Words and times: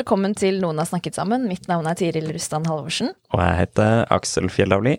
Velkommen 0.00 0.32
til 0.38 0.62
Noen 0.62 0.80
har 0.80 0.88
snakket 0.88 1.18
sammen. 1.18 1.44
Mitt 1.50 1.66
navn 1.68 1.84
er 1.88 1.96
Tiril 1.98 2.30
Rustan 2.32 2.64
Halvorsen. 2.68 3.12
Og 3.34 3.40
jeg 3.42 3.56
heter 3.58 4.06
Aksel 4.14 4.48
Fjellavli. 4.52 4.96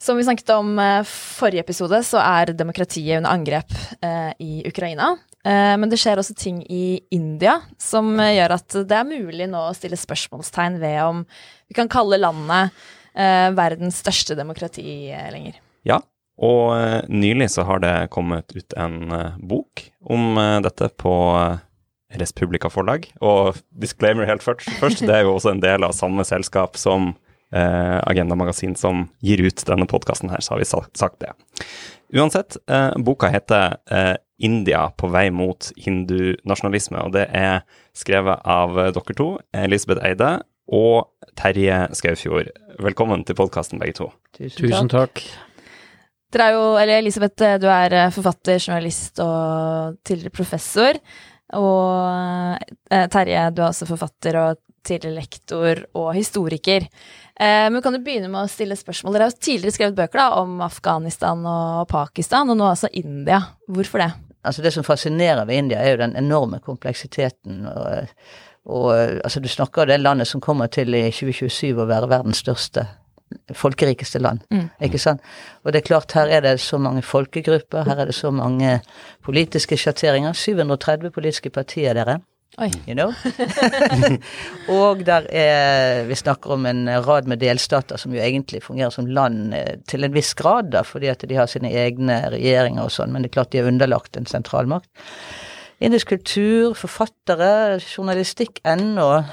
Som 0.00 0.16
vi 0.16 0.24
snakket 0.24 0.50
om 0.54 0.78
eh, 0.80 1.04
forrige 1.08 1.64
episode, 1.64 2.00
så 2.04 2.20
er 2.22 2.54
demokratiet 2.56 3.18
under 3.18 3.34
angrep 3.34 3.74
eh, 4.04 4.32
i 4.40 4.62
Ukraina. 4.68 5.10
Eh, 5.44 5.74
men 5.80 5.92
det 5.92 5.98
skjer 6.00 6.20
også 6.20 6.36
ting 6.38 6.62
i 6.72 7.02
India 7.14 7.58
som 7.80 8.14
gjør 8.16 8.56
at 8.56 8.78
det 8.88 8.96
er 8.96 9.08
mulig 9.08 9.48
nå 9.52 9.66
å 9.68 9.76
stille 9.76 10.00
spørsmålstegn 10.00 10.80
ved 10.80 10.98
om 11.04 11.22
vi 11.68 11.76
kan 11.76 11.90
kalle 11.92 12.20
landet 12.20 12.72
eh, 13.12 13.50
verdens 13.56 14.00
største 14.04 14.36
demokrati 14.38 15.12
lenger. 15.34 15.60
Ja, 15.84 16.00
og 16.40 17.08
nylig 17.12 17.52
så 17.52 17.66
har 17.68 17.84
det 17.84 17.94
kommet 18.16 18.56
ut 18.56 18.76
en 18.80 19.12
bok 19.44 19.84
om 20.08 20.40
dette 20.64 20.88
på 21.00 21.14
Respublika 22.20 22.70
forlag. 22.72 23.08
Og 23.24 23.58
disclaimer 23.80 24.28
helt 24.28 24.44
først, 24.44 24.68
først, 24.80 25.04
det 25.06 25.14
er 25.14 25.26
jo 25.26 25.34
også 25.36 25.54
en 25.54 25.62
del 25.64 25.86
av 25.86 25.96
samme 25.96 26.24
selskap 26.26 26.78
som 26.80 27.12
eh, 27.54 27.98
Agenda 28.04 28.36
Magasin 28.38 28.76
som 28.78 29.08
gir 29.24 29.42
ut 29.44 29.64
denne 29.68 29.88
podkasten 29.90 30.32
her, 30.32 30.42
så 30.44 30.54
har 30.54 30.62
vi 30.62 30.70
sagt 30.98 31.20
det. 31.24 31.34
Uansett, 32.14 32.58
eh, 32.70 32.92
boka 33.02 33.30
heter 33.32 33.78
eh, 33.90 34.16
'India 34.38 34.90
på 34.98 35.08
vei 35.08 35.30
mot 35.30 35.70
hindunasjonalisme', 35.78 37.00
og 37.06 37.14
det 37.14 37.28
er 37.30 37.62
skrevet 37.94 38.42
av 38.44 38.78
eh, 38.78 38.92
dere 38.94 39.16
to, 39.16 39.28
Elisabeth 39.54 40.04
Eide 40.06 40.36
og 40.68 41.10
Terje 41.38 41.88
Skaufjord. 41.94 42.52
Velkommen 42.82 43.24
til 43.24 43.36
podkasten, 43.38 43.80
begge 43.82 43.98
to. 44.00 44.12
Tusen 44.38 44.90
takk. 44.90 45.22
Dere 46.34 46.48
er 46.50 46.56
jo, 46.56 46.64
eller 46.80 46.98
Elisabeth, 46.98 47.42
eh, 47.46 47.60
du 47.62 47.68
er 47.70 47.94
eh, 47.94 48.10
forfatter, 48.14 48.58
journalist 48.58 49.20
og 49.22 50.00
tidligere 50.06 50.34
professor. 50.34 50.98
Og 51.52 52.56
eh, 52.90 53.08
Terje, 53.12 53.50
du 53.52 53.60
er 53.62 53.68
også 53.68 53.88
forfatter 53.88 54.38
og 54.40 54.62
tidligere 54.84 55.16
lektor 55.16 55.82
og 55.96 56.14
historiker. 56.16 56.86
Eh, 57.40 57.66
men 57.72 57.82
kan 57.82 57.94
du 57.94 58.00
begynne 58.04 58.30
med 58.32 58.44
å 58.44 58.52
stille 58.52 58.76
spørsmål? 58.78 59.16
Dere 59.16 59.28
har 59.28 59.34
jo 59.34 59.44
tidligere 59.48 59.76
skrevet 59.76 59.98
bøker 59.98 60.20
da, 60.20 60.28
om 60.42 60.60
Afghanistan 60.64 61.44
og 61.48 61.88
Pakistan, 61.90 62.52
og 62.52 62.60
nå 62.60 62.70
altså 62.70 62.90
India. 62.92 63.42
Hvorfor 63.68 64.04
det? 64.04 64.10
Altså 64.44 64.62
Det 64.62 64.74
som 64.74 64.84
fascinerer 64.84 65.46
ved 65.48 65.62
India, 65.62 65.80
er 65.80 65.94
jo 65.94 66.02
den 66.04 66.16
enorme 66.20 66.60
kompleksiteten. 66.64 67.64
Og, 67.68 68.10
og 68.64 68.90
altså 69.24 69.40
Du 69.40 69.48
snakker 69.48 69.82
om 69.82 69.88
det 69.88 70.00
landet 70.00 70.28
som 70.28 70.40
kommer 70.44 70.68
til 70.72 70.94
i 70.94 71.06
2027 71.10 71.80
å 71.80 71.88
være 71.88 72.10
verdens 72.12 72.44
største, 72.44 72.86
folkerikeste 73.54 74.20
land. 74.22 74.44
Mm. 74.50 74.68
Ikke 74.88 75.00
sant? 75.02 75.24
Og 75.64 75.72
det 75.72 75.82
er 75.82 75.88
klart, 75.88 76.12
her 76.16 76.30
er 76.30 76.44
det 76.46 76.58
så 76.60 76.78
mange 76.78 77.02
folkegrupper, 77.02 77.84
her 77.88 78.04
er 78.04 78.10
det 78.10 78.16
så 78.16 78.30
mange 78.34 78.78
politiske 79.24 79.78
sjatteringer. 79.80 80.32
730 80.32 81.10
politiske 81.14 81.50
partier, 81.50 81.94
dere. 81.94 82.20
Oi. 82.62 82.68
You 82.86 82.94
know? 82.94 83.10
og 84.78 85.00
der 85.06 85.26
er 85.34 86.04
Vi 86.06 86.14
snakker 86.14 86.54
om 86.54 86.66
en 86.70 86.86
rad 87.02 87.26
med 87.26 87.40
delstater 87.42 87.98
som 87.98 88.14
jo 88.14 88.22
egentlig 88.22 88.62
fungerer 88.62 88.94
som 88.94 89.08
land 89.10 89.54
eh, 89.58 89.80
til 89.90 90.06
en 90.06 90.14
viss 90.14 90.34
grad, 90.38 90.70
da, 90.70 90.84
fordi 90.86 91.10
at 91.10 91.24
de 91.26 91.34
har 91.34 91.50
sine 91.50 91.72
egne 91.74 92.20
regjeringer 92.30 92.86
og 92.86 92.94
sånn, 92.94 93.10
men 93.10 93.24
det 93.24 93.32
er 93.32 93.38
klart 93.40 93.50
de 93.54 93.62
er 93.62 93.70
underlagt 93.70 94.16
en 94.16 94.30
sentralmakt. 94.30 94.86
Indisk 95.82 96.12
kultur, 96.14 96.76
forfattere, 96.78 97.80
journalistikk 97.82 98.62
ennå, 98.62 99.24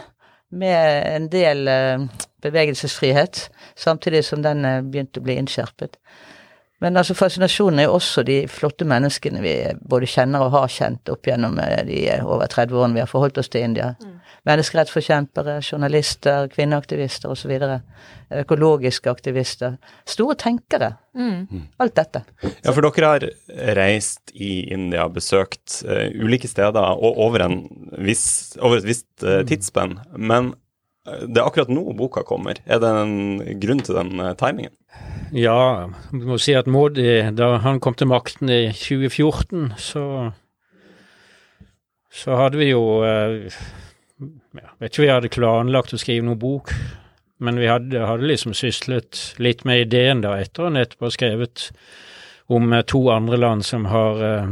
med 0.51 1.05
en 1.07 1.29
del 1.31 1.69
eh, 1.71 2.07
bevegelsesfrihet, 2.41 3.49
samtidig 3.75 4.25
som 4.27 4.43
den 4.45 4.65
eh, 4.65 4.81
begynte 4.81 5.21
å 5.21 5.25
bli 5.25 5.37
innskjerpet. 5.41 5.97
Men 6.81 6.97
altså 6.97 7.13
fascinasjonen 7.13 7.83
er 7.83 7.85
jo 7.85 7.97
også 7.99 8.23
de 8.25 8.39
flotte 8.49 8.87
menneskene 8.89 9.43
vi 9.43 9.53
både 9.85 10.07
kjenner 10.09 10.47
og 10.47 10.55
har 10.55 10.71
kjent 10.73 11.11
opp 11.13 11.27
gjennom 11.29 11.59
eh, 11.61 11.83
de 11.85 11.99
eh, 12.09 12.25
over 12.25 12.49
30 12.49 12.73
årene 12.73 12.97
vi 12.97 13.03
har 13.03 13.11
forholdt 13.11 13.37
oss 13.37 13.51
til 13.53 13.67
India. 13.67 13.91
Menneskerettsforkjempere, 14.49 15.59
journalister, 15.61 16.47
kvinneaktivister 16.49 17.29
osv. 17.29 17.53
Økologiske 18.41 19.11
aktivister. 19.13 19.75
Store 20.09 20.33
tenkere. 20.41 20.95
Mm. 21.13 21.67
Alt 21.77 21.99
dette. 21.99 22.23
Ja, 22.63 22.71
for 22.71 22.81
dere 22.81 23.11
har 23.11 23.27
reist 23.77 24.33
i 24.33 24.71
India, 24.73 25.05
besøkt 25.13 25.83
uh, 25.85 26.07
ulike 26.17 26.49
steder 26.49 26.97
og 26.97 27.21
over, 27.21 27.45
en 27.45 27.61
viss, 28.01 28.55
over 28.57 28.81
et 28.81 28.89
visst 28.89 29.09
uh, 29.21 29.43
tidsspenn. 29.45 29.99
Men 30.17 30.55
eh, 30.55 30.57
det 31.05 31.39
er 31.39 31.47
akkurat 31.47 31.71
nå 31.73 31.81
boka 31.97 32.21
kommer. 32.27 32.59
Er 32.65 32.81
det 32.81 32.89
en 32.93 33.41
grunn 33.61 33.81
til 33.81 33.97
den 33.97 34.21
eh, 34.21 34.35
timingen? 34.37 34.73
Ja, 35.33 35.89
vi 36.11 36.25
må 36.27 36.37
si 36.41 36.53
at 36.57 36.67
Modi, 36.69 37.21
da 37.33 37.55
han 37.63 37.79
kom 37.81 37.95
til 37.97 38.11
makten 38.11 38.51
i 38.51 38.67
2014, 38.75 39.73
så 39.79 40.05
så 42.11 42.35
hadde 42.35 42.59
vi 42.59 42.73
jo 42.73 42.81
Jeg 43.05 43.53
Vet 44.81 44.91
ikke 44.91 44.99
om 44.99 45.05
vi 45.05 45.13
hadde 45.13 45.29
planlagt 45.31 45.93
å 45.95 45.97
skrive 46.01 46.25
noen 46.27 46.37
bok, 46.37 46.73
men 47.41 47.57
vi 47.57 47.69
hadde, 47.71 48.03
hadde 48.05 48.27
liksom 48.27 48.53
syslet 48.53 49.17
litt 49.41 49.63
med 49.65 49.87
ideen 49.87 50.19
da 50.21 50.35
etter 50.37 50.67
og 50.67 50.75
nettopp 50.75 51.13
skrevet 51.15 51.63
om 52.51 52.67
eh, 52.75 52.83
to 52.85 52.99
andre 53.09 53.39
land 53.39 53.65
som 53.65 53.87
har 53.89 54.21
eh, 54.27 54.51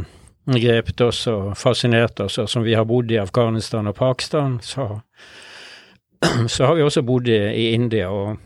grepet 0.56 1.04
oss 1.06 1.20
og 1.30 1.52
fascinert 1.60 2.18
oss, 2.24 2.40
og 2.42 2.50
som 2.50 2.66
vi 2.66 2.74
har 2.80 2.88
bodd 2.90 3.12
i 3.14 3.20
Afghanistan 3.22 3.92
og 3.92 4.00
Pakistan. 4.00 4.58
Så, 4.66 4.88
så 6.48 6.66
har 6.66 6.76
vi 6.76 6.82
også 6.84 7.02
bodd 7.02 7.28
i, 7.28 7.70
India. 7.74 8.08
og 8.08 8.38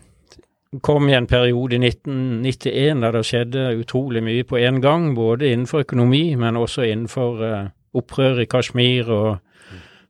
kom 0.81 1.09
i 1.09 1.13
en 1.13 1.27
periode 1.27 1.75
i 1.75 1.79
1991 1.85 3.01
der 3.01 3.11
det 3.11 3.25
skjedde 3.27 3.63
utrolig 3.77 4.23
mye 4.23 4.43
på 4.43 4.57
en 4.57 4.81
gang, 4.81 5.15
både 5.15 5.51
innenfor 5.51 5.85
økonomi, 5.85 6.35
men 6.35 6.57
også 6.57 6.81
innenfor 6.81 7.41
uh, 7.43 7.67
opprør 7.93 8.41
i 8.41 8.45
Kashmir 8.49 9.09
og, 9.13 9.37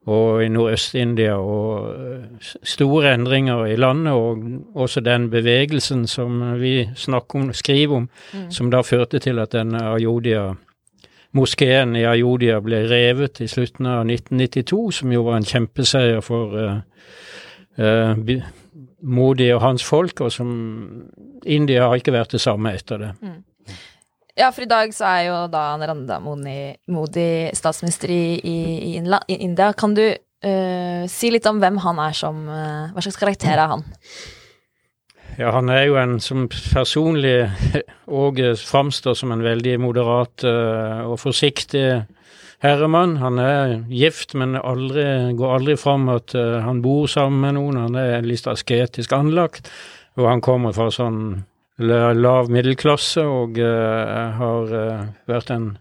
og 0.07 0.43
i 0.43 0.47
Nordøst-India, 0.47 1.35
og 1.35 1.89
uh, 1.89 2.53
store 2.63 3.13
endringer 3.13 3.65
i 3.65 3.75
landet, 3.75 4.13
og 4.13 4.43
også 4.75 5.03
den 5.03 5.29
bevegelsen 5.29 6.07
som 6.07 6.39
vi 6.61 6.89
snakker 6.95 7.39
om, 7.39 7.53
skriver 7.53 7.95
om, 7.97 8.09
som 8.49 8.71
da 8.71 8.81
førte 8.81 9.19
til 9.19 9.39
at 9.39 9.51
den 9.51 9.75
Ayodhya 9.75 10.53
Moskeen 11.33 11.95
i 11.97 12.05
Ayodhya 12.05 12.59
ble 12.61 12.83
revet 12.87 13.41
i 13.41 13.47
slutten 13.49 13.87
av 13.89 14.05
1992, 14.05 14.91
som 14.99 15.11
jo 15.11 15.23
var 15.25 15.39
en 15.39 15.47
kjempeseier 15.49 16.21
for 16.21 16.53
uh, 16.55 16.81
uh, 17.79 18.43
Modi 19.03 19.49
og 19.53 19.61
hans 19.63 19.83
folk, 19.83 20.21
og 20.23 20.31
som 20.31 20.51
India 21.45 21.87
har 21.87 21.99
ikke 21.99 22.15
vært 22.15 22.35
det 22.35 22.41
samme 22.43 22.71
etter 22.75 23.01
det. 23.01 23.11
Ja, 24.33 24.49
for 24.49 24.65
i 24.65 24.69
dag 24.69 24.93
så 24.95 25.05
er 25.11 25.25
jo 25.27 25.33
da 25.53 25.63
Narendra 25.77 26.17
Modi, 26.23 26.73
Modi 26.89 27.51
statsminister 27.53 28.09
i, 28.09 28.39
i, 28.39 28.59
i, 28.97 29.35
India. 29.45 29.73
Kan 29.77 29.93
du 29.93 30.05
eh, 30.07 31.03
si 31.11 31.29
litt 31.33 31.45
om 31.49 31.59
hvem 31.61 31.77
han 31.83 32.01
er 32.01 32.15
som 32.17 32.39
eh, 32.49 32.95
Hva 32.95 33.03
slags 33.05 33.19
karakter 33.21 33.53
er 33.53 33.75
han? 33.75 33.85
Ja, 35.37 35.51
han 35.53 35.69
er 35.73 35.85
jo 35.85 35.99
en 36.01 36.17
som 36.21 36.47
personlig 36.49 37.35
eh, 37.75 38.49
framstår 38.57 39.17
som 39.17 39.35
en 39.35 39.45
veldig 39.45 39.77
moderat 39.81 40.45
eh, 40.49 41.05
og 41.05 41.19
forsiktig 41.21 41.85
herremann. 42.63 43.17
Han 43.21 43.39
er 43.43 43.79
gift, 43.91 44.33
men 44.39 44.55
aldri, 44.59 45.05
går 45.37 45.55
aldri 45.59 45.77
fram 45.79 46.07
at 46.13 46.35
eh, 46.37 46.59
han 46.63 46.81
bor 46.83 47.09
sammen 47.11 47.43
med 47.43 47.57
noen. 47.59 47.81
Han 47.87 47.99
er 47.99 48.25
litt 48.25 48.47
asketisk 48.49 49.13
anlagt, 49.15 49.71
og 50.17 50.29
han 50.31 50.43
kommer 50.43 50.75
fra 50.75 50.89
sånn 50.93 51.43
lav 51.77 52.51
middelklasse 52.53 53.23
og 53.25 53.57
uh, 53.57 54.33
har 54.37 54.75
eh, 54.77 55.07
vært 55.25 55.49
en 55.49 55.71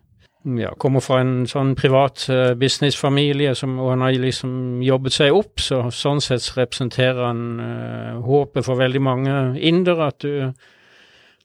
ja, 0.58 0.72
kommer 0.74 0.98
fra 1.04 1.20
en 1.22 1.44
sånn 1.46 1.76
privat 1.78 2.24
uh, 2.32 2.54
businessfamilie, 2.58 3.52
og 3.52 3.90
han 3.92 4.02
har 4.02 4.16
liksom 4.18 4.80
jobbet 4.82 5.14
seg 5.14 5.36
opp, 5.36 5.60
så 5.62 5.84
sånn 5.94 6.22
sett 6.24 6.48
representerer 6.56 7.20
han 7.28 7.44
uh, 7.60 8.22
håpet 8.24 8.66
for 8.66 8.80
veldig 8.80 9.02
mange 9.04 9.36
indere, 9.60 10.08
at 10.08 10.24
du, 10.24 10.48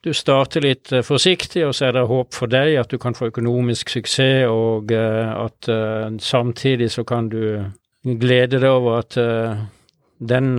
du 0.06 0.14
starter 0.16 0.64
litt 0.64 0.92
eh, 0.94 1.06
forsiktig, 1.06 1.64
og 1.68 1.76
så 1.76 1.90
er 1.90 1.98
det 1.98 2.08
håp 2.10 2.36
for 2.36 2.52
deg 2.52 2.78
at 2.82 2.92
du 2.92 2.98
kan 3.02 3.18
få 3.18 3.32
økonomisk 3.32 3.92
suksess, 3.94 4.48
og 4.52 4.94
eh, 4.96 5.30
at 5.34 5.70
eh, 5.72 6.10
samtidig 6.24 6.92
så 6.94 7.06
kan 7.08 7.30
du 7.34 7.42
glede 8.08 8.62
deg 8.62 8.70
over 8.70 9.02
at 9.02 9.18
den 10.18 10.52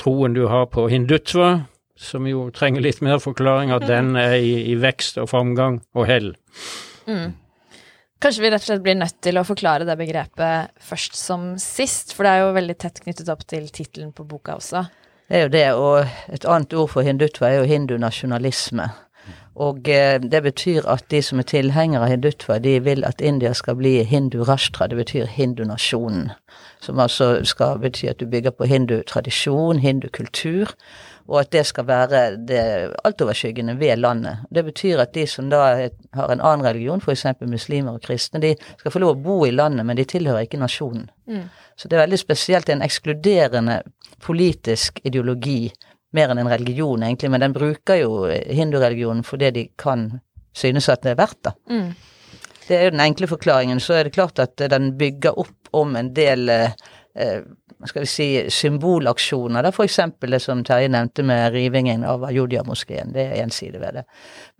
troen 0.00 0.32
du 0.32 0.46
har 0.48 0.70
på 0.72 0.86
hindutva, 0.88 1.66
som 2.00 2.24
jo 2.28 2.46
trenger 2.54 2.84
litt 2.84 3.02
mer 3.04 3.20
forklaring, 3.20 3.74
at 3.74 3.84
den 3.88 4.14
er 4.16 4.38
i, 4.38 4.70
i 4.72 4.76
vekst 4.80 5.18
og 5.20 5.28
framgang 5.28 5.82
og 5.92 6.08
hell. 6.08 6.30
Mm. 7.04 7.34
Kanskje 8.22 8.46
vi 8.46 8.50
rett 8.54 8.64
og 8.64 8.70
slett 8.70 8.84
blir 8.86 8.96
nødt 8.96 9.18
til 9.20 9.36
å 9.36 9.44
forklare 9.44 9.84
det 9.84 9.98
begrepet 10.00 10.72
først 10.80 11.18
som 11.18 11.50
sist, 11.60 12.14
for 12.16 12.24
det 12.24 12.32
er 12.32 12.46
jo 12.46 12.54
veldig 12.56 12.78
tett 12.80 13.02
knyttet 13.04 13.28
opp 13.32 13.44
til 13.44 13.68
tittelen 13.68 14.14
på 14.16 14.24
boka 14.28 14.56
også. 14.56 14.86
Det 15.28 15.36
er 15.36 15.42
jo 15.42 15.48
det, 15.48 15.72
og 15.74 16.06
et 16.32 16.44
annet 16.44 16.74
ord 16.78 16.88
for 16.92 17.02
hindutva 17.02 17.48
er 17.50 17.58
jo 17.58 17.66
hindunasjonalisme. 17.66 18.86
Og 19.56 19.88
eh, 19.88 20.20
det 20.20 20.42
betyr 20.44 20.84
at 20.92 21.06
de 21.10 21.22
som 21.24 21.40
er 21.40 21.48
tilhengere 21.48 22.04
av 22.04 22.12
hindutva, 22.12 22.58
de 22.60 22.76
vil 22.84 23.04
at 23.08 23.22
India 23.24 23.54
skal 23.56 23.78
bli 23.78 24.02
hindu-rashtra, 24.04 24.90
det 24.92 24.98
betyr 25.00 25.30
hindunasjonen. 25.32 26.30
Som 26.84 27.00
altså 27.00 27.40
skal 27.48 27.80
bety 27.80 28.04
at 28.10 28.20
du 28.20 28.26
bygger 28.28 28.52
på 28.52 28.68
hindutradisjon, 28.68 29.80
hindukultur, 29.80 30.74
og 31.26 31.40
at 31.40 31.52
det 31.52 31.64
skal 31.66 31.86
være 31.88 32.20
det 32.48 32.60
altoverskyggende 33.04 33.78
ved 33.80 33.96
landet. 33.96 34.44
Det 34.54 34.64
betyr 34.64 35.00
at 35.02 35.14
de 35.14 35.26
som 35.26 35.48
da 35.50 35.88
har 36.14 36.32
en 36.32 36.40
annen 36.40 36.66
religion, 36.66 37.00
f.eks. 37.00 37.24
muslimer 37.40 37.96
og 37.96 38.04
kristne, 38.04 38.42
de 38.42 38.54
skal 38.78 38.92
få 38.92 39.02
lov 39.02 39.16
å 39.16 39.22
bo 39.24 39.38
i 39.46 39.54
landet, 39.54 39.86
men 39.86 39.96
de 39.96 40.04
tilhører 40.04 40.46
ikke 40.46 40.60
nasjonen. 40.60 41.08
Mm. 41.26 41.48
Så 41.76 41.88
det 41.88 41.96
er 41.96 42.04
veldig 42.04 42.20
spesielt 42.20 42.68
en 42.68 42.84
ekskluderende 42.84 43.80
politisk 44.22 45.00
ideologi, 45.04 45.72
mer 46.16 46.32
enn 46.32 46.40
en 46.42 46.50
religion 46.50 47.04
egentlig, 47.04 47.30
men 47.32 47.44
den 47.44 47.56
bruker 47.56 48.00
jo 48.00 48.26
hindureligionen 48.30 49.24
for 49.26 49.40
det 49.40 49.54
de 49.56 49.68
kan 49.78 50.08
synes 50.56 50.88
at 50.88 51.04
det 51.04 51.14
er 51.14 51.20
verdt 51.20 51.42
det. 51.44 51.54
Mm. 51.70 51.90
Det 52.66 52.76
er 52.76 52.88
jo 52.88 52.94
den 52.96 53.04
enkle 53.04 53.28
forklaringen. 53.30 53.80
Så 53.80 53.94
er 53.94 54.06
det 54.06 54.16
klart 54.16 54.40
at 54.42 54.58
den 54.58 54.94
bygger 54.98 55.38
opp 55.38 55.70
om 55.76 55.96
en 55.96 56.14
del 56.16 56.48
eh, 56.48 56.74
eh 57.14 57.40
skal 57.84 58.02
vi 58.02 58.06
si, 58.08 58.26
symbolaksjoner, 58.50 59.62
da 59.62 59.68
f.eks. 59.68 59.98
det 60.20 60.38
som 60.40 60.62
Terje 60.64 60.88
nevnte 60.88 61.22
med 61.26 61.52
rivingen 61.52 62.06
av 62.08 62.24
Ayodhya-moskeen. 62.24 63.12
Det 63.12 63.26
er 63.26 63.42
én 63.44 63.52
side 63.52 63.80
ved 63.82 63.98
det. 63.98 64.04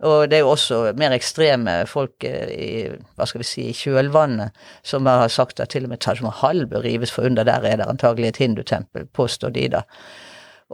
Og 0.05 0.29
det 0.29 0.37
er 0.37 0.43
jo 0.45 0.51
også 0.51 0.93
mer 1.01 1.15
ekstreme 1.15 1.79
folk 1.89 2.23
eh, 2.23 2.51
i 2.53 2.69
hva 3.17 3.25
skal 3.25 3.41
vi 3.41 3.49
si, 3.49 3.65
i 3.71 3.73
kjølvannet 3.73 4.53
som 4.85 5.09
har 5.09 5.33
sagt 5.33 5.59
at 5.59 5.73
til 5.73 5.89
og 5.89 5.95
med 5.95 6.03
Taj 6.05 6.21
Mahal 6.21 6.67
bør 6.69 6.85
rives, 6.85 7.11
for 7.11 7.25
under 7.25 7.47
der 7.47 7.65
er 7.65 7.81
det 7.81 7.89
antagelig 7.89 8.29
et 8.29 8.41
hindutempel, 8.45 9.09
påstår 9.09 9.55
de 9.57 9.67
da. 9.79 9.81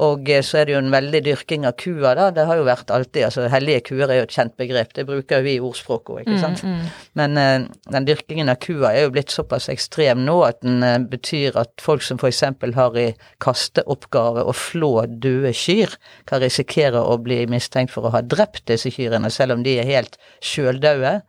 Og 0.02 0.30
eh, 0.30 0.42
så 0.42 0.58
er 0.60 0.66
det 0.66 0.74
jo 0.74 0.80
en 0.82 0.94
veldig 0.94 1.22
dyrking 1.28 1.68
av 1.70 1.76
kua, 1.78 2.16
da. 2.18 2.30
Det 2.34 2.48
har 2.50 2.58
jo 2.58 2.66
vært 2.66 2.90
alltid 2.94 3.28
altså 3.28 3.46
Hellige 3.54 3.84
kuer 3.92 4.08
er 4.08 4.22
jo 4.22 4.26
et 4.26 4.34
kjent 4.34 4.56
begrep, 4.58 4.94
det 4.98 5.06
bruker 5.06 5.42
jo 5.42 5.46
vi 5.46 5.56
i 5.60 5.62
ordspråket 5.62 6.24
ikke 6.24 6.38
mm, 6.38 6.42
sant. 6.42 6.64
Mm, 6.66 6.80
mm. 6.80 6.90
Men 7.20 7.38
uh, 7.38 7.68
den 7.94 8.08
dyrkingen 8.10 8.50
av 8.50 8.58
kua 8.64 8.90
er 8.90 9.06
jo 9.06 9.14
blitt 9.14 9.34
såpass 9.34 9.70
ekstrem 9.74 10.24
nå 10.26 10.40
at 10.48 10.64
den 10.66 10.82
uh, 10.82 10.98
betyr 10.98 11.60
at 11.62 11.74
folk 11.84 12.06
som 12.06 12.18
f.eks. 12.18 12.42
har 12.80 12.98
i 12.98 13.08
kasteoppgave 13.44 14.48
å 14.50 14.56
flå 14.58 14.94
døde 15.06 15.54
kyr, 15.54 15.94
kan 16.30 16.42
risikere 16.42 17.04
å 17.04 17.20
bli 17.22 17.44
mistenkt 17.52 17.94
for 17.94 18.10
å 18.10 18.16
ha 18.16 18.24
drept 18.26 18.66
disse 18.72 18.90
kyrne, 18.94 19.30
selv 19.34 19.60
om 19.60 19.66
de 19.66 19.78
er 19.78 19.90
helt 19.90 20.18
sjøldaude 20.42 21.20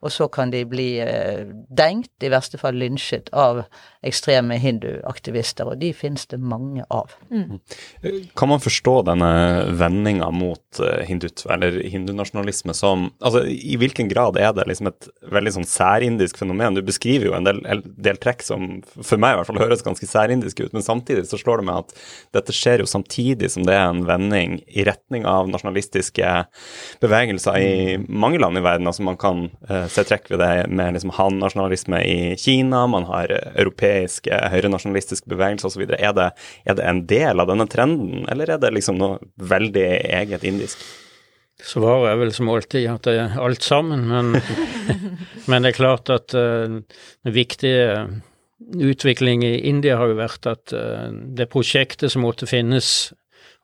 og 0.00 0.12
så 0.12 0.28
kan 0.32 0.52
de 0.52 0.62
bli 0.68 0.94
eh, 1.04 1.44
dengt, 1.68 2.12
i 2.24 2.30
verste 2.32 2.58
fall 2.60 2.78
lynsjet, 2.80 3.28
av 3.36 3.62
ekstreme 4.06 4.56
hinduaktivister, 4.60 5.68
og 5.68 5.80
de 5.80 5.92
finnes 5.96 6.26
det 6.30 6.40
mange 6.40 6.84
av. 6.90 7.12
Mm. 7.30 7.60
Kan 8.38 8.52
man 8.52 8.62
forstå 8.62 8.94
denne 9.08 9.32
vendinga 9.80 10.30
mot 10.34 10.80
hindut, 11.06 11.20
hindutva, 11.20 11.54
eller 11.54 11.80
hindunasjonalisme, 11.88 12.74
som 12.74 13.10
Altså, 13.20 13.44
i 13.46 13.76
hvilken 13.76 14.08
grad 14.08 14.36
er 14.38 14.52
det 14.52 14.66
liksom 14.68 14.88
et 14.88 15.08
veldig 15.32 15.52
sånn 15.54 15.66
særindisk 15.68 16.38
fenomen? 16.38 16.74
Du 16.74 16.82
beskriver 16.82 17.26
jo 17.28 17.34
en 17.36 17.44
del, 17.44 17.60
en 17.66 17.82
del 17.84 18.16
trekk 18.20 18.42
som 18.42 18.82
for 18.86 19.20
meg 19.20 19.34
i 19.34 19.38
hvert 19.40 19.50
fall 19.50 19.60
høres 19.60 19.84
ganske 19.84 20.06
særindiske 20.06 20.66
ut, 20.66 20.72
men 20.72 20.84
samtidig 20.84 21.26
så 21.28 21.38
slår 21.40 21.60
det 21.60 21.66
meg 21.68 21.82
at 21.84 21.94
dette 22.36 22.54
skjer 22.56 22.82
jo 22.82 22.88
samtidig 22.88 23.50
som 23.52 23.66
det 23.66 23.76
er 23.76 23.88
en 23.88 24.04
vending 24.08 24.60
i 24.68 24.84
retning 24.86 25.26
av 25.28 25.50
nasjonalistiske 25.50 26.32
bevegelser 27.02 27.60
i 27.60 27.98
mange 28.08 28.40
land 28.40 28.58
i 28.58 28.64
verden. 28.64 28.88
altså 28.88 29.04
man 29.06 29.18
kan 29.20 29.48
uh, 29.68 29.86
se 29.90 30.04
trekk 30.08 30.30
ved 30.32 30.40
det 30.42 30.70
med 30.70 30.96
liksom 30.96 31.14
han-nasjonalisme 31.16 32.02
i 32.06 32.18
Kina, 32.40 32.86
man 32.90 33.08
har 33.10 33.34
europeiske 33.90 34.40
høyrenasjonalistiske 34.52 35.30
bevegelser 35.30 35.70
osv. 35.70 35.84
Er, 35.98 36.14
det, 36.16 36.30
er 36.64 36.78
det 36.78 36.86
en 36.86 37.04
del 37.08 37.42
av 37.42 37.50
denne 37.50 37.66
trenden, 37.70 38.26
eller 38.30 38.50
er 38.50 38.62
det 38.62 38.72
liksom 38.74 38.98
noe 39.00 39.20
veldig 39.36 39.86
eget 40.20 40.44
indisk? 40.44 40.78
Svaret 41.60 42.14
er 42.14 42.18
vel 42.22 42.32
som 42.32 42.48
alltid 42.48 42.88
at 42.88 43.04
det 43.04 43.18
er 43.20 43.38
alt 43.40 43.62
sammen, 43.62 44.06
men, 44.08 44.32
men 45.50 45.62
det 45.62 45.74
er 45.74 45.76
klart 45.76 46.10
at 46.12 46.34
uh, 46.34 46.80
den 46.80 47.34
viktige 47.34 48.08
utvikling 48.80 49.44
i 49.44 49.58
India 49.68 49.98
har 50.00 50.08
jo 50.08 50.20
vært 50.20 50.48
at 50.48 50.72
uh, 50.72 51.10
det 51.12 51.50
prosjektet 51.52 52.12
som 52.12 52.24
måtte 52.24 52.48
finnes, 52.48 53.12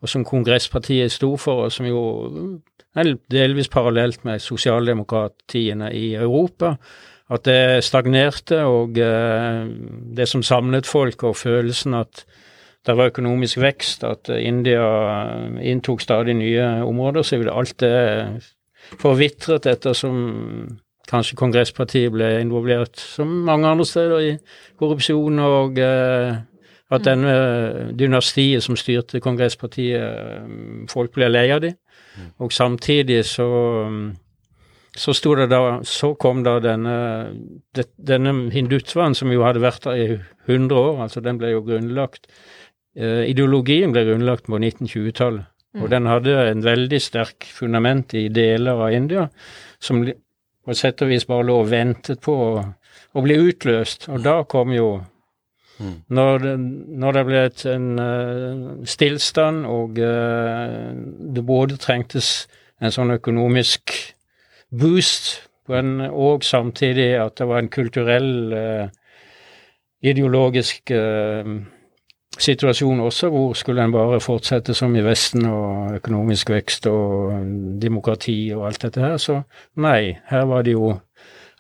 og 0.05 0.12
som 0.12 0.26
Kongresspartiet 0.29 1.14
sto 1.14 1.34
for, 1.40 1.67
og 1.67 1.72
som 1.72 1.88
jo 1.88 2.02
delvis 3.32 3.69
parallelt 3.72 4.22
med 4.29 4.44
sosialdemokratiene 4.44 5.88
i 5.96 6.11
Europa. 6.17 6.75
At 7.31 7.43
det 7.44 7.84
stagnerte, 7.84 8.61
og 8.70 8.99
eh, 9.02 9.64
det 10.17 10.28
som 10.31 10.44
samlet 10.46 10.87
folk, 10.87 11.25
og 11.26 11.37
følelsen 11.37 11.94
at 11.99 12.25
det 12.87 12.94
var 12.94 13.11
økonomisk 13.11 13.58
vekst, 13.58 14.05
at 14.06 14.31
India 14.38 14.84
inntok 15.58 16.00
stadig 16.00 16.37
nye 16.38 16.62
områder, 16.87 17.23
så 17.23 17.40
ville 17.40 17.55
alt 17.55 17.81
det 17.82 18.43
forvitret 19.02 19.67
ettersom 19.67 20.20
kanskje 21.11 21.38
Kongresspartiet 21.38 22.12
ble 22.14 22.28
involvert, 22.40 22.99
som 22.99 23.31
mange 23.46 23.67
andre 23.69 23.87
steder, 23.87 24.19
i 24.19 24.79
korrupsjon, 24.79 25.38
og 25.43 25.79
eh, 25.82 26.37
at 26.90 27.00
mm. 27.00 27.06
denne 27.08 27.34
dynastiet 27.99 28.62
som 28.62 28.79
styrte 28.79 29.20
Kongresspartiet, 29.20 30.46
folk 30.90 31.14
ble 31.19 31.31
lei 31.31 31.49
av 31.50 31.64
dem. 31.67 31.75
Og 32.38 32.52
samtidig 32.52 33.25
så 33.29 33.49
så 34.96 35.14
sto 35.16 35.34
det 35.38 35.48
da 35.52 35.81
Så 35.87 36.14
kom 36.20 36.43
da 36.46 36.56
denne, 36.62 36.96
det, 37.76 37.88
denne 37.96 38.34
hindutvaen, 38.52 39.14
som 39.14 39.32
jo 39.32 39.44
hadde 39.44 39.62
vært 39.64 39.84
der 39.87 39.96
i 40.00 40.06
100 40.46 40.76
år, 40.76 41.02
altså 41.06 41.22
den 41.25 41.40
ble 41.40 41.52
jo 41.52 41.64
grunnlagt 41.66 42.28
eh, 42.96 43.26
Ideologien 43.31 43.93
ble 43.94 44.06
grunnlagt 44.08 44.48
på 44.48 44.58
1920-tallet. 44.58 45.48
Mm. 45.76 45.82
Og 45.82 45.90
den 45.93 46.08
hadde 46.08 46.37
en 46.50 46.64
veldig 46.64 47.00
sterk 47.02 47.44
fundament 47.52 48.14
i 48.16 48.28
deler 48.32 48.81
av 48.87 48.94
India, 48.96 49.26
som 49.78 50.00
på 50.06 50.72
et 50.72 50.81
sett 50.81 51.02
og 51.04 51.12
vis 51.12 51.28
bare 51.28 51.44
lå 51.46 51.60
og 51.60 51.69
ventet 51.70 52.22
på 52.25 52.32
å, 52.32 52.64
å 53.12 53.25
bli 53.25 53.37
utløst. 53.50 54.08
Og 54.12 54.25
da 54.25 54.40
kom 54.48 54.72
jo 54.75 54.96
Mm. 55.76 55.96
Når, 56.08 56.38
det, 56.38 56.52
når, 56.96 57.12
det, 57.12 57.22
ble 57.28 57.40
et, 57.44 57.62
en 57.69 57.88
uh, 58.00 58.84
stillstand, 58.88 59.66
og 59.69 59.98
uh, 60.00 60.93
det 61.37 61.44
både 61.44 61.76
trengtes 61.81 62.46
en 62.81 62.94
sånn 62.94 63.12
økonomisk 63.16 63.93
boost, 64.71 65.49
en, 65.69 66.01
og 66.01 66.45
samtidig 66.47 67.15
at 67.19 67.39
det 67.39 67.49
var 67.49 67.58
en 67.58 67.73
kulturell, 67.73 68.53
uh, 68.53 68.89
ideologisk 70.03 70.93
situasjon 72.39 73.01
også, 73.01 73.29
hvor 73.29 73.53
skulle 73.53 73.85
en 73.85 73.93
bare 73.93 74.20
fortsette 74.20 74.75
som 74.75 74.96
i 74.96 75.05
Vesten, 75.05 75.46
og 75.46 75.94
økonomisk 75.96 76.51
vekst 76.51 76.87
og 76.87 77.32
demokrati 77.82 78.53
og 78.55 78.67
alt 78.69 78.82
dette 78.82 79.01
her. 79.01 79.17
Så 79.17 79.41
nei, 79.82 80.17
her 80.31 80.44
var 80.51 80.63
det 80.63 80.77
jo 80.77 80.93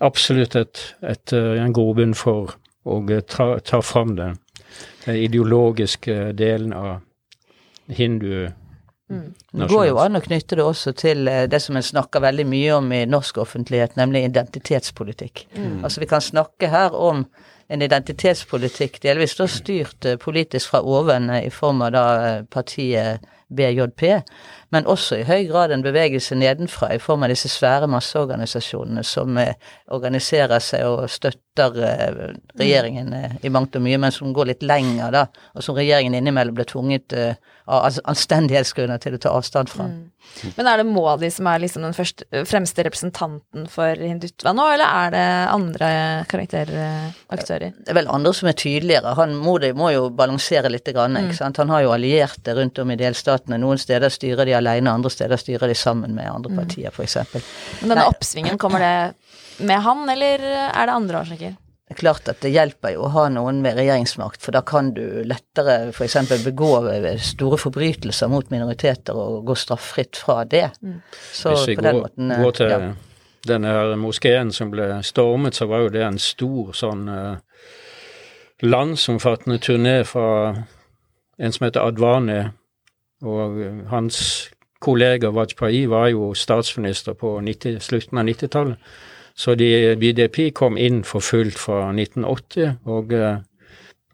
absolutt 0.00 0.56
et, 0.56 0.82
et, 1.02 1.32
en 1.32 1.72
grobunn 1.72 2.14
for 2.14 2.56
eh, 2.84 3.22
ta, 3.28 3.58
ta 3.64 3.80
fram 3.80 4.16
den, 4.16 4.36
den 5.06 5.16
ideologiske 5.16 6.32
delen 6.36 6.72
av 6.76 7.00
hindu. 7.88 8.50
Mm. 9.10 9.34
Det 9.52 9.68
går 9.70 9.84
jo 9.86 9.98
an 10.02 10.18
å 10.18 10.22
knytte 10.24 10.58
det 10.58 10.64
også 10.66 10.92
til 10.98 11.28
eh, 11.30 11.44
det 11.50 11.60
som 11.62 11.78
en 11.78 11.84
snakker 11.84 12.24
veldig 12.24 12.46
mye 12.50 12.72
om 12.74 12.88
i 12.92 13.04
norsk 13.06 13.38
offentlighet, 13.44 13.94
nemlig 13.98 14.24
identitetspolitikk. 14.26 15.46
Mm. 15.54 15.84
Altså 15.86 16.02
vi 16.02 16.10
kan 16.10 16.24
snakke 16.24 16.70
her 16.72 16.96
om 16.96 17.22
en 17.68 17.82
identitetspolitikk 17.82 18.98
delvis 19.02 19.36
da 19.38 19.46
styrt 19.50 20.06
eh, 20.06 20.18
politisk 20.22 20.74
fra 20.74 20.82
oven 20.82 21.30
i 21.38 21.50
form 21.54 21.84
av 21.86 21.94
da 21.94 22.06
partiet 22.50 23.32
BJP, 23.46 24.02
men 24.74 24.86
også 24.90 25.20
i 25.20 25.26
høy 25.28 25.46
grad 25.50 25.72
en 25.72 25.84
bevegelse 25.84 26.38
nedenfra 26.38 26.92
i 26.94 27.02
form 27.02 27.26
av 27.26 27.32
disse 27.32 27.50
svære 27.52 27.88
masseorganisasjonene 27.90 29.04
som 29.06 29.38
organiserer 29.94 30.62
seg 30.62 30.86
og 30.88 31.04
støtter 31.10 31.78
eh, 31.86 32.22
regjeringen 32.58 33.12
eh, 33.14 33.36
i 33.46 33.52
mangt 33.52 33.76
og 33.78 33.84
mye, 33.84 34.00
men 34.02 34.14
som 34.14 34.34
går 34.34 34.50
litt 34.50 34.66
lenger, 34.66 35.12
da, 35.14 35.26
og 35.54 35.64
som 35.64 35.78
regjeringen 35.78 36.16
innimellom 36.18 36.56
blir 36.56 36.68
tvunget 36.68 37.14
eh, 37.16 37.38
av 37.66 37.98
anstendighetsgrunner 38.06 39.00
til 39.02 39.16
å 39.16 39.22
ta 39.22 39.32
avstand 39.34 39.70
fra. 39.70 39.88
Mm. 39.90 40.52
Men 40.56 40.68
er 40.70 40.80
det 40.80 40.86
Modi 40.90 41.30
som 41.34 41.48
er 41.50 41.62
liksom 41.62 41.84
den 41.86 41.94
første, 41.96 42.26
fremste 42.46 42.84
representanten 42.86 43.66
for 43.70 43.98
hindutva 43.98 44.52
nå, 44.54 44.66
eller 44.74 44.86
er 45.04 45.14
det 45.14 45.26
andre 45.50 45.90
karakteraktører? 46.30 47.76
Det 47.78 47.94
er 47.94 47.98
vel 47.98 48.10
andre 48.12 48.34
som 48.36 48.50
er 48.50 48.58
tydeligere. 48.58 49.14
Han 49.18 49.34
Modi 49.38 49.72
må 49.76 49.90
jo 49.94 50.08
balansere 50.14 50.70
litt, 50.72 50.86
grann, 50.86 51.18
mm. 51.18 51.32
sant? 51.38 51.58
Han 51.62 51.72
har 51.74 51.82
jo 51.86 51.94
allierte 51.94 52.54
rundt 52.58 52.78
om 52.82 52.92
i 52.94 52.98
delstatene. 53.00 53.58
Noen 53.62 53.80
steder 53.82 54.12
styrer 54.12 54.46
de 54.46 54.55
alene, 54.58 54.92
andre 54.92 55.12
steder 55.12 55.40
styrer 55.40 55.70
de 55.70 55.76
sammen 55.78 56.16
med 56.16 56.30
andre 56.30 56.56
partier, 56.56 56.90
f.eks. 56.94 57.16
Men 57.34 57.92
denne 57.92 58.02
Nei. 58.02 58.08
oppsvingen, 58.10 58.58
kommer 58.58 58.82
det 58.82 59.66
med 59.66 59.80
han, 59.84 60.04
eller 60.12 60.42
er 60.46 60.88
det 60.88 60.96
andre 60.96 61.22
årsaker? 61.22 61.56
det 61.86 61.94
er 61.94 61.98
klart 62.00 62.26
at 62.26 62.40
det 62.42 62.50
hjelper 62.50 62.96
jo 62.96 63.04
å 63.06 63.12
ha 63.14 63.28
noen 63.30 63.60
med 63.62 63.76
regjeringsmakt, 63.78 64.40
for 64.42 64.56
da 64.56 64.64
kan 64.66 64.88
du 64.96 65.22
lettere 65.22 65.92
f.eks. 65.92 66.16
begå 66.42 66.70
store 67.22 67.58
forbrytelser 67.62 68.30
mot 68.32 68.48
minoriteter 68.50 69.14
og 69.14 69.44
gå 69.46 69.54
straffritt 69.54 70.18
fra 70.18 70.40
det. 70.44 70.72
Mm. 70.82 70.96
Så 71.30 71.52
Hvis 71.54 71.68
vi 71.68 71.76
på 71.78 71.84
den 71.86 72.00
går, 72.00 72.08
måten 72.08 72.32
eh, 72.34 72.42
går 72.42 72.56
til 72.58 72.74
ja. 72.74 72.80
denne 73.46 73.76
her 73.76 73.94
moskeen 74.02 74.50
som 74.50 74.74
ble 74.74 74.88
stormet, 75.06 75.54
så 75.54 75.70
var 75.70 75.84
jo 75.84 75.92
det 75.94 76.02
en 76.02 76.18
stor 76.18 76.74
sånn 76.74 77.06
uh, 77.06 77.38
landsomfattende 78.66 79.62
turné 79.62 80.00
fra 80.10 80.26
en 81.38 81.54
som 81.54 81.68
heter 81.68 81.86
Advani, 81.86 82.40
og 83.24 83.60
hans 83.88 84.50
kollega 84.80 85.30
Vajpayee 85.32 85.88
var 85.90 86.10
jo 86.12 86.32
statsminister 86.34 87.16
på 87.16 87.38
90, 87.40 87.80
slutten 87.80 88.20
av 88.20 88.28
90-tallet. 88.28 88.76
Så 89.36 89.54
de, 89.54 89.68
BDP 90.00 90.50
kom 90.56 90.78
inn 90.80 91.02
for 91.04 91.24
fullt 91.24 91.58
fra 91.60 91.90
1980. 91.92 92.78
og 92.88 93.12
uh, 93.12 93.36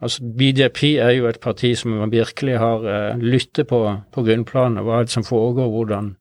altså 0.03 0.25
BDP 0.39 0.97
er 0.99 1.13
jo 1.15 1.29
et 1.31 1.39
parti 1.41 1.77
som 1.79 2.11
virkelig 2.11 2.59
har 2.59 2.83
uh, 2.83 3.21
lyttet 3.23 3.69
på 3.71 3.85
på 4.13 4.25
grunnplanet. 4.27 4.83
Hva 4.83 4.99
er 4.99 5.07
det 5.07 5.15
som 5.15 5.25
foregår, 5.25 5.69
hvordan 5.71 6.17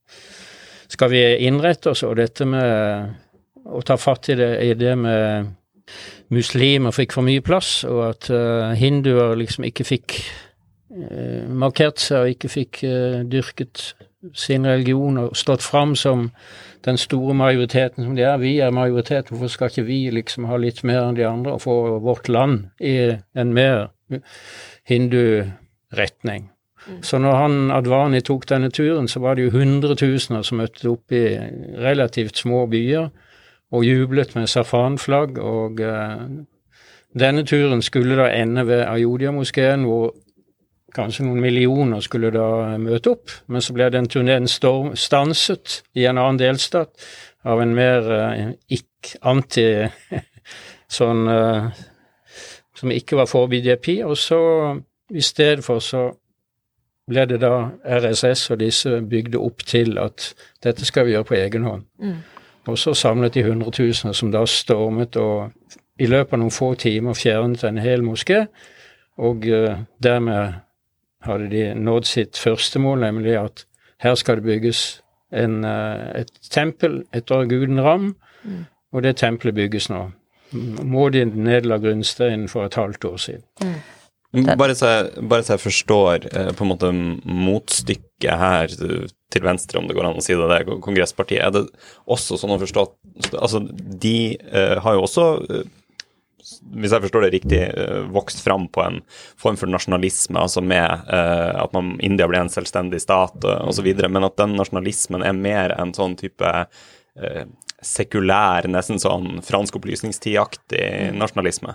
skal 0.87 1.09
vi 1.09 1.23
innrette 1.47 1.89
oss? 1.89 2.03
Og 2.03 2.15
dette 2.17 2.45
med 2.45 3.09
å 3.65 3.81
ta 3.81 3.97
fatt 3.97 4.29
i 4.29 4.37
det, 4.37 4.51
i 4.61 4.73
det 4.77 4.93
med 4.97 5.49
muslimer 6.29 6.93
fikk 6.93 7.17
for 7.17 7.25
mye 7.25 7.41
plass, 7.41 7.83
og 7.83 8.05
at 8.09 8.29
uh, 8.29 8.71
hinduer 8.77 9.33
liksom 9.35 9.65
ikke 9.65 9.87
fikk 9.87 10.21
markert 11.47 11.99
seg 12.03 12.25
og 12.25 12.33
ikke 12.33 12.49
fikk 12.51 12.81
uh, 12.83 13.21
dyrket 13.27 13.93
sin 14.37 14.67
religion 14.67 15.17
og 15.17 15.37
stått 15.37 15.63
fram 15.63 15.95
som 15.95 16.29
den 16.85 16.97
store 16.97 17.33
majoriteten 17.37 18.05
som 18.05 18.15
de 18.15 18.25
er. 18.25 18.37
Vi 18.41 18.57
er 18.59 18.73
majoriteten, 18.73 19.33
hvorfor 19.33 19.53
skal 19.53 19.71
ikke 19.71 19.87
vi 19.87 19.99
liksom 20.13 20.45
ha 20.49 20.57
litt 20.61 20.83
mer 20.83 21.07
enn 21.07 21.17
de 21.17 21.25
andre 21.27 21.55
og 21.55 21.63
få 21.65 21.75
vårt 22.03 22.29
land 22.29 22.67
i 22.79 23.15
en 23.37 23.53
mer 23.53 23.89
hindu-retning? 24.89 26.49
Så 27.01 27.17
når 27.21 27.35
han 27.37 27.71
Advani 27.71 28.21
tok 28.25 28.47
denne 28.49 28.71
turen, 28.73 29.07
så 29.07 29.19
var 29.21 29.35
det 29.35 29.43
jo 29.45 29.57
hundretusener 29.57 30.41
som 30.41 30.57
møtte 30.57 30.89
opp 30.89 31.13
i 31.13 31.37
relativt 31.77 32.41
små 32.41 32.65
byer 32.71 33.11
og 33.71 33.85
jublet 33.85 34.33
med 34.35 34.49
safanflagg. 34.49 35.37
Og 35.37 35.79
uh, 35.85 36.25
denne 37.13 37.45
turen 37.45 37.85
skulle 37.85 38.17
da 38.17 38.31
ende 38.33 38.65
ved 38.67 38.81
Ayodhya-moskeen, 38.87 39.85
hvor 39.85 40.15
kanskje 40.95 41.25
noen 41.25 41.41
millioner 41.43 42.01
skulle 42.03 42.31
da 42.33 42.77
møte 42.81 43.13
opp, 43.15 43.33
men 43.47 43.63
så 43.63 43.75
ble 43.75 43.89
den 43.93 44.09
turneen 44.11 44.47
stanset 44.47 45.81
i 45.97 46.07
en 46.09 46.19
annen 46.21 46.39
delstat 46.41 46.91
av 47.47 47.61
en 47.61 47.73
mer 47.75 48.09
uh, 48.11 48.51
ikk-anti 48.69 49.67
sånn 50.99 51.27
uh, 51.29 51.71
Som 52.81 52.89
ikke 52.89 53.19
var 53.19 53.27
for 53.29 53.45
BDP, 53.45 53.99
og 54.01 54.15
så 54.17 54.39
i 55.13 55.21
stedet 55.21 55.61
for 55.61 55.83
så 55.85 56.07
ble 57.11 57.27
det 57.29 57.37
da 57.43 57.67
RSS 57.85 58.47
og 58.53 58.57
disse 58.61 59.01
bygde 59.05 59.37
opp 59.37 59.61
til 59.67 59.99
at 60.01 60.31
dette 60.63 60.87
skal 60.87 61.05
vi 61.05 61.13
gjøre 61.13 61.27
på 61.29 61.37
egen 61.37 61.67
hånd. 61.67 61.83
Mm. 62.01 62.15
Og 62.71 62.79
så 62.81 62.95
samlet 62.97 63.35
de 63.37 63.43
hundretusener 63.45 64.17
som 64.17 64.31
da 64.33 64.41
stormet 64.49 65.17
og 65.21 65.51
i 66.01 66.09
løpet 66.09 66.33
av 66.33 66.41
noen 66.41 66.55
få 66.55 66.73
timer 66.81 67.17
fjernet 67.17 67.63
en 67.67 67.77
hel 67.81 68.01
moské, 68.05 68.45
og 69.21 69.45
uh, 69.45 69.83
dermed 70.01 70.61
hadde 71.25 71.49
de 71.51 71.63
nådd 71.77 72.09
sitt 72.09 72.39
første 72.39 72.81
mål, 72.81 73.03
nemlig 73.05 73.37
at 73.39 73.65
her 74.01 74.17
skal 74.17 74.39
det 74.39 74.47
bygges 74.47 75.01
en, 75.31 75.63
eh, 75.65 76.21
et 76.23 76.31
tempel 76.49 77.03
etter 77.13 77.45
guden 77.49 77.81
Ram, 77.83 78.15
mm. 78.43 78.65
og 78.93 79.05
det 79.05 79.17
tempelet 79.21 79.55
bygges 79.55 79.89
nå. 79.91 80.09
Må 80.51 81.07
de 81.13 81.23
nedla 81.25 81.77
grunnsteinen 81.79 82.49
for 82.51 82.67
et 82.67 82.75
halvt 82.75 83.05
år 83.07 83.17
siden. 83.23 83.45
Mm. 83.63 83.79
Bare 84.31 84.75
så, 84.75 84.87
jeg, 84.87 85.27
bare 85.27 85.43
så, 85.43 85.53
jeg, 85.53 85.59
forstår 85.59 86.27
eh, 86.31 86.51
på 86.55 86.63
en 86.63 86.69
måte 86.71 86.91
motstykket 87.27 88.31
her 88.39 88.71
til 88.71 89.43
venstre, 89.43 89.79
om 89.79 89.89
det 89.89 89.95
går 89.97 90.07
an 90.07 90.19
å 90.19 90.23
si 90.23 90.35
det, 90.35 90.47
det 90.47 90.59
er 90.61 90.79
kongresspartiet. 90.83 91.41
Er 91.43 91.51
det 91.55 91.65
også 92.07 92.39
sånn 92.39 92.55
å 92.55 92.59
forstå 92.61 92.85
at 92.85 93.35
altså, 93.35 93.59
de 93.75 94.15
uh, 94.53 94.79
har 94.83 94.95
jo 94.95 95.03
også 95.03 95.25
eh, 95.49 95.65
hvis 96.41 96.93
jeg 96.93 97.03
forstår 97.05 97.25
det 97.25 97.31
riktig, 97.35 97.61
eh, 97.69 98.03
vokst 98.11 98.43
fram 98.43 98.67
på 98.71 98.83
en 98.83 99.01
form 99.39 99.57
for 99.59 99.71
nasjonalisme, 99.71 100.39
altså 100.39 100.63
med 100.63 101.07
uh, 101.11 101.63
at 101.63 101.73
man, 101.75 101.95
India 102.03 102.27
ble 102.29 102.41
en 102.41 102.51
selvstendig 102.51 103.01
stat 103.03 103.43
uh, 103.47 103.61
osv., 103.69 103.89
men 104.07 104.27
at 104.27 104.37
den 104.41 104.55
nasjonalismen 104.59 105.25
er 105.25 105.37
mer 105.37 105.75
en 105.79 105.93
sånn 105.97 106.17
type 106.19 106.55
sekulær, 107.83 108.63
nesten 108.71 109.01
sånn 109.01 109.41
fransk 109.43 109.75
opplysningstidaktig 109.75 111.09
nasjonalisme. 111.11 111.73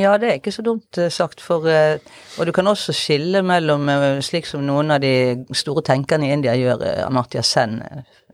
Ja, 0.00 0.14
det 0.16 0.30
er 0.30 0.38
ikke 0.38 0.54
så 0.54 0.64
dumt 0.64 0.96
sagt, 1.12 1.42
for 1.44 1.66
Og 1.68 2.48
du 2.48 2.52
kan 2.56 2.70
også 2.70 2.94
skille 2.96 3.42
mellom, 3.44 3.84
slik 4.24 4.48
som 4.48 4.64
noen 4.64 4.94
av 4.96 5.02
de 5.04 5.44
store 5.52 5.84
tenkerne 5.84 6.30
i 6.30 6.32
India 6.38 6.56
gjør, 6.56 6.86
Amartya 7.04 7.44
Sen 7.44 7.82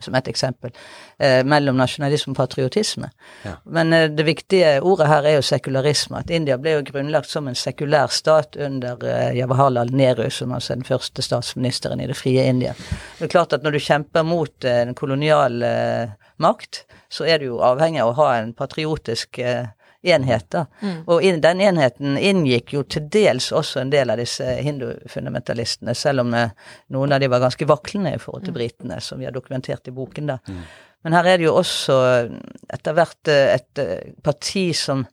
som 0.05 0.17
et 0.19 0.29
eksempel, 0.31 0.73
eh, 1.19 1.41
mellom 1.45 1.79
nasjonalisme 1.81 2.35
og 2.35 2.39
patriotisme. 2.39 3.11
Ja. 3.45 3.57
Men 3.65 3.93
eh, 3.93 4.09
det 4.13 4.27
viktige 4.29 4.77
ordet 4.83 5.09
her 5.11 5.29
er 5.29 5.39
jo 5.39 5.47
sekularisme. 5.47 6.23
At 6.23 6.33
India 6.35 6.59
ble 6.61 6.79
jo 6.79 6.87
grunnlagt 6.93 7.31
som 7.31 7.49
en 7.51 7.59
sekulær 7.59 8.13
stat 8.15 8.59
under 8.61 9.01
eh, 9.09 9.33
Jawaharlal 9.39 9.95
Nehru, 9.95 10.29
som 10.31 10.55
altså 10.55 10.77
den 10.77 10.87
første 10.89 11.25
statsministeren 11.25 12.03
i 12.05 12.11
det 12.11 12.19
frie 12.19 12.45
India. 12.49 12.75
Det 13.19 13.29
er 13.29 13.35
klart 13.37 13.57
at 13.57 13.65
når 13.65 13.77
du 13.77 13.85
kjemper 13.85 14.27
mot 14.27 14.69
en 14.69 14.95
kolonial 14.99 15.63
makt, 16.37 16.85
så 17.09 17.27
er 17.29 17.39
du 17.39 17.51
jo 17.53 17.63
avhengig 17.65 18.03
av 18.03 18.13
å 18.13 18.19
ha 18.23 18.29
en 18.41 18.53
patriotisk 18.57 19.39
eh, 19.43 19.67
enheter. 20.05 20.67
Mm. 20.81 20.97
Og 21.07 21.23
in, 21.25 21.41
den 21.45 21.61
enheten 21.65 22.19
inngikk 22.19 22.75
jo 22.77 22.85
til 22.89 23.07
dels 23.13 23.51
også 23.53 23.83
en 23.83 23.93
del 23.93 24.13
av 24.13 24.21
disse 24.21 24.45
hindufundamentalistene, 24.45 25.95
selv 25.99 26.25
om 26.25 26.35
eh, 26.39 26.53
noen 26.95 27.15
av 27.17 27.23
de 27.23 27.31
var 27.33 27.45
ganske 27.45 27.69
vaklende 27.69 28.15
i 28.17 28.21
forhold 28.23 28.47
til 28.47 28.55
mm. 28.55 28.59
britene, 28.59 29.01
som 29.05 29.23
vi 29.23 29.29
har 29.29 29.37
dokumentert 29.37 29.89
i 29.89 29.95
boken 29.97 30.35
da. 30.35 30.41
Mm. 30.49 30.61
Men 31.05 31.19
her 31.19 31.31
er 31.33 31.41
det 31.41 31.49
jo 31.49 31.57
også 31.61 31.99
eh, 32.11 32.37
etter 32.77 32.99
hvert 32.99 33.33
eh, 33.33 33.57
et 33.57 33.85
parti 34.25 34.71
som 34.77 35.07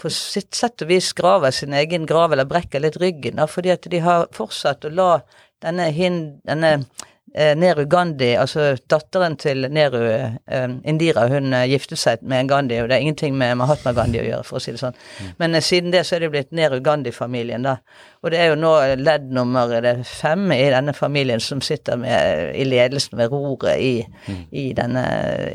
på 0.00 0.10
sitt 0.10 0.56
sett 0.58 0.82
og 0.82 0.90
vis 0.90 1.12
graver 1.14 1.54
sin 1.54 1.74
egen 1.76 2.06
grav, 2.06 2.32
eller 2.34 2.48
brekker 2.50 2.82
litt 2.82 2.98
ryggen, 2.98 3.38
da, 3.38 3.46
fordi 3.46 3.70
at 3.76 3.86
de 3.90 4.00
har 4.02 4.26
fortsatt 4.34 4.88
å 4.88 4.90
la 4.90 5.10
denne, 5.62 5.86
hind, 5.94 6.40
denne 6.48 6.80
Nehru 7.34 7.82
Gandhi, 7.90 8.36
altså 8.38 8.76
datteren 8.90 9.34
til 9.42 9.66
Nehru, 9.74 10.04
eh, 10.06 10.74
Indira, 10.86 11.24
hun 11.32 11.50
eh, 11.50 11.66
giftet 11.72 11.98
seg 11.98 12.22
med 12.22 12.44
en 12.44 12.50
Gandhi, 12.52 12.78
og 12.78 12.86
det 12.88 12.94
er 12.94 13.02
ingenting 13.02 13.34
med 13.34 13.56
Mahatma 13.58 13.90
Gandhi 13.96 14.20
å 14.22 14.26
gjøre, 14.28 14.46
for 14.46 14.60
å 14.60 14.62
si 14.62 14.70
det 14.70 14.78
sånn. 14.78 14.94
Mm. 14.94 15.32
Men 15.42 15.58
eh, 15.58 15.64
siden 15.66 15.90
det 15.90 16.04
så 16.06 16.14
er 16.14 16.22
det 16.22 16.30
blitt 16.30 16.54
Nehru 16.54 16.78
Gandhi-familien, 16.84 17.66
da. 17.66 17.80
Og 18.22 18.30
det 18.30 18.38
er 18.38 18.52
jo 18.52 18.60
nå 18.60 18.70
ledd 19.02 19.26
nummer 19.34 19.74
fem 20.06 20.46
i 20.54 20.62
denne 20.72 20.94
familien 20.94 21.42
som 21.42 21.58
sitter 21.64 21.98
med, 22.00 22.54
i 22.54 22.68
ledelsen 22.68 23.18
ved 23.18 23.34
roret 23.34 23.82
i, 23.82 23.94
mm. 24.28 24.40
i, 24.54 24.68
denne, 24.78 25.04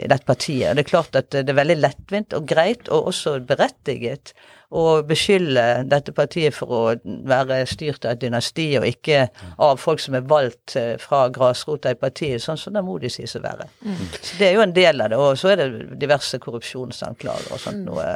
i 0.03 0.11
dette 0.11 0.27
partiet. 0.27 0.73
Og 0.73 0.77
det 0.77 0.83
er 0.83 0.91
klart 0.91 1.15
at 1.15 1.31
det 1.31 1.47
er 1.47 1.61
veldig 1.63 1.79
lettvint 1.79 2.35
og 2.35 2.45
greit, 2.49 2.91
og 2.91 3.13
også 3.13 3.39
berettiget 3.47 4.35
å 4.69 5.01
beskylde 5.01 5.63
dette 5.89 6.13
partiet 6.13 6.53
for 6.53 6.73
å 6.73 6.81
være 7.03 7.63
styrt 7.69 8.05
av 8.05 8.13
et 8.13 8.21
dynasti, 8.21 8.67
og 8.77 8.85
ikke 8.85 9.23
av 9.57 9.79
folk 9.81 10.01
som 10.03 10.17
er 10.19 10.27
valgt 10.29 10.75
eh, 10.77 10.93
fra 11.01 11.23
grasrota 11.33 11.95
i 11.95 11.97
partiet, 11.97 12.43
sånn 12.43 12.59
som 12.59 12.77
det 12.77 12.83
må 12.85 12.99
de 13.01 13.09
sies 13.09 13.33
å 13.37 13.41
være. 13.41 13.65
Mm. 13.81 14.05
Så 14.13 14.37
Det 14.37 14.47
er 14.49 14.53
jo 14.59 14.65
en 14.67 14.75
del 14.75 15.01
av 15.01 15.09
det. 15.09 15.17
Og 15.17 15.41
så 15.41 15.55
er 15.55 15.63
det 15.63 15.97
diverse 16.01 16.37
korrupsjonsanklager 16.43 17.49
og 17.55 17.63
sånt 17.63 17.81
mm. 17.81 17.89
noe. 17.89 18.07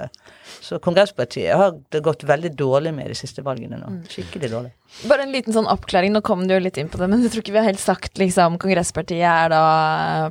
Så 0.63 0.77
Kongresspartiet 0.83 1.57
har 1.57 1.74
det 1.91 2.03
gått 2.05 2.24
veldig 2.29 2.53
dårlig 2.60 2.93
med 2.93 3.10
de 3.10 3.17
siste 3.17 3.41
valgene 3.45 3.81
nå. 3.81 3.89
Mm. 3.98 4.00
Skikkelig 4.13 4.53
dårlig. 4.53 4.74
Bare 5.10 5.25
en 5.25 5.33
liten 5.33 5.55
sånn 5.55 5.67
oppklaring, 5.72 6.13
nå 6.13 6.22
kom 6.22 6.45
du 6.45 6.53
jo 6.53 6.62
litt 6.62 6.77
inn 6.77 6.91
på 6.91 7.00
det, 7.01 7.10
men 7.10 7.25
jeg 7.25 7.33
tror 7.33 7.41
ikke 7.41 7.55
vi 7.55 7.63
har 7.63 7.72
helt 7.72 7.81
sagt 7.81 8.19
liksom 8.22 8.60
Kongresspartiet 8.62 9.25
er 9.25 9.50
da 9.50 9.63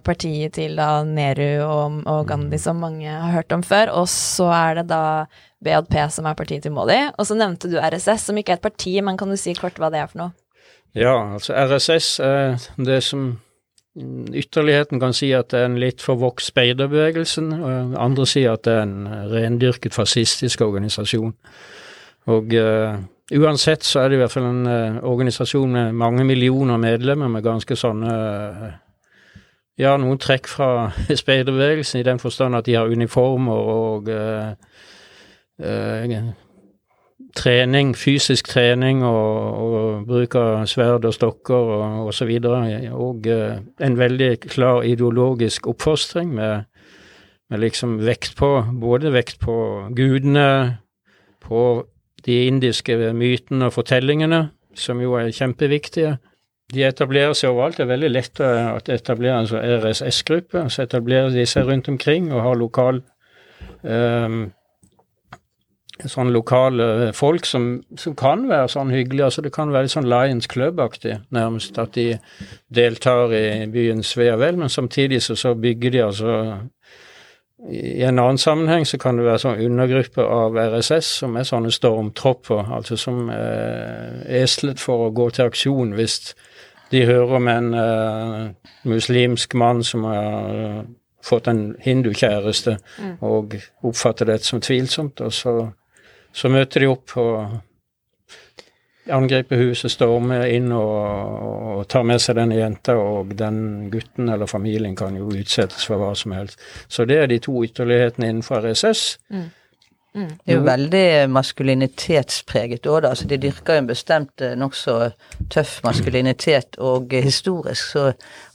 partiet 0.06 0.54
til 0.54 0.78
da 0.78 1.02
Nehru 1.02 1.64
og, 1.66 2.02
og 2.06 2.28
Gandhi, 2.30 2.62
som 2.62 2.78
mange 2.78 3.10
har 3.10 3.34
hørt 3.34 3.50
om 3.56 3.66
før, 3.66 3.90
og 3.98 4.06
så 4.12 4.52
er 4.54 4.78
det 4.78 4.92
da 4.92 5.02
BJP, 5.62 5.96
som 6.10 6.26
er 6.26 6.36
partiet 6.38 6.66
til 6.66 6.74
Modi. 6.74 6.98
Og 7.16 7.28
så 7.28 7.36
nevnte 7.38 7.70
du 7.70 7.78
RSS, 7.78 8.28
som 8.28 8.38
ikke 8.38 8.56
er 8.56 8.60
et 8.60 8.66
parti, 8.66 8.96
men 9.00 9.18
kan 9.20 9.30
du 9.30 9.38
si 9.40 9.54
kort 9.58 9.78
hva 9.80 9.92
det 9.92 10.02
er 10.02 10.10
for 10.10 10.24
noe? 10.24 10.34
Ja, 10.98 11.14
altså 11.38 11.54
RSS 11.56 12.18
er 12.20 12.60
det 12.76 13.00
som 13.06 13.30
ytterligheten 14.32 15.00
kan 15.00 15.12
si 15.16 15.30
at 15.36 15.50
det 15.52 15.60
er 15.60 15.68
en 15.68 15.80
litt 15.80 16.00
forvokst 16.04 16.52
speiderbevegelsen, 16.52 17.52
og 17.52 17.96
andre 18.00 18.26
sier 18.28 18.56
at 18.56 18.64
det 18.64 18.76
er 18.76 18.86
en 18.86 19.08
rendyrket 19.32 19.96
fascistisk 19.96 20.64
organisasjon. 20.64 21.34
Og 22.32 22.54
uh, 22.54 23.00
uansett 23.34 23.84
så 23.84 24.00
er 24.02 24.08
det 24.08 24.18
i 24.18 24.22
hvert 24.22 24.32
fall 24.32 24.48
en 24.48 24.68
uh, 24.68 25.02
organisasjon 25.10 25.72
med 25.72 25.98
mange 25.98 26.24
millioner 26.24 26.80
medlemmer 26.80 27.28
med 27.28 27.44
ganske 27.44 27.76
sånne 27.76 28.14
uh, 28.14 28.70
Ja, 29.80 29.96
noen 29.96 30.18
trekk 30.20 30.46
fra 30.52 30.92
speiderbevegelsen 31.22 32.02
i 32.02 32.06
den 32.06 32.20
forstand 32.20 32.54
at 32.54 32.66
de 32.68 32.76
har 32.76 32.92
uniformer 32.92 33.72
og 33.72 34.10
uh, 34.12 34.52
trening, 37.36 37.94
fysisk 37.96 38.48
trening 38.52 39.02
og, 39.06 39.62
og 39.62 40.06
bruk 40.08 40.36
av 40.38 40.64
sverd 40.70 41.06
og 41.08 41.14
stokker 41.16 41.72
og 41.76 42.10
osv. 42.10 42.32
Og, 42.40 42.88
og 42.92 43.28
uh, 43.30 43.60
en 43.84 43.98
veldig 43.98 44.32
klar 44.46 44.82
ideologisk 44.88 45.68
oppfostring 45.72 46.34
med, 46.34 46.64
med, 47.50 47.62
liksom 47.64 48.00
vekt 48.04 48.36
på 48.38 48.52
Både 48.80 49.12
vekt 49.14 49.40
på 49.40 49.56
gudene, 49.96 50.78
på 51.42 51.86
de 52.26 52.44
indiske 52.46 52.96
mytene 53.16 53.66
og 53.66 53.74
fortellingene, 53.74 54.44
som 54.78 55.00
jo 55.02 55.16
er 55.18 55.32
kjempeviktige. 55.34 56.16
De 56.72 56.84
etablerer 56.86 57.34
seg 57.36 57.50
overalt. 57.50 57.76
Det 57.76 57.84
er 57.84 57.90
veldig 57.90 58.10
lett 58.12 58.40
å 58.40 58.78
etablere 58.94 59.40
en 59.42 59.48
sånn 59.50 59.64
RSS-gruppe. 59.82 60.62
Så 60.72 60.86
etablerer 60.86 61.32
de 61.34 61.44
seg 61.48 61.66
rundt 61.68 61.90
omkring 61.90 62.30
og 62.32 62.44
har 62.46 62.56
lokal 62.56 63.02
um, 63.82 64.46
sånn 66.00 66.32
lokale 66.32 67.12
folk 67.14 67.46
som, 67.46 67.82
som, 67.98 68.14
kan 68.18 68.46
være 68.48 68.70
sånn 68.72 68.92
hyggelige. 68.94 69.24
altså 69.24 69.42
Det 69.44 69.52
kan 69.54 69.72
være 69.72 69.86
litt 69.86 69.94
sånn 69.94 70.08
Lions 70.10 70.48
Club-aktig, 70.50 71.18
nærmest. 71.30 71.78
At 71.78 71.94
de 71.94 72.18
deltar 72.72 73.34
i 73.36 73.66
byens 73.72 74.14
ve 74.16 74.30
og 74.32 74.40
vel, 74.42 74.60
men 74.60 74.72
samtidig 74.72 75.22
så, 75.22 75.36
så, 75.36 75.54
bygger 75.54 75.90
de 75.90 76.02
altså 76.02 76.38
I 77.70 78.02
en 78.08 78.18
annen 78.18 78.40
sammenheng 78.40 78.86
så 78.88 78.98
kan 78.98 79.18
det 79.18 79.26
være 79.28 79.42
sånn 79.44 79.60
undergruppe 79.68 80.24
av 80.24 80.56
RSS 80.58 81.12
som 81.20 81.36
er 81.36 81.46
sånne 81.46 81.70
stormtropper, 81.70 82.72
altså 82.74 82.96
som 82.98 83.28
er 83.30 84.24
eslet 84.42 84.82
for 84.82 85.06
å 85.06 85.12
gå 85.14 85.28
til 85.30 85.46
aksjon 85.52 85.94
hvis 85.94 86.34
de 86.92 87.04
hører 87.06 87.36
om 87.38 87.46
en 87.48 87.70
uh, 87.72 88.72
muslimsk 88.84 89.54
mann 89.54 89.84
som 89.86 90.04
har 90.04 90.50
uh, 90.50 90.82
fått 91.22 91.46
en 91.48 91.62
hindukjæreste 91.80 92.74
mm. 92.98 93.14
og 93.24 93.54
oppfatter 93.86 94.28
det 94.28 94.40
som 94.44 94.60
tvilsomt, 94.60 95.22
og 95.22 95.32
så, 95.32 95.54
så 96.32 96.48
møter 96.52 96.84
de 96.84 96.90
opp 96.92 97.16
og 97.20 97.60
angriper 99.10 99.58
huset, 99.58 99.90
stormer 99.90 100.46
inn 100.52 100.70
og, 100.76 100.92
og, 100.92 101.80
tar 101.90 102.04
med 102.06 102.22
seg 102.22 102.38
denne 102.38 102.58
jenta, 102.60 102.94
og 102.98 103.34
den 103.38 103.88
gutten 103.90 104.30
eller 104.30 104.50
familien 104.50 104.94
kan 104.98 105.16
jo 105.18 105.30
utsettes 105.32 105.88
for 105.88 106.00
hva 106.02 106.12
som 106.18 106.36
helst. 106.36 106.60
Så 106.88 107.06
det 107.08 107.18
er 107.18 107.30
de 107.30 107.40
to 107.42 107.64
ytterlighetene 107.66 108.30
innenfor 108.30 108.62
RSS. 108.62 109.18
Mm. 109.34 109.48
Mm. 110.14 110.28
Det 110.28 110.52
er 110.52 110.58
jo 110.58 110.64
veldig 110.66 111.06
maskulinitetspreget 111.32 112.86
òg, 112.86 112.98
da. 113.04 113.12
Altså, 113.14 113.26
de 113.30 113.38
dyrker 113.40 113.78
jo 113.78 113.82
en 113.82 113.88
bestemt 113.88 114.44
eh, 114.44 114.54
nokså 114.60 114.96
tøff 115.52 115.78
maskulinitet, 115.86 116.76
og 116.84 117.14
historisk 117.16 117.94
så 117.94 118.04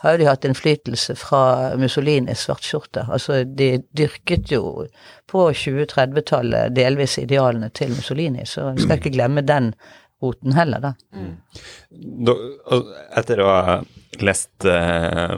har 0.03 0.13
jo 0.13 0.21
de 0.21 0.29
hatt 0.29 0.45
innflytelse 0.45 1.17
fra 1.17 1.41
Mussolinis 1.81 2.45
svartskjorte. 2.45 3.07
Altså, 3.09 3.41
de 3.43 3.71
dyrket 3.97 4.53
jo 4.53 4.85
på 5.27 5.47
2030-tallet 5.49 6.75
delvis 6.77 7.17
idealene 7.23 7.71
til 7.73 7.95
Mussolini, 7.95 8.45
så 8.45 8.71
en 8.71 8.83
skal 8.83 9.01
ikke 9.01 9.15
glemme 9.17 9.41
den 9.45 9.73
roten 10.21 10.53
heller, 10.53 10.81
da. 10.81 10.93
Mm. 11.13 11.33
da 12.25 12.33
etter 13.17 13.41
å 13.41 13.49
ha 13.53 13.75
lest 14.21 14.65
eh, 14.65 15.37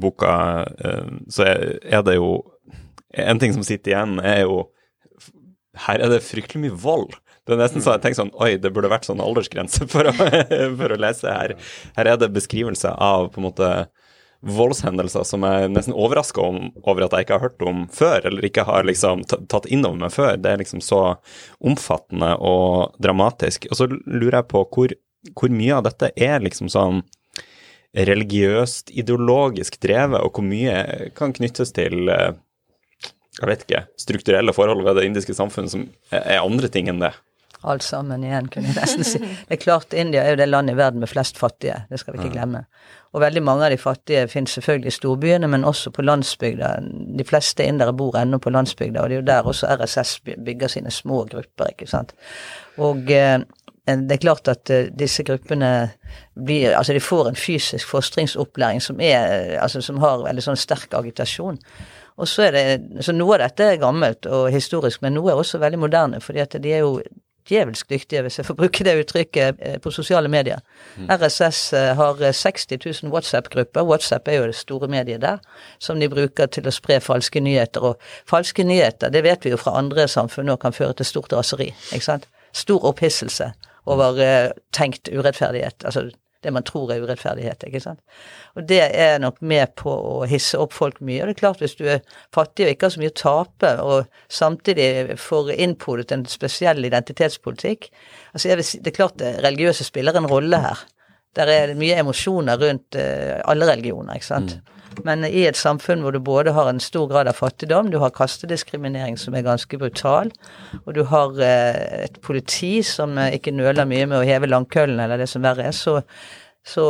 boka, 0.00 0.34
eh, 0.78 1.12
så 1.28 1.48
er 1.48 2.08
det 2.08 2.18
jo 2.20 2.40
En 3.12 3.36
ting 3.36 3.52
som 3.52 3.60
sitter 3.60 3.90
igjen, 3.90 4.14
er 4.24 4.46
jo 4.46 4.70
her 5.86 6.02
er 6.04 6.12
det 6.12 6.22
fryktelig 6.26 6.66
mye 6.66 6.78
vold. 6.82 7.16
Det 7.46 7.56
er 7.56 7.62
nesten 7.62 7.82
så 7.82 7.96
jeg 7.96 8.04
tenker 8.04 8.20
sånn 8.20 8.36
Oi, 8.38 8.54
det 8.60 8.70
burde 8.74 8.90
vært 8.92 9.08
sånn 9.08 9.22
aldersgrense 9.22 9.88
for 9.90 10.06
å, 10.06 10.12
for 10.80 10.94
å 10.94 11.00
lese 11.00 11.32
her. 11.32 11.56
Her 11.96 12.12
er 12.12 12.20
det 12.20 12.30
beskrivelse 12.36 12.92
av 12.92 13.32
på 13.32 13.42
en 13.42 13.48
måte 13.48 13.72
voldshendelser 14.42 15.22
som 15.26 15.44
jeg 15.46 15.70
nesten 15.70 15.94
overraska 15.94 16.42
over 16.42 17.04
at 17.04 17.14
jeg 17.14 17.26
ikke 17.26 17.36
har 17.36 17.44
hørt 17.44 17.64
om 17.66 17.84
før, 17.94 18.26
eller 18.26 18.46
ikke 18.46 18.66
har 18.66 18.86
liksom 18.88 19.22
tatt 19.30 19.68
inn 19.70 19.86
over 19.86 20.00
meg 20.02 20.14
før. 20.14 20.34
Det 20.38 20.50
er 20.50 20.62
liksom 20.62 20.82
så 20.82 21.02
omfattende 21.62 22.34
og 22.42 22.96
dramatisk. 23.02 23.68
Og 23.70 23.78
så 23.78 23.88
lurer 23.90 24.40
jeg 24.40 24.50
på 24.50 24.64
hvor, 24.74 24.94
hvor 25.38 25.54
mye 25.54 25.76
av 25.78 25.86
dette 25.86 26.10
er 26.18 26.42
liksom 26.42 26.70
sånn 26.72 27.04
religiøst, 27.92 28.90
ideologisk 28.96 29.76
drevet, 29.82 30.22
og 30.24 30.38
hvor 30.38 30.46
mye 30.46 31.10
kan 31.18 31.34
knyttes 31.36 31.74
til 31.76 32.08
eh, 32.10 32.32
jeg 33.40 33.48
vet 33.48 33.66
ikke, 33.66 33.84
strukturelle 34.00 34.52
forhold 34.56 34.84
ved 34.84 34.98
det 34.98 35.08
indiske 35.08 35.34
samfunnet 35.36 35.72
som 35.72 35.86
er 36.12 36.42
andre 36.42 36.68
ting 36.72 36.90
enn 36.92 37.00
det? 37.02 37.14
Alt 37.62 37.84
sammen 37.86 38.24
igjen, 38.26 38.48
kunne 38.50 38.72
jeg 38.72 38.74
nesten 38.74 39.06
si. 39.06 39.20
Det 39.22 39.54
er 39.54 39.60
klart 39.62 39.94
India 39.94 40.24
er 40.24 40.34
jo 40.34 40.40
det 40.40 40.48
landet 40.48 40.74
i 40.74 40.80
verden 40.80 41.02
med 41.02 41.10
flest 41.10 41.38
fattige, 41.38 41.84
det 41.90 42.00
skal 42.00 42.16
vi 42.16 42.18
ikke 42.20 42.34
glemme. 42.34 42.64
Og 43.14 43.22
veldig 43.22 43.42
mange 43.44 43.68
av 43.68 43.70
de 43.70 43.78
fattige 43.78 44.24
finnes 44.32 44.56
selvfølgelig 44.56 44.90
i 44.90 44.96
storbyene, 44.96 45.50
men 45.52 45.66
også 45.68 45.92
på 45.94 46.02
landsbygda. 46.02 46.72
De 47.18 47.26
fleste 47.28 47.64
indere 47.64 47.94
bor 47.94 48.18
ennå 48.18 48.40
på 48.42 48.50
landsbygda, 48.50 49.04
og 49.04 49.12
det 49.12 49.18
er 49.18 49.22
jo 49.22 49.28
der 49.30 49.50
også 49.52 49.70
RSS 49.78 50.16
bygger 50.24 50.74
sine 50.74 50.90
små 50.90 51.22
grupper, 51.30 51.70
ikke 51.70 51.86
sant. 51.92 52.16
Og 52.82 53.10
eh, 53.12 53.38
det 53.86 54.16
er 54.16 54.22
klart 54.22 54.48
at 54.48 54.70
uh, 54.70 54.84
disse 54.94 55.24
gruppene 55.26 55.90
blir 56.38 56.76
Altså, 56.78 56.92
de 56.94 57.00
får 57.02 57.28
en 57.28 57.36
fysisk 57.36 57.88
fostringsopplæring 57.88 58.82
som 58.82 59.00
er 59.00 59.56
Altså 59.58 59.80
som 59.82 59.98
har 59.98 60.22
veldig 60.22 60.44
sånn 60.44 60.60
sterk 60.60 60.94
agitasjon. 60.94 61.58
Og 62.16 62.28
så 62.28 62.42
er 62.48 62.52
det 62.52 63.04
Så 63.04 63.12
noe 63.12 63.34
av 63.34 63.46
dette 63.46 63.64
er 63.64 63.80
gammelt 63.80 64.26
og 64.26 64.50
historisk, 64.52 65.02
men 65.02 65.14
noe 65.14 65.32
er 65.32 65.40
også 65.40 65.58
veldig 65.58 65.78
moderne, 65.78 66.20
fordi 66.20 66.38
at 66.44 66.56
de 66.62 66.72
er 66.72 66.84
jo 66.84 67.00
djevelsk 67.48 67.90
dyktige, 67.90 68.22
hvis 68.22 68.38
jeg 68.38 68.46
får 68.46 68.54
bruke 68.54 68.84
det 68.84 68.94
uttrykket, 69.00 69.56
eh, 69.58 69.78
på 69.82 69.90
sosiale 69.90 70.28
medier. 70.28 70.60
Mm. 70.96 71.08
RSS 71.10 71.72
eh, 71.72 71.94
har 71.96 72.32
60 72.32 72.72
eh, 72.72 72.78
000 73.02 73.12
WhatsApp-grupper. 73.12 73.82
WhatsApp 73.82 74.28
er 74.28 74.32
jo 74.32 74.46
det 74.46 74.54
store 74.54 74.88
mediet 74.88 75.20
der, 75.20 75.38
som 75.78 76.00
de 76.00 76.08
bruker 76.08 76.46
til 76.46 76.66
å 76.66 76.74
spre 76.74 77.00
falske 77.00 77.40
nyheter. 77.40 77.82
Og 77.82 77.96
falske 78.30 78.64
nyheter, 78.64 79.10
det 79.10 79.24
vet 79.24 79.44
vi 79.44 79.50
jo 79.50 79.60
fra 79.60 79.76
andre 79.78 80.08
samfunn, 80.08 80.48
og 80.54 80.60
kan 80.60 80.72
føre 80.72 80.94
til 80.94 81.06
stort 81.06 81.32
raseri. 81.32 81.72
ikke 81.92 82.04
sant? 82.04 82.28
Stor 82.52 82.84
opphisselse 82.84 83.52
over 83.86 84.52
tenkt 84.72 85.08
urettferdighet. 85.08 85.84
Altså 85.84 86.10
det 86.42 86.52
man 86.54 86.64
tror 86.66 86.92
er 86.92 87.02
urettferdighet. 87.04 87.64
ikke 87.66 87.80
sant? 87.80 88.00
Og 88.56 88.66
det 88.68 88.80
er 88.82 89.18
nok 89.22 89.40
med 89.40 89.74
på 89.78 89.92
å 89.92 90.14
hisse 90.28 90.58
opp 90.58 90.74
folk 90.76 91.00
mye. 91.00 91.22
Og 91.22 91.30
det 91.30 91.36
er 91.36 91.40
klart, 91.42 91.62
hvis 91.62 91.76
du 91.78 91.86
er 91.86 92.02
fattig 92.34 92.66
og 92.66 92.74
ikke 92.74 92.88
har 92.88 92.94
så 92.96 93.02
mye 93.02 93.12
å 93.12 93.20
tape, 93.22 93.72
og 93.82 94.32
samtidig 94.32 95.18
får 95.22 95.54
innpodet 95.56 96.12
en 96.12 96.26
spesiell 96.30 96.84
identitetspolitikk 96.84 97.90
altså 98.32 98.48
jeg 98.48 98.58
vil 98.58 98.66
si, 98.66 98.78
Det 98.80 98.92
er 98.92 98.96
klart 98.96 99.18
det 99.20 99.32
religiøse 99.44 99.84
spiller 99.84 100.16
en 100.16 100.28
rolle 100.30 100.60
her. 100.60 100.84
Der 101.36 101.48
er 101.48 101.74
mye 101.78 101.98
emosjoner 102.00 102.60
rundt 102.60 102.96
uh, 102.98 103.40
alle 103.48 103.68
religioner, 103.68 104.16
ikke 104.16 104.28
sant. 104.28 104.56
Mm. 104.56 104.81
Men 105.06 105.24
i 105.26 105.44
et 105.48 105.58
samfunn 105.58 106.04
hvor 106.04 106.14
du 106.14 106.20
både 106.22 106.54
har 106.56 106.68
en 106.70 106.80
stor 106.82 107.08
grad 107.10 107.30
av 107.30 107.38
fattigdom, 107.38 107.90
du 107.92 107.98
har 108.02 108.14
kastediskriminering 108.14 109.18
som 109.20 109.34
er 109.34 109.46
ganske 109.46 109.78
brutal, 109.80 110.32
og 110.84 110.94
du 110.96 111.02
har 111.10 111.40
eh, 111.42 112.04
et 112.06 112.20
politi 112.24 112.74
som 112.86 113.16
eh, 113.18 113.34
ikke 113.38 113.54
nøler 113.56 113.88
mye 113.88 114.06
med 114.10 114.20
å 114.20 114.26
heve 114.28 114.50
langkøllen 114.50 115.00
eller 115.02 115.20
det 115.22 115.28
som 115.32 115.44
verre 115.44 115.70
er, 115.70 115.76
så, 115.76 115.98
så, 116.64 116.86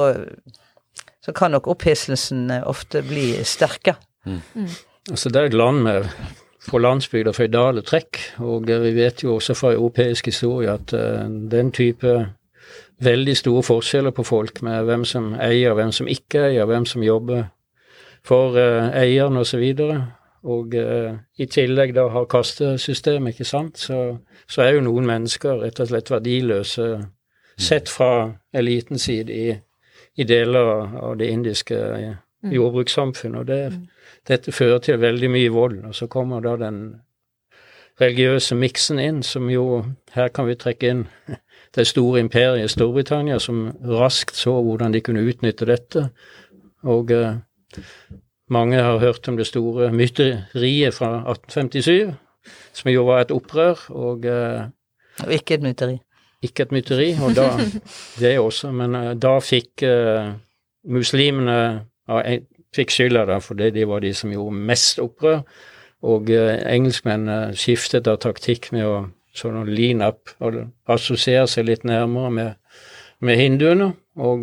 så 1.23 1.37
kan 1.37 1.55
nok 1.55 1.71
opphisselsen 1.73 2.49
eh, 2.51 2.67
ofte 2.69 3.05
bli 3.07 3.33
sterkere. 3.47 4.01
Mm. 4.27 4.41
Mm. 4.55 4.71
Altså 5.11 5.33
det 5.33 5.41
er 5.41 5.51
et 5.51 5.59
land 5.59 5.83
med 5.87 6.07
på 6.71 6.79
landsbygda 6.79 7.33
føydale 7.35 7.83
trekk, 7.83 8.21
og 8.47 8.69
vi 8.69 8.93
vet 8.95 9.25
jo 9.25 9.37
også 9.37 9.57
fra 9.59 9.73
europeisk 9.75 10.29
historie 10.31 10.71
at 10.71 10.93
uh, 10.95 11.25
den 11.27 11.73
type 11.75 12.13
veldig 13.03 13.35
store 13.37 13.65
forskjeller 13.67 14.15
på 14.15 14.23
folk 14.23 14.63
med 14.63 14.87
hvem 14.87 15.05
som 15.09 15.33
eier, 15.43 15.75
hvem 15.75 15.91
som 15.95 16.07
ikke 16.07 16.47
eier, 16.53 16.69
hvem 16.71 16.87
som 16.87 17.03
jobber 17.03 17.49
for 18.27 18.57
uh, 18.57 18.91
eieren 18.97 19.37
osv. 19.37 19.63
Og, 19.63 19.77
så 19.79 20.01
og 20.43 20.75
uh, 20.75 21.15
i 21.39 21.47
tillegg 21.47 21.95
da 21.95 22.09
har 22.11 22.27
kastesystem, 22.31 23.29
ikke 23.31 23.47
sant, 23.47 23.79
så, 23.79 24.17
så, 24.49 24.65
er 24.65 24.77
jo 24.77 24.87
noen 24.89 25.07
mennesker 25.07 25.61
rett 25.63 25.79
og 25.81 25.91
slett 25.91 26.11
verdiløse 26.11 26.89
sett 27.59 27.91
fra 27.93 28.33
elitens 28.55 29.07
side 29.07 29.31
i, 29.31 29.53
i, 30.19 30.27
deler 30.27 30.99
av 30.99 31.15
det 31.21 31.31
indiske 31.31 31.79
uh, 31.79 32.17
jordbrukssamfunnet. 32.51 33.39
Og 33.39 33.47
det, 33.47 33.61
mm. 33.71 33.87
dette 34.29 34.55
fører 34.55 34.83
til 34.83 35.01
veldig 35.01 35.31
mye 35.31 35.55
vold. 35.55 35.79
Og 35.87 35.95
så 35.95 36.11
kommer 36.11 36.43
da 36.43 36.57
den 36.59 36.83
religiøse 38.01 38.57
miksen 38.59 38.99
inn, 38.99 39.23
som 39.23 39.51
jo 39.51 39.85
Her 40.13 40.29
kan 40.29 40.45
vi 40.49 40.59
trekke 40.59 40.89
inn 40.91 41.07
det 41.77 41.87
store 41.87 42.21
imperiet 42.21 42.71
Storbritannia, 42.71 43.39
som 43.39 43.71
raskt 43.87 44.35
så 44.37 44.59
hvordan 44.59 44.93
de 44.93 45.01
kunne 45.01 45.23
utnytte 45.23 45.71
dette. 45.71 46.09
Og 46.83 47.15
uh, 47.15 47.37
mange 48.53 48.77
har 48.83 48.99
hørt 48.99 49.29
om 49.29 49.37
det 49.37 49.47
store 49.47 49.93
myteriet 49.93 50.95
fra 50.95 51.23
1857, 51.31 52.13
som 52.73 52.91
jo 52.91 53.05
var 53.07 53.23
et 53.23 53.35
opprør, 53.35 53.87
og 53.91 54.27
uh, 54.27 54.65
Og 55.23 55.33
ikke 55.33 55.55
et 55.55 55.63
myteri. 55.63 55.99
Ikke 56.43 56.63
et 56.63 56.73
myteri, 56.73 57.13
og 57.23 57.37
da 57.37 57.49
Det 58.21 58.39
også, 58.39 58.73
men 58.73 58.95
uh, 58.95 59.13
da 59.15 59.39
fikk 59.41 59.85
uh, 59.87 60.33
muslimene 60.85 61.59
fikk 62.75 62.91
skylda 62.91 63.27
da, 63.29 63.37
fordi 63.39 63.71
de 63.71 63.85
var 63.89 64.01
de 64.03 64.11
som 64.15 64.33
gjorde 64.33 64.57
mest 64.57 64.99
opprør, 64.99 65.43
og 66.03 66.31
engelskmennene 66.33 67.55
skiftet 67.55 68.09
da 68.09 68.17
taktikk 68.19 68.73
med 68.75 68.89
å 68.89 68.97
sånn 69.39 69.69
lean 69.71 70.03
up 70.03 70.33
og 70.43 70.57
assosiere 70.91 71.47
seg 71.47 71.69
litt 71.69 71.85
nærmere 71.87 72.31
med, 72.35 72.81
med 73.23 73.39
hinduene, 73.39 73.93
og 74.19 74.43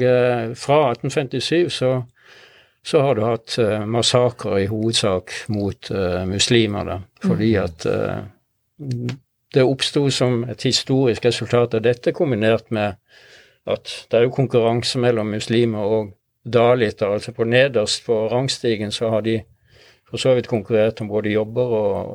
fra 0.56 0.78
1857 0.94 1.68
så 1.82 1.92
så 2.86 3.02
har 3.04 3.15
du 3.15 3.24
hatt 3.26 3.58
uh, 3.60 3.86
massakrer 3.86 4.63
i 4.63 4.70
hovedsak 4.72 5.34
mot 5.52 5.92
uh, 5.92 6.24
muslimer, 6.30 6.88
da, 6.88 7.00
fordi 7.24 7.50
mm. 7.58 7.63
at 7.63 7.86
uh, 7.89 9.18
det 9.54 9.65
oppsto 9.65 10.06
som 10.13 10.44
et 10.50 10.63
historisk 10.63 11.26
resultat 11.26 11.76
av 11.76 11.84
dette, 11.84 12.13
kombinert 12.15 12.70
med 12.72 13.00
at 13.70 13.94
det 14.10 14.18
er 14.18 14.26
jo 14.28 14.34
konkurranse 14.34 15.00
mellom 15.02 15.34
muslimer 15.34 15.94
og 15.98 16.12
daliter. 16.46 17.10
Altså 17.12 17.34
på 17.36 17.44
nederst 17.44 18.06
på 18.06 18.28
rangstigen 18.32 18.92
så 18.92 19.10
har 19.10 19.26
de 19.26 19.39
for 20.10 20.18
så 20.18 20.34
vidt 20.36 20.48
konkurrert 20.50 21.02
om 21.02 21.08
både 21.08 21.30
jobber 21.30 21.74
og, 21.80 22.13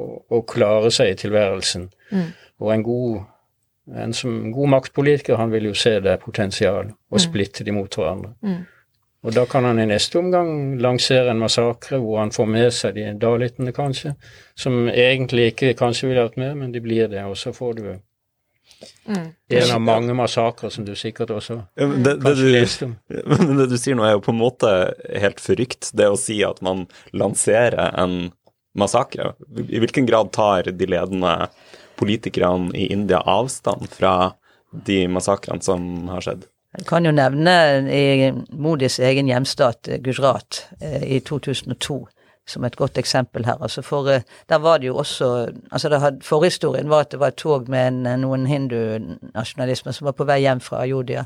og, 0.00 0.24
og 0.30 0.44
klare 0.50 0.90
seg 0.94 1.10
i 1.10 1.16
tilværelsen. 1.24 1.88
Mm. 2.10 2.28
Og 2.62 2.74
en 2.74 2.84
god, 2.86 3.16
en 4.04 4.14
som 4.14 4.52
god 4.52 4.70
maktpolitiker, 4.76 5.36
han 5.36 5.50
vil 5.52 5.70
jo 5.70 5.74
se 5.74 5.96
det 6.00 6.20
potensial 6.22 6.92
og 7.10 7.20
splitte 7.20 7.66
de 7.66 7.74
mot 7.74 7.98
hverandre. 7.98 8.34
Mm. 8.42 8.62
Og 9.24 9.32
da 9.32 9.46
kan 9.48 9.64
han 9.64 9.80
i 9.80 9.86
neste 9.88 10.18
omgang 10.20 10.76
lansere 10.84 11.32
en 11.32 11.40
massakre 11.40 11.96
hvor 12.02 12.20
han 12.20 12.32
får 12.34 12.48
med 12.50 12.72
seg 12.76 12.98
de 12.98 13.06
dalitene, 13.20 13.72
kanskje, 13.72 14.14
som 14.58 14.84
egentlig 14.92 15.54
ikke 15.54 15.72
kanskje 15.78 16.10
ville 16.10 16.26
vært 16.26 16.40
med, 16.40 16.58
men 16.60 16.74
de 16.74 16.82
blir 16.84 17.08
det. 17.12 17.24
Og 17.24 17.38
så 17.40 17.54
får 17.56 17.78
du 17.80 17.86
Mm. 19.06 19.32
en 19.48 19.70
av 19.74 19.80
mange 19.80 20.14
massakrer 20.16 20.70
som 20.72 20.84
du 20.84 20.94
sikkert 20.96 21.30
også 21.30 21.54
Ja, 21.76 21.86
men 21.86 22.02
det, 22.02 22.14
det, 22.14 22.22
kanskje 22.24 22.44
du, 22.44 22.52
leste 22.52 22.86
om. 22.86 22.94
men 23.48 23.58
det 23.60 23.66
du 23.70 23.76
sier 23.80 23.96
nå, 23.96 24.04
er 24.04 24.16
jo 24.16 24.22
på 24.24 24.32
en 24.32 24.40
måte 24.40 24.70
helt 25.20 25.40
forrykt. 25.40 25.90
Det 25.96 26.08
å 26.10 26.18
si 26.20 26.40
at 26.44 26.60
man 26.64 26.86
lanserer 27.12 27.94
en 28.00 28.32
massakre. 28.76 29.34
I 29.68 29.80
hvilken 29.82 30.08
grad 30.08 30.32
tar 30.34 30.72
de 30.72 30.88
ledende 30.90 31.34
politikerne 32.00 32.74
i 32.74 32.88
India 32.92 33.20
avstand 33.20 33.86
fra 33.92 34.34
de 34.74 35.04
massakrene 35.08 35.62
som 35.62 36.08
har 36.10 36.24
skjedd? 36.24 36.48
Jeg 36.78 36.86
kan 36.86 37.06
jo 37.06 37.12
nevne 37.14 37.54
i 37.94 38.30
Modis 38.50 38.98
egen 38.98 39.28
hjemstat, 39.30 39.88
eh, 39.88 40.00
Gujarat, 40.02 40.66
eh, 40.80 41.02
i 41.16 41.20
2002 41.20 42.04
som 42.46 42.64
et 42.64 42.76
godt 42.76 42.98
eksempel 43.00 43.46
her. 43.46 43.56
Altså 43.60 43.82
for 43.82 44.08
eh, 44.10 44.22
Der 44.48 44.58
var 44.58 44.78
det 44.78 44.86
jo 44.86 44.96
også 44.96 45.52
altså 45.70 45.88
det 45.88 46.00
had, 46.00 46.22
Forhistorien 46.22 46.90
var 46.90 47.00
at 47.00 47.10
det 47.10 47.20
var 47.20 47.26
et 47.26 47.36
tog 47.36 47.68
med 47.68 47.86
en, 47.88 48.20
noen 48.20 48.46
hindunasjonalismer 48.46 49.92
som 49.92 50.04
var 50.04 50.12
på 50.12 50.24
vei 50.28 50.40
hjem 50.40 50.60
fra 50.60 50.82
Ayodhya. 50.82 51.24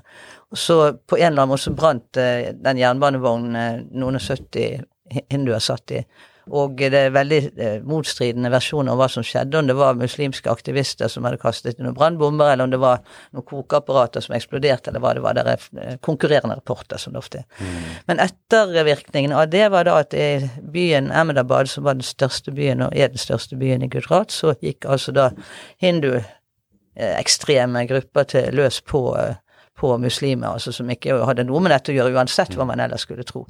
Og 0.51 0.59
så 0.59 0.93
på 1.09 1.17
en 1.17 1.33
eller 1.33 1.43
annen 1.43 1.55
måte 1.55 1.75
brant 1.75 2.17
eh, 2.17 2.53
den 2.55 2.79
jernbanevognen 2.79 3.57
eh, 3.57 3.85
noen 3.91 4.21
og 4.21 4.23
70 4.23 4.85
hinduer 5.31 5.59
satt 5.59 5.91
i. 5.91 6.03
Og 6.49 6.79
det 6.79 6.97
er 6.97 7.15
veldig 7.15 7.41
eh, 7.57 7.79
motstridende 7.87 8.51
versjoner 8.53 8.93
om 8.93 8.99
hva 9.01 9.09
som 9.13 9.25
skjedde, 9.27 9.59
om 9.59 9.69
det 9.69 9.77
var 9.79 9.99
muslimske 9.99 10.51
aktivister 10.51 11.11
som 11.13 11.27
hadde 11.27 11.41
kastet 11.43 11.81
noen 11.81 11.97
brannbomber, 11.97 12.53
eller 12.53 12.69
om 12.69 12.73
det 12.73 12.81
var 12.83 13.03
noen 13.37 13.47
kokeapparater 13.49 14.25
som 14.25 14.37
eksploderte, 14.37 14.91
eller 14.91 15.03
hva 15.05 15.15
det 15.17 15.25
var. 15.25 15.37
Det 15.37 15.45
er 15.45 15.67
eh, 15.83 15.99
konkurrerende 16.05 16.59
rapporter, 16.59 17.01
som 17.01 17.15
det 17.15 17.23
ofte 17.23 17.43
er. 17.43 17.47
Men 18.11 18.23
ettervirkningen 18.25 19.33
av 19.37 19.45
det 19.53 19.67
var 19.75 19.89
da 19.89 19.99
at 20.03 20.17
i 20.17 20.29
byen 20.73 21.13
Ahmedabad, 21.13 21.71
som 21.71 21.87
var 21.89 21.95
den 21.99 22.07
største 22.07 22.51
byen, 22.55 22.87
og 22.87 22.97
er 22.97 23.09
den 23.13 23.21
største 23.21 23.55
byen 23.61 23.85
i 23.85 23.93
Gujarat, 23.93 24.31
så 24.35 24.49
gikk 24.63 24.89
altså 24.89 25.11
da 25.17 25.27
hinduekstreme 25.83 27.87
grupper 27.91 28.25
til 28.33 28.57
løs 28.57 28.77
på 28.87 29.03
eh, 29.19 29.37
på 29.79 29.93
muslimer, 30.03 30.57
altså 30.57 30.73
som 30.75 30.89
ikke 30.91 31.17
hadde 31.29 31.45
noe 31.47 31.63
med 31.63 31.73
dette 31.73 31.93
å 31.93 31.97
gjøre, 31.97 32.15
uansett 32.17 32.57
hva 32.59 32.67
man 32.69 32.83
ellers 32.83 33.05
skulle 33.07 33.27
tro. 33.27 33.45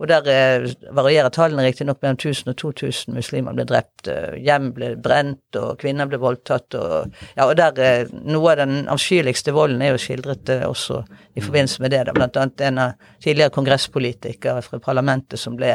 Og 0.00 0.08
der 0.08 0.28
eh, 0.32 0.66
varierer 0.96 1.32
tallene 1.34 1.66
riktignok 1.66 2.00
mellom 2.02 2.16
1000 2.16 2.52
og 2.54 2.58
2000 2.62 3.16
muslimer 3.16 3.56
ble 3.56 3.66
drept, 3.68 4.08
eh, 4.08 4.38
hjem 4.44 4.70
ble 4.76 4.94
brent, 5.04 5.58
og 5.60 5.76
kvinner 5.82 6.08
ble 6.08 6.20
voldtatt, 6.22 6.78
og 6.80 7.12
ja, 7.36 7.46
og 7.48 7.56
der 7.60 7.82
eh, 7.84 8.12
Noe 8.24 8.54
av 8.54 8.62
den 8.62 8.88
avskyeligste 8.90 9.52
volden 9.54 9.82
er 9.84 9.92
jo 9.92 10.00
skildret 10.00 10.48
eh, 10.52 10.64
også 10.64 11.02
i 11.36 11.42
forbindelse 11.44 11.84
med 11.84 11.92
det, 11.92 12.04
da, 12.08 12.16
blant 12.16 12.36
annet 12.40 12.64
en 12.64 12.80
av 12.86 13.10
tidligere 13.22 13.52
kongresspolitikere 13.54 14.62
fra 14.64 14.80
parlamentet 14.82 15.40
som 15.40 15.58
ble 15.58 15.74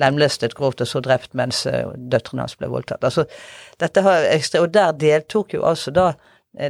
lemlestet 0.00 0.54
grovt 0.56 0.82
og 0.84 0.90
så 0.90 1.02
drept 1.04 1.36
mens 1.38 1.64
eh, 1.70 1.86
døtrene 1.96 2.44
hans 2.44 2.56
ble 2.58 2.70
voldtatt. 2.72 3.04
Altså, 3.04 3.26
dette 3.80 4.04
har 4.04 4.28
ekstra, 4.32 4.64
Og 4.64 4.72
der 4.74 4.92
deltok 4.92 5.54
jo 5.54 5.64
altså 5.64 5.92
da 5.94 6.12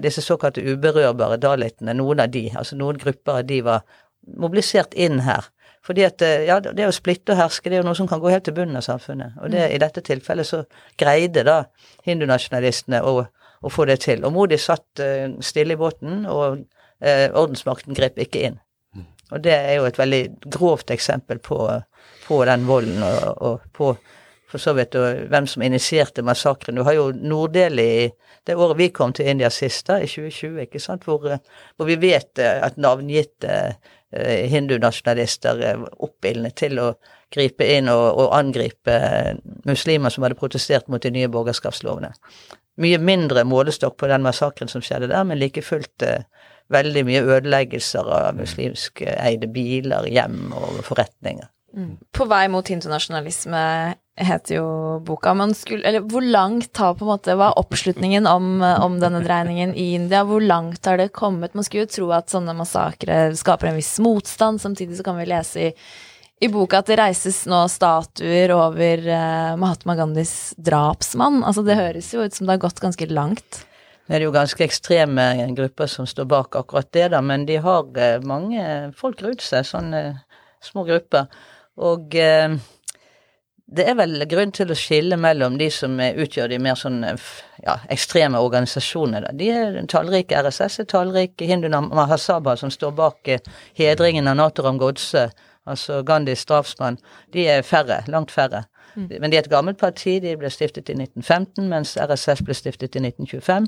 disse 0.03 0.23
såkalte 0.25 0.65
uberørbare 0.67 1.37
dalitene, 1.39 1.95
noen 1.95 2.25
av 2.25 2.33
de, 2.35 2.49
altså 2.59 2.79
noen 2.79 2.99
grupper 2.99 3.41
av 3.41 3.47
de 3.47 3.61
var 3.67 3.85
mobilisert 4.27 4.95
inn 4.99 5.21
her. 5.27 5.47
Fordi 5.87 6.03
at 6.03 6.23
eh, 6.27 6.47
ja, 6.49 6.59
det 6.61 6.89
å 6.89 6.95
splitte 6.95 7.35
og 7.35 7.41
herske, 7.41 7.71
det 7.71 7.79
er 7.79 7.85
jo 7.85 7.87
noe 7.87 7.99
som 7.99 8.09
kan 8.11 8.23
gå 8.23 8.31
helt 8.33 8.47
til 8.49 8.57
bunnen 8.57 8.79
av 8.79 8.85
samfunnet. 8.87 9.37
Og 9.43 9.53
det, 9.55 9.69
i 9.71 9.81
dette 9.83 10.03
tilfellet 10.07 10.49
så 10.49 10.65
greide 10.99 11.45
da 11.47 11.61
hindunasjonalistene 12.07 13.03
å, 13.07 13.21
å 13.23 13.73
få 13.73 13.87
det 13.91 14.01
til. 14.03 14.25
Og 14.27 14.35
Modi 14.35 14.59
satt 14.61 15.03
uh, 15.03 15.29
stille 15.45 15.77
i 15.77 15.81
båten, 15.81 16.25
og 16.27 16.65
uh, 16.65 17.29
ordensmakten 17.29 17.95
grep 17.95 18.19
ikke 18.23 18.49
inn. 18.49 18.59
Og 19.35 19.43
det 19.43 19.55
er 19.55 19.79
jo 19.79 19.87
et 19.89 19.99
veldig 19.99 20.23
grovt 20.55 20.91
eksempel 20.95 21.39
på, 21.43 21.59
på 22.27 22.43
den 22.47 22.67
volden, 22.67 23.03
og, 23.03 23.43
og 23.43 23.73
på 23.75 23.93
for 24.51 24.63
så 24.63 24.73
vidt 24.77 24.95
hvem 25.31 25.47
som 25.51 25.63
initierte 25.67 26.23
massakren. 26.23 26.79
Du 26.79 26.85
har 26.87 26.95
jo 26.95 27.11
Nord-Delhi 27.13 27.87
i 28.05 28.09
det 28.47 28.55
året 28.55 28.79
vi 28.79 28.89
kom 28.95 29.13
til 29.13 29.27
India 29.27 29.51
sist, 29.51 29.89
da, 29.89 29.99
i 29.99 30.07
2020, 30.07 30.61
ikke 30.69 30.81
sant, 30.83 31.07
hvor, 31.09 31.25
eh, 31.31 31.43
hvor 31.77 31.89
vi 31.89 31.97
vet 31.99 32.39
eh, 32.39 32.61
at 32.63 32.79
navngitte 32.79 33.57
eh, 34.13 34.45
hindunasjonalister 34.53 35.63
er 35.73 35.83
oppildnet 35.99 36.55
til 36.63 36.79
å 36.79 36.93
gripe 37.35 37.67
inn 37.77 37.91
og, 37.91 38.05
og 38.23 38.37
angripe 38.37 38.95
eh, 38.95 39.33
muslimer 39.67 40.15
som 40.15 40.27
hadde 40.27 40.39
protestert 40.39 40.87
mot 40.93 41.03
de 41.03 41.11
nye 41.11 41.31
borgerskapslovene. 41.33 42.13
Mye 42.83 43.01
mindre 43.01 43.43
målestokk 43.49 43.97
på 43.99 44.11
den 44.13 44.23
massakren 44.23 44.71
som 44.71 44.85
skjedde 44.85 45.11
der, 45.11 45.27
men 45.27 45.41
like 45.41 45.65
fullt 45.65 46.07
eh, 46.07 46.23
veldig 46.73 47.03
mye 47.09 47.27
ødeleggelser 47.27 48.15
av 48.15 48.39
muslimskeide 48.39 49.51
biler, 49.51 50.07
hjem 50.11 50.55
og 50.55 50.83
forretninger. 50.87 51.51
På 52.15 52.25
vei 52.31 52.47
mot 52.49 52.69
internasjonalisme 52.73 53.63
heter 54.17 54.57
jo 54.57 54.67
boka. 55.05 55.35
Man 55.37 55.53
skulle, 55.55 55.85
eller 55.85 56.01
hvor 56.09 56.25
langt 56.25 56.77
har 56.77 56.95
på 56.97 57.05
en 57.05 57.13
måte, 57.13 57.37
Hva 57.37 57.51
er 57.51 57.61
oppslutningen 57.61 58.27
om, 58.31 58.63
om 58.63 58.99
denne 59.01 59.21
dreiningen 59.25 59.75
i 59.77 59.91
India? 59.99 60.25
Hvor 60.25 60.41
langt 60.41 60.87
har 60.89 60.97
det 60.97 61.13
kommet? 61.17 61.55
Man 61.55 61.67
skulle 61.67 61.85
jo 61.85 61.93
tro 61.93 62.11
at 62.17 62.33
sånne 62.33 62.57
massakre 62.57 63.29
skaper 63.37 63.71
en 63.71 63.79
viss 63.79 63.95
motstand. 64.01 64.63
Samtidig 64.63 64.97
så 64.99 65.07
kan 65.07 65.21
vi 65.21 65.29
lese 65.29 65.69
i, 65.69 65.71
i 66.41 66.51
boka 66.53 66.81
at 66.81 66.89
det 66.89 66.99
reises 67.01 67.43
nå 67.51 67.63
statuer 67.73 68.55
over 68.57 69.05
uh, 69.05 69.55
Mahatma 69.61 69.99
Gandhis 69.99 70.55
drapsmann. 70.57 71.43
Altså 71.45 71.67
Det 71.67 71.77
høres 71.79 72.13
jo 72.15 72.25
ut 72.25 72.37
som 72.37 72.49
det 72.49 72.57
har 72.57 72.65
gått 72.65 72.81
ganske 72.85 73.11
langt. 73.13 73.67
Det 74.07 74.21
er 74.21 74.23
jo 74.23 74.33
ganske 74.35 74.63
ekstreme 74.63 75.25
grupper 75.57 75.91
som 75.91 76.07
står 76.07 76.29
bak 76.31 76.57
akkurat 76.57 76.89
det, 76.95 77.09
da, 77.11 77.19
men 77.21 77.43
de 77.49 77.57
har 77.59 77.89
eh, 77.99 78.21
mange 78.23 78.63
folk 78.95 79.19
rundt 79.25 79.43
seg, 79.43 79.67
sånne 79.67 80.03
små 80.63 80.85
grupper. 80.87 81.27
Og 81.83 82.15
eh, 82.15 82.55
det 83.67 83.89
er 83.91 83.97
vel 83.99 84.23
grunn 84.31 84.53
til 84.55 84.71
å 84.71 84.77
skille 84.79 85.17
mellom 85.19 85.57
de 85.59 85.67
som 85.75 85.99
utgjør 85.99 86.53
de 86.53 86.59
mer 86.63 86.79
sånn 86.79 87.01
eh, 87.05 87.31
ja, 87.65 87.75
ekstreme 87.91 88.39
organisasjonene. 88.39 89.33
De 89.35 89.51
er 89.51 89.81
tallrike. 89.91 90.39
RSS 90.39 90.85
er 90.85 90.89
tallrike. 90.93 91.49
Hindu 91.49 91.67
Mahasabha, 91.71 92.55
som 92.61 92.71
står 92.71 92.95
bak 92.95 93.33
eh, 93.35 93.43
hedringen 93.75 94.31
av 94.31 94.39
Natoram 94.39 94.79
Godse, 94.79 95.27
altså 95.67 96.03
Gandhis 96.07 96.47
drapsmann, 96.47 97.01
de 97.35 97.49
er 97.57 97.67
færre. 97.67 98.05
Langt 98.07 98.31
færre. 98.31 98.69
Men 98.97 99.29
de 99.29 99.37
er 99.37 99.43
et 99.43 99.53
gammelt 99.53 99.77
parti. 99.81 100.15
De 100.23 100.37
ble 100.41 100.49
stiftet 100.49 100.89
i 100.89 100.95
1915, 100.97 101.67
mens 101.69 101.97
RSS 102.01 102.41
ble 102.47 102.55
stiftet 102.57 102.97
i 102.97 103.03
1925. 103.03 103.67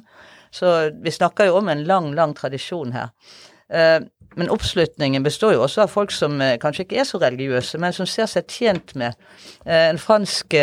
Så 0.55 0.77
vi 1.05 1.13
snakker 1.13 1.51
jo 1.51 1.59
om 1.59 1.69
en 1.69 1.83
lang, 1.91 2.13
lang 2.17 2.33
tradisjon 2.39 2.95
her. 2.95 3.11
Eh, 3.69 3.99
Men 4.39 4.53
oppslutningen 4.55 5.25
består 5.27 5.57
jo 5.57 5.65
også 5.67 5.85
av 5.85 5.93
folk 5.93 6.15
som 6.15 6.39
eh, 6.45 6.57
kanskje 6.63 6.87
ikke 6.87 7.01
er 7.03 7.09
så 7.09 7.19
religiøse, 7.23 7.81
men 7.83 7.97
som 7.97 8.07
ser 8.07 8.31
seg 8.31 8.47
tjent 8.53 8.95
med 8.99 9.17
eh, 9.67 9.89
En 9.89 9.99
fransk 9.99 10.55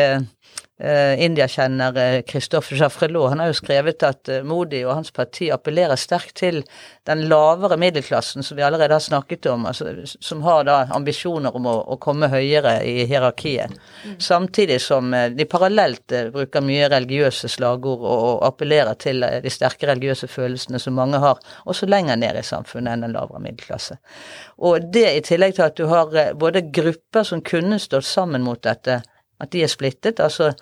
eh, 0.79 0.95
eh, 0.95 1.23
indiakjenner, 1.25 2.21
Kristoffer 2.21 2.75
Jaffrelot, 2.75 3.29
han 3.29 3.39
har 3.39 3.47
jo 3.47 3.57
skrevet 3.57 4.03
at 4.03 4.29
uh, 4.29 4.43
Modi 4.43 4.83
og 4.85 4.95
hans 4.95 5.11
parti 5.11 5.49
appellerer 5.53 5.95
sterkt 5.95 6.35
til 6.39 6.61
den 7.07 7.25
lavere 7.29 7.77
middelklassen 7.77 8.43
som 8.43 8.57
vi 8.57 8.63
allerede 8.65 8.93
har 8.93 9.03
snakket 9.03 9.45
om, 9.51 9.65
altså, 9.65 9.93
som 10.19 10.43
har 10.43 10.65
da 10.67 10.77
ambisjoner 10.95 11.55
om 11.55 11.67
å, 11.69 11.75
å 11.95 11.97
komme 12.01 12.29
høyere 12.31 12.77
i 12.83 13.05
hierarkiet. 13.09 13.75
Samtidig 14.19 14.81
som 14.83 15.13
uh, 15.13 15.29
de 15.29 15.47
parallelt 15.49 16.15
bruker 16.33 16.65
mye 16.65 16.89
religiøse 16.91 17.49
slagord 17.51 18.03
og, 18.03 18.27
og 18.29 18.45
appellerer 18.49 18.99
til 18.99 19.23
de 19.23 19.53
sterke 19.53 19.89
religiøse 19.89 20.29
følelsene 20.31 20.81
som 20.81 20.97
mange 20.97 21.21
har, 21.23 21.41
også 21.65 21.89
lenger 21.89 22.19
ned 22.19 22.39
i 22.39 22.45
samfunnet 22.45 22.95
enn 22.95 23.07
den 23.07 23.15
lavere 23.15 23.41
middelklasse. 23.43 23.97
Og 24.65 24.91
det 24.93 25.07
i 25.15 25.25
tillegg 25.25 25.57
til 25.57 25.67
at 25.67 25.79
du 25.79 25.87
har 25.91 26.13
både 26.39 26.67
grupper 26.73 27.27
som 27.27 27.43
kunne 27.45 27.79
stått 27.81 28.07
sammen 28.07 28.43
mot 28.45 28.61
dette, 28.63 29.01
at 29.41 29.51
de 29.53 29.63
er 29.63 29.71
splittet, 29.71 30.21
altså 30.23 30.53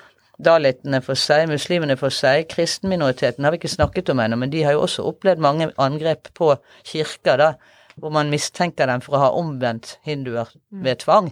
dalitene 0.43 0.99
for 1.05 1.19
seg, 1.19 1.45
muslimene 1.51 1.97
for 1.99 2.13
seg, 2.13 2.47
kristenminoriteten 2.51 3.45
har 3.45 3.53
vi 3.53 3.62
ikke 3.62 3.71
snakket 3.75 4.09
om 4.13 4.21
ennå, 4.23 4.39
men 4.39 4.51
de 4.53 4.63
har 4.65 4.75
jo 4.75 4.83
også 4.88 5.05
opplevd 5.12 5.43
mange 5.43 5.69
angrep 5.81 6.31
på 6.38 6.53
kirker, 6.89 7.38
da, 7.39 7.51
hvor 8.01 8.13
man 8.13 8.31
mistenker 8.33 8.89
dem 8.89 9.03
for 9.05 9.17
å 9.17 9.23
ha 9.27 9.31
omvendt 9.38 9.97
hinduer 10.07 10.49
ved 10.71 11.03
tvang, 11.03 11.29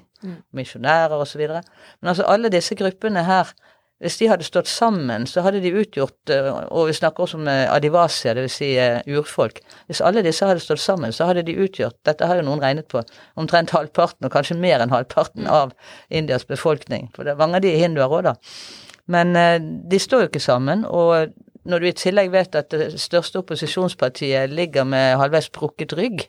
misjonærer 0.54 1.18
osv. 1.18 1.42
Men 1.50 2.12
altså 2.14 2.28
alle 2.30 2.52
disse 2.54 2.78
gruppene 2.78 3.26
her, 3.26 3.50
hvis 4.02 4.18
de 4.18 4.28
hadde 4.32 4.46
stått 4.46 4.70
sammen, 4.70 5.28
så 5.30 5.44
hadde 5.46 5.60
de 5.62 5.72
utgjort 5.78 6.32
eh, 6.34 6.48
Og 6.74 6.88
vi 6.90 6.96
snakker 6.98 7.26
også 7.26 7.38
om 7.38 7.50
eh, 7.52 7.68
adivasia, 7.70 8.34
dvs. 8.34 8.56
Si, 8.58 8.70
eh, 8.82 8.98
urfolk. 9.14 9.62
Hvis 9.90 10.02
alle 10.02 10.24
disse 10.26 10.48
hadde 10.48 10.64
stått 10.64 10.82
sammen, 10.82 11.14
så 11.14 11.28
hadde 11.30 11.44
de 11.46 11.58
utgjort 11.62 12.00
Dette 12.08 12.26
har 12.26 12.40
jo 12.40 12.48
noen 12.48 12.64
regnet 12.64 12.90
på. 12.90 13.04
Omtrent 13.38 13.74
halvparten, 13.76 14.26
og 14.26 14.34
kanskje 14.34 14.58
mer 14.58 14.82
enn 14.82 14.94
halvparten, 14.94 15.46
av 15.46 15.76
Indias 16.10 16.48
befolkning. 16.50 17.12
For 17.16 17.28
det 17.28 17.38
mange 17.38 17.62
av 17.62 17.66
de 17.66 17.76
er 17.76 17.84
hinduer 17.84 18.10
òg, 18.10 18.32
da. 18.32 18.36
Men 19.12 19.36
de 19.92 20.00
står 20.00 20.24
jo 20.24 20.30
ikke 20.30 20.42
sammen. 20.42 20.86
Og 20.88 21.34
når 21.68 21.82
du 21.82 21.88
i 21.90 21.96
tillegg 21.98 22.32
vet 22.34 22.56
at 22.56 22.72
det 22.74 23.02
største 23.02 23.42
opposisjonspartiet 23.42 24.50
ligger 24.50 24.86
med 24.88 25.18
halvveis 25.20 25.50
brukket 25.54 25.94
rygg, 25.98 26.24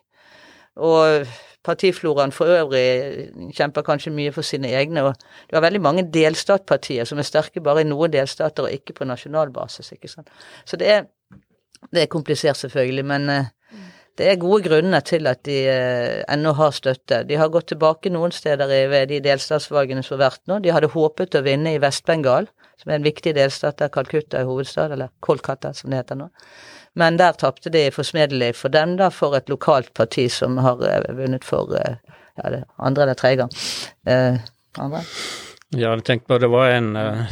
og 0.77 1.29
partifloraen 1.65 2.33
for 2.35 2.51
øvrig 2.51 3.31
kjemper 3.57 3.85
kanskje 3.87 4.13
mye 4.15 4.33
for 4.35 4.47
sine 4.47 4.73
egne, 4.75 5.05
og 5.07 5.15
du 5.51 5.57
har 5.57 5.65
veldig 5.65 5.83
mange 5.83 6.07
delstatpartier 6.15 7.09
som 7.09 7.19
er 7.19 7.29
sterke 7.29 7.63
bare 7.63 7.85
i 7.85 7.89
noen 7.89 8.13
delstater 8.13 8.67
og 8.67 8.75
ikke 8.75 8.97
på 8.99 9.09
nasjonal 9.09 9.53
basis, 9.55 9.93
ikke 9.95 10.11
sant. 10.11 10.33
Så 10.65 10.77
det 10.77 10.95
er 10.99 11.05
Det 11.93 12.03
er 12.03 12.07
komplisert, 12.07 12.57
selvfølgelig, 12.57 13.05
men 13.05 13.31
eh, 13.31 13.47
det 14.19 14.27
er 14.29 14.37
gode 14.39 14.63
grunner 14.63 15.01
til 15.01 15.27
at 15.27 15.41
de 15.49 15.57
eh, 15.67 16.21
ennå 16.31 16.53
har 16.53 16.71
støtte. 16.71 17.25
De 17.27 17.35
har 17.41 17.49
gått 17.49 17.73
tilbake 17.73 18.13
noen 18.13 18.31
steder 18.31 18.71
ved 18.71 19.09
de 19.09 19.19
delstatsvalgene 19.25 20.05
som 20.07 20.15
har 20.15 20.31
vært 20.31 20.43
nå. 20.47 20.61
De 20.63 20.71
hadde 20.71 20.93
håpet 20.93 21.35
å 21.35 21.43
vinne 21.43 21.73
i 21.75 21.81
Vest-Bengal, 21.83 22.47
som 22.79 22.93
er 22.93 23.01
en 23.01 23.09
viktig 23.09 23.33
delstat 23.35 23.81
der 23.81 23.91
Calcutta 23.91 24.39
er 24.39 24.47
hovedstad, 24.47 24.93
eller 24.95 25.11
Kolkata 25.21 25.73
som 25.75 25.91
det 25.91 26.05
heter 26.05 26.21
nå. 26.23 26.29
Men 26.95 27.17
der 27.17 27.33
tapte 27.33 27.71
de 27.73 27.87
forsmedelig 27.91 28.55
for 28.57 28.73
dem, 28.73 28.97
da, 29.01 29.09
for 29.09 29.37
et 29.37 29.49
lokalt 29.49 29.95
parti 29.95 30.29
som 30.31 30.59
har 30.61 30.83
eh, 30.85 31.09
vunnet 31.17 31.45
for 31.45 31.73
eh, 31.79 31.97
ja, 32.37 32.51
det 32.51 32.65
andre 32.79 33.07
eller 33.07 33.19
tredje 33.19 33.41
gang. 33.41 33.57
Eh, 34.07 34.37
andre? 34.79 35.01
Ja, 35.73 35.95
jeg 35.95 36.05
tenkte 36.05 36.29
på 36.29 36.39
det 36.43 36.51
var 36.53 36.75
en 36.75 36.97
uh, 36.97 37.25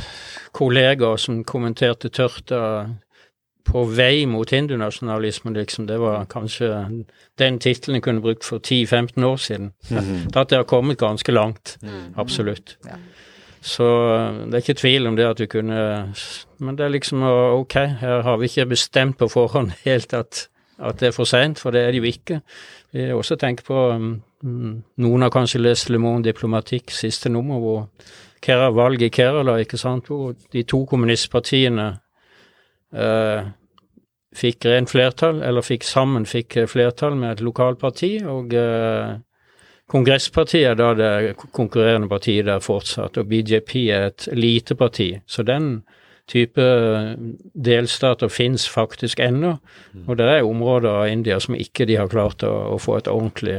kollega 0.56 1.12
som 1.20 1.42
kommenterte 1.44 2.08
tørta 2.08 2.60
på 3.68 3.82
vei 3.84 4.24
mot 4.26 4.50
hindunasjonalismen, 4.50 5.54
liksom. 5.54 5.86
Det 5.86 5.98
var 6.00 6.24
kanskje 6.30 6.70
den 7.38 7.58
tittelen 7.60 7.98
jeg 7.98 8.06
kunne 8.06 8.24
brukt 8.24 8.44
for 8.44 8.58
10-15 8.58 9.24
år 9.24 9.36
siden. 9.36 9.72
Mhm. 9.90 10.30
At 10.34 10.50
det 10.50 10.58
har 10.58 10.64
kommet 10.64 10.98
ganske 10.98 11.32
langt. 11.32 11.76
Mm. 11.82 12.14
Absolutt. 12.16 12.78
Ja. 12.86 12.96
Så 13.60 13.86
det 14.46 14.54
er 14.54 14.62
ikke 14.64 14.80
tvil 14.80 15.06
om 15.10 15.16
det 15.18 15.26
at 15.28 15.38
du 15.38 15.44
kunne 15.46 16.14
Men 16.58 16.76
det 16.78 16.84
er 16.84 16.94
liksom 16.94 17.22
ok, 17.22 17.74
her 18.00 18.22
har 18.22 18.38
vi 18.40 18.48
ikke 18.48 18.70
bestemt 18.72 19.18
på 19.18 19.28
forhånd 19.28 19.72
helt 19.84 20.14
at, 20.14 20.48
at 20.78 21.00
det 21.00 21.08
er 21.08 21.16
for 21.16 21.28
seint, 21.28 21.58
for 21.60 21.70
det 21.70 21.84
er 21.84 21.92
det 21.92 22.00
jo 22.00 22.08
ikke. 22.08 22.40
Vi 22.92 23.04
har 23.04 23.14
også 23.14 23.36
tenkt 23.36 23.64
på 23.68 23.90
um, 23.92 24.22
Noen 24.96 25.22
har 25.22 25.30
kanskje 25.30 25.60
lest 25.60 25.90
Le 25.90 25.98
Monde 26.00 26.24
Diplomatikk, 26.28 26.90
siste 26.90 27.28
nummer, 27.28 27.60
hvor 27.60 27.88
Kera, 28.40 28.70
valget 28.72 29.02
i 29.02 29.12
Kerala, 29.12 29.58
ikke 29.60 29.78
sant, 29.78 30.06
hvor 30.08 30.32
de 30.52 30.62
to 30.64 30.86
kommunistpartiene 30.88 31.90
eh, 32.96 33.50
fikk 34.36 34.64
rent 34.70 34.90
flertall, 34.90 35.42
eller 35.44 35.64
fikk 35.66 35.84
sammen 35.84 36.24
fikk 36.28 36.56
eh, 36.56 36.68
flertall 36.70 37.18
med 37.20 37.34
et 37.34 37.42
lokalparti, 37.44 38.14
og 38.24 38.56
eh, 38.56 39.18
Kongresspartiet 39.90 40.78
da 40.78 40.92
det 40.94 41.36
konkurrerende 41.52 42.08
partiet 42.08 42.46
der 42.46 42.62
fortsatt, 42.62 43.18
og 43.18 43.26
BJP 43.30 43.74
er 43.90 44.06
et 44.10 44.28
lite 44.32 44.76
parti. 44.78 45.16
Så 45.26 45.42
den 45.42 45.82
type 46.30 46.62
delstater 47.54 48.30
fins 48.30 48.68
faktisk 48.70 49.20
ennå, 49.20 49.56
og 50.06 50.18
det 50.18 50.28
er 50.30 50.46
områder 50.46 51.02
av 51.02 51.10
India 51.10 51.40
som 51.42 51.58
ikke 51.58 51.88
de 51.90 51.98
har 51.98 52.10
klart 52.12 52.44
å, 52.46 52.52
å 52.74 52.78
få 52.78 53.00
et 53.00 53.10
ordentlig 53.10 53.58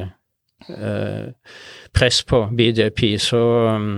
eh, 0.72 1.34
press 1.91 2.22
på 2.24 2.46
BJP. 2.56 3.04
Så 3.20 3.41
um, 3.76 3.91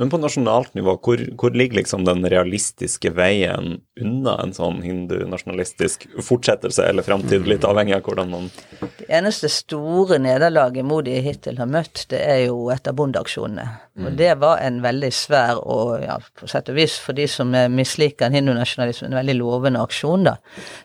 Men 0.00 0.10
på 0.10 0.16
nasjonalt 0.16 0.72
nivå, 0.74 0.94
hvor, 1.04 1.20
hvor 1.36 1.52
ligger 1.52 1.76
liksom 1.76 2.06
den 2.08 2.24
realistiske 2.32 3.10
veien 3.12 3.74
unna 4.00 4.38
en 4.40 4.54
sånn 4.56 4.78
hindu-nasjonalistisk 4.80 6.06
fortsettelse 6.24 6.86
eller 6.88 7.04
framtid, 7.04 7.44
litt 7.44 7.66
avhengig 7.68 7.98
av 7.98 8.06
hvordan 8.06 8.32
man 8.32 8.48
Det 8.80 9.10
eneste 9.12 9.50
store 9.52 10.16
nederlaget 10.24 10.88
Modi 10.88 11.18
hittil 11.20 11.60
har 11.60 11.68
møtt, 11.68 12.06
det 12.08 12.22
er 12.24 12.46
jo 12.46 12.70
etter 12.72 12.96
bondeaksjonene. 12.96 13.66
Og 14.06 14.16
det 14.18 14.32
var 14.40 14.60
en 14.64 14.80
veldig 14.84 15.12
svær 15.14 15.60
og, 15.60 16.00
ja, 16.04 16.16
på 16.40 16.48
sett 16.50 16.70
og 16.72 16.78
vis 16.78 16.98
for 17.00 17.16
de 17.16 17.28
som 17.30 17.50
misliker 17.50 18.00
misliker 18.00 18.30
hindunasjonalisme, 18.30 19.08
en 19.08 19.18
veldig 19.18 19.36
lovende 19.38 19.80
aksjon, 19.80 20.24
da. 20.24 20.36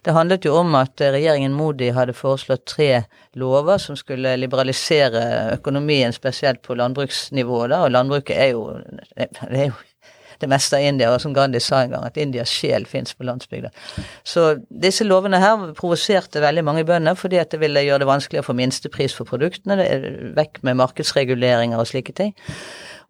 Det 0.03 0.13
handlet 0.13 0.45
jo 0.45 0.55
om 0.59 0.75
at 0.75 0.99
regjeringen 0.99 1.53
Modi 1.53 1.91
hadde 1.91 2.13
foreslått 2.13 2.65
tre 2.65 3.05
lover 3.35 3.77
som 3.77 3.95
skulle 3.95 4.35
liberalisere 4.37 5.55
økonomien, 5.55 6.13
spesielt 6.13 6.61
på 6.61 6.75
landbruksnivå, 6.75 7.67
da, 7.67 7.83
og 7.85 7.91
landbruket 7.91 8.37
er 8.37 8.53
jo 8.53 8.79
det 9.15 9.59
er 9.59 9.69
jo 9.69 9.75
det 10.41 10.49
meste 10.51 10.75
av 10.75 10.83
India, 10.83 11.13
og 11.13 11.21
som 11.23 11.31
Gandhi 11.31 11.61
sa 11.63 11.85
en 11.85 11.93
gang, 11.93 12.03
at 12.03 12.17
Indias 12.19 12.51
sjel 12.51 12.83
fins 12.85 13.13
på 13.15 13.23
landsbygda. 13.23 13.69
Så 14.27 14.57
disse 14.67 15.05
lovene 15.07 15.39
her 15.39 15.69
provoserte 15.77 16.41
veldig 16.43 16.63
mange 16.67 16.83
bønder, 16.83 17.15
fordi 17.15 17.39
at 17.39 17.53
det 17.53 17.61
ville 17.61 17.85
gjøre 17.85 18.01
det 18.03 18.09
vanskeligere 18.09 18.43
å 18.43 18.49
få 18.49 18.57
minstepris 18.59 19.15
for 19.15 19.29
produktene, 19.29 19.79
vekk 20.35 20.59
med 20.67 20.75
markedsreguleringer 20.81 21.79
og 21.79 21.87
slike 21.87 22.17
ting. 22.19 22.35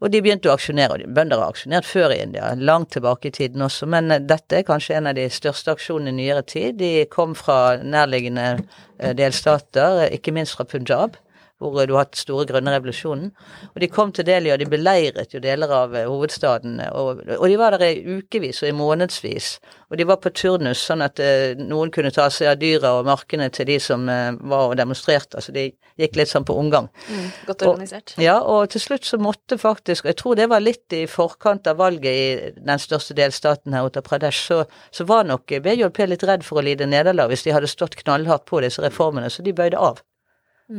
Og 0.06 0.12
de 0.14 0.22
begynte 0.22 0.52
å 0.52 0.54
aksjonere, 0.54 1.00
og 1.00 1.14
bønder 1.18 1.40
har 1.42 1.50
aksjonert 1.56 1.88
før 1.90 2.14
i 2.14 2.20
India, 2.22 2.52
langt 2.62 2.92
tilbake 2.94 3.32
i 3.32 3.34
tiden 3.34 3.66
også, 3.66 3.88
men 3.90 4.14
eh, 4.14 4.22
dette 4.22 4.60
er 4.60 4.68
kanskje 4.68 5.00
en 5.00 5.10
av 5.10 5.18
de 5.18 5.26
største 5.34 5.74
aksjonene 5.74 6.14
i 6.14 6.20
nyere 6.20 6.44
tid. 6.46 6.78
De 6.78 7.08
kom 7.10 7.34
fra 7.38 7.80
nærliggende 7.82 8.48
eh, 8.54 9.16
delstater, 9.18 10.06
ikke 10.14 10.36
minst 10.36 10.60
fra 10.60 10.68
Punjab 10.70 11.18
hvor 11.62 11.86
du 11.88 11.94
har 11.96 12.04
hatt 12.04 12.18
store 12.20 12.46
grønne 12.50 12.74
revolusjonen. 12.74 13.30
Og 13.72 13.80
de 13.80 13.88
kom 13.92 14.12
til 14.16 14.26
Delhi, 14.28 14.52
og 14.52 14.60
de 14.60 14.68
beleiret 14.70 15.32
jo 15.34 15.40
deler 15.44 15.72
av 15.72 15.96
eh, 15.96 16.08
hovedstaden. 16.10 16.82
Og, 16.92 17.22
og 17.38 17.46
de 17.48 17.58
var 17.60 17.78
der 17.78 17.86
i 17.94 18.18
ukevis 18.20 18.62
og 18.64 18.70
i 18.70 18.76
månedsvis. 18.76 19.54
Og 19.90 19.98
de 20.00 20.08
var 20.10 20.20
på 20.24 20.34
turnus, 20.36 20.82
sånn 20.90 21.06
at 21.06 21.22
eh, 21.24 21.56
noen 21.60 21.94
kunne 21.96 22.12
ta 22.16 22.28
seg 22.34 22.52
av 22.52 22.60
dyra 22.60 22.96
og 23.00 23.08
markene 23.08 23.48
til 23.56 23.70
de 23.70 23.80
som 23.80 24.04
eh, 24.12 24.34
var 24.42 24.74
og 24.74 24.78
demonstrerte. 24.80 25.40
Altså 25.40 25.56
de 25.56 25.70
gikk 26.02 26.18
litt 26.20 26.32
sånn 26.32 26.48
på 26.48 26.58
omgang. 26.60 26.90
Mm, 27.08 27.30
godt 27.48 27.64
Og- 27.64 27.74
organisert. 27.76 28.16
Ja, 28.20 28.40
og 28.44 28.70
til 28.74 28.84
slutt 28.84 29.08
så 29.08 29.20
måtte 29.22 29.60
faktisk, 29.62 30.04
og 30.04 30.12
jeg 30.12 30.20
tror 30.20 30.36
det 30.36 30.50
var 30.52 30.64
litt 30.64 30.92
i 30.98 31.06
forkant 31.08 31.68
av 31.72 31.80
valget 31.80 32.12
i 32.12 32.52
den 32.60 32.82
største 32.84 33.16
delstaten 33.16 33.74
her, 33.76 33.88
Uttar 33.88 34.04
Pradesh, 34.04 34.44
så, 34.50 34.66
så 34.92 35.08
var 35.08 35.24
nok 35.30 35.56
BJP 35.64 36.04
litt 36.10 36.26
redd 36.28 36.44
for 36.44 36.60
å 36.60 36.66
lide 36.66 36.90
nederlag 36.90 37.32
hvis 37.32 37.46
de 37.48 37.56
hadde 37.56 37.72
stått 37.72 37.96
knallhardt 38.02 38.44
på 38.50 38.60
disse 38.66 38.84
reformene, 38.84 39.32
så 39.32 39.46
de 39.46 39.56
bøyde 39.56 39.80
av. 39.80 40.04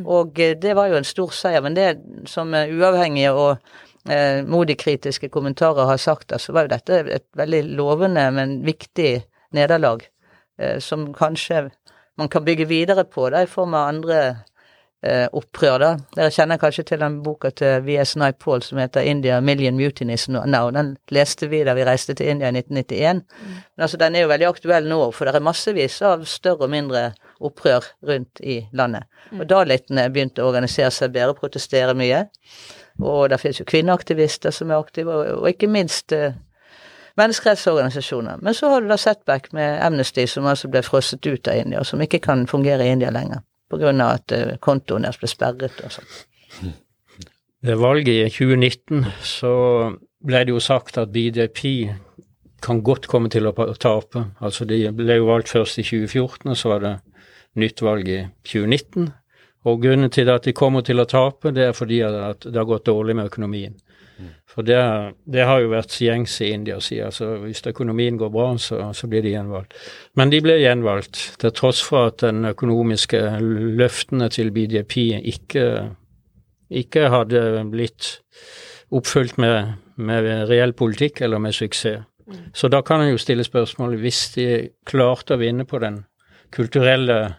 Og 0.05 0.40
eh, 0.40 0.57
det 0.59 0.75
var 0.77 0.90
jo 0.90 0.99
en 0.99 1.07
stor 1.07 1.35
seier, 1.35 1.62
men 1.62 1.77
det 1.77 1.90
som 2.27 2.55
uavhengige 2.55 3.33
og 3.33 3.57
eh, 4.11 4.42
Modi-kritiske 4.46 5.29
kommentarer 5.29 5.87
har 5.87 5.96
sagt, 5.96 6.33
så 6.40 6.53
var 6.53 6.66
jo 6.66 6.75
dette 6.75 7.01
et 7.18 7.27
veldig 7.37 7.62
lovende, 7.79 8.31
men 8.35 8.59
viktig 8.66 9.20
nederlag, 9.55 10.03
eh, 10.59 10.79
som 10.79 11.12
kanskje 11.14 11.68
man 12.16 12.29
kan 12.29 12.44
bygge 12.44 12.68
videre 12.68 13.05
på 13.05 13.31
da, 13.31 13.42
i 13.42 13.51
form 13.51 13.75
av 13.75 13.88
andre 13.88 14.20
eh, 15.05 15.27
opprør. 15.33 15.79
da. 15.79 15.90
Dere 16.16 16.33
kjenner 16.33 16.61
kanskje 16.61 16.87
til 16.90 17.03
den 17.03 17.20
boka 17.22 17.51
til 17.51 17.85
VS 17.85 18.16
Naipaul 18.16 18.62
som 18.62 18.79
heter 18.79 19.01
'India 19.01 19.40
Million 19.40 19.77
Mutinies 19.77 20.29
Now'. 20.29 20.70
Den 20.72 20.96
leste 21.11 21.46
vi 21.46 21.64
da 21.64 21.75
vi 21.75 21.85
reiste 21.85 22.14
til 22.14 22.29
India 22.29 22.49
i 22.49 22.57
1991. 22.57 23.22
Men 23.77 23.83
altså, 23.83 23.96
den 23.96 24.14
er 24.14 24.20
jo 24.20 24.29
veldig 24.29 24.49
aktuell 24.49 24.88
nå, 24.88 25.11
for 25.11 25.25
det 25.25 25.35
er 25.35 25.40
massevis 25.40 26.03
av 26.03 26.25
større 26.25 26.64
og 26.64 26.70
mindre 26.70 27.12
opprør 27.40 27.85
rundt 28.09 28.40
i 28.40 28.61
landet. 28.77 29.07
Og 29.37 29.46
dalitene 29.51 30.09
begynte 30.12 30.42
å 30.42 30.51
organisere 30.51 30.90
seg 30.94 31.14
bedre, 31.14 31.37
protestere 31.38 31.94
mye. 31.99 32.25
Og 33.03 33.29
det 33.31 33.40
finnes 33.42 33.61
jo 33.61 33.68
kvinneaktivister 33.68 34.55
som 34.55 34.72
er 34.72 34.81
aktive, 34.81 35.12
og, 35.12 35.42
og 35.42 35.51
ikke 35.51 35.68
minst 35.68 36.14
eh, 36.16 36.37
menneskerettsorganisasjoner. 37.20 38.40
Men 38.42 38.57
så 38.57 38.70
har 38.72 38.81
du 38.81 38.88
da 38.88 38.96
setback 39.01 39.51
med 39.57 39.83
Amnesty, 39.85 40.27
som 40.31 40.49
altså 40.49 40.70
ble 40.72 40.83
frosset 40.87 41.27
ut 41.27 41.49
av 41.49 41.61
India, 41.61 41.83
og 41.83 41.88
som 41.88 42.03
ikke 42.03 42.22
kan 42.25 42.46
fungere 42.49 42.87
i 42.87 42.96
India 42.96 43.12
lenger. 43.12 43.44
På 43.70 43.81
grunn 43.83 44.01
av 44.01 44.20
at 44.20 44.33
eh, 44.33 44.57
kontoen 44.62 45.05
deres 45.05 45.20
ble 45.20 45.31
sperret 45.31 45.85
og 45.85 45.96
sånn. 45.99 46.75
Ved 47.66 47.81
valget 47.81 48.12
i 48.14 48.31
2019 48.31 49.07
så 49.27 49.55
ble 50.27 50.44
det 50.46 50.53
jo 50.55 50.61
sagt 50.62 50.99
at 51.01 51.12
BDP 51.12 51.90
kan 52.62 52.81
godt 52.85 53.09
komme 53.11 53.31
til 53.33 53.49
å 53.49 53.53
tape. 53.81 54.22
Altså 54.40 54.66
de 54.68 54.81
ble 54.96 55.18
jo 55.18 55.29
valgt 55.29 55.53
først 55.53 55.81
i 55.81 55.85
2014, 55.87 56.51
og 56.51 56.57
så 56.59 56.72
var 56.72 56.85
det 56.85 56.94
nytt 57.61 57.83
valg 57.85 58.09
i 58.09 58.21
2019. 58.47 59.11
Og 59.66 59.83
grunnen 59.83 60.12
til 60.14 60.31
at 60.31 60.47
de 60.47 60.55
kommer 60.55 60.85
til 60.87 61.03
å 61.03 61.09
tape, 61.11 61.51
det 61.55 61.71
er 61.71 61.75
fordi 61.75 62.01
at 62.07 62.47
det 62.47 62.55
har 62.55 62.69
gått 62.69 62.87
dårlig 62.87 63.16
med 63.19 63.33
økonomien. 63.33 63.75
For 64.49 64.64
det, 64.64 64.79
det 65.29 65.45
har 65.45 65.61
jo 65.61 65.75
vært 65.75 65.99
gjengs 66.01 66.38
i 66.40 66.53
India 66.55 66.79
å 66.79 66.85
si 66.85 66.97
altså 67.05 67.35
hvis 67.42 67.61
økonomien 67.69 68.16
går 68.16 68.31
bra, 68.33 68.47
så, 68.57 68.79
så 68.97 69.11
blir 69.11 69.27
de 69.27 69.35
gjenvalgt. 69.35 69.77
Men 70.16 70.33
de 70.33 70.40
ble 70.40 70.57
gjenvalgt, 70.62 71.19
til 71.42 71.53
tross 71.53 71.83
for 71.85 72.09
at 72.09 72.23
den 72.25 72.49
økonomiske 72.49 73.21
løftene 73.77 74.31
til 74.33 74.55
BJP 74.57 74.97
ikke 75.35 75.66
ikke 76.69 77.11
hadde 77.12 77.40
blitt 77.71 78.21
oppfylt 78.95 79.38
med, 79.38 79.77
med 79.97 80.49
reell 80.51 80.75
politikk 80.77 81.23
eller 81.23 81.42
med 81.42 81.55
suksess. 81.55 82.03
Så 82.55 82.66
da 82.66 82.81
kan 82.83 83.05
en 83.05 83.12
jo 83.12 83.21
stille 83.23 83.45
spørsmålet 83.47 84.01
hvis 84.03 84.21
de 84.35 84.47
klarte 84.87 85.37
å 85.37 85.38
vinne 85.38 85.66
på 85.69 85.79
den 85.79 86.01
kulturelle 86.55 87.37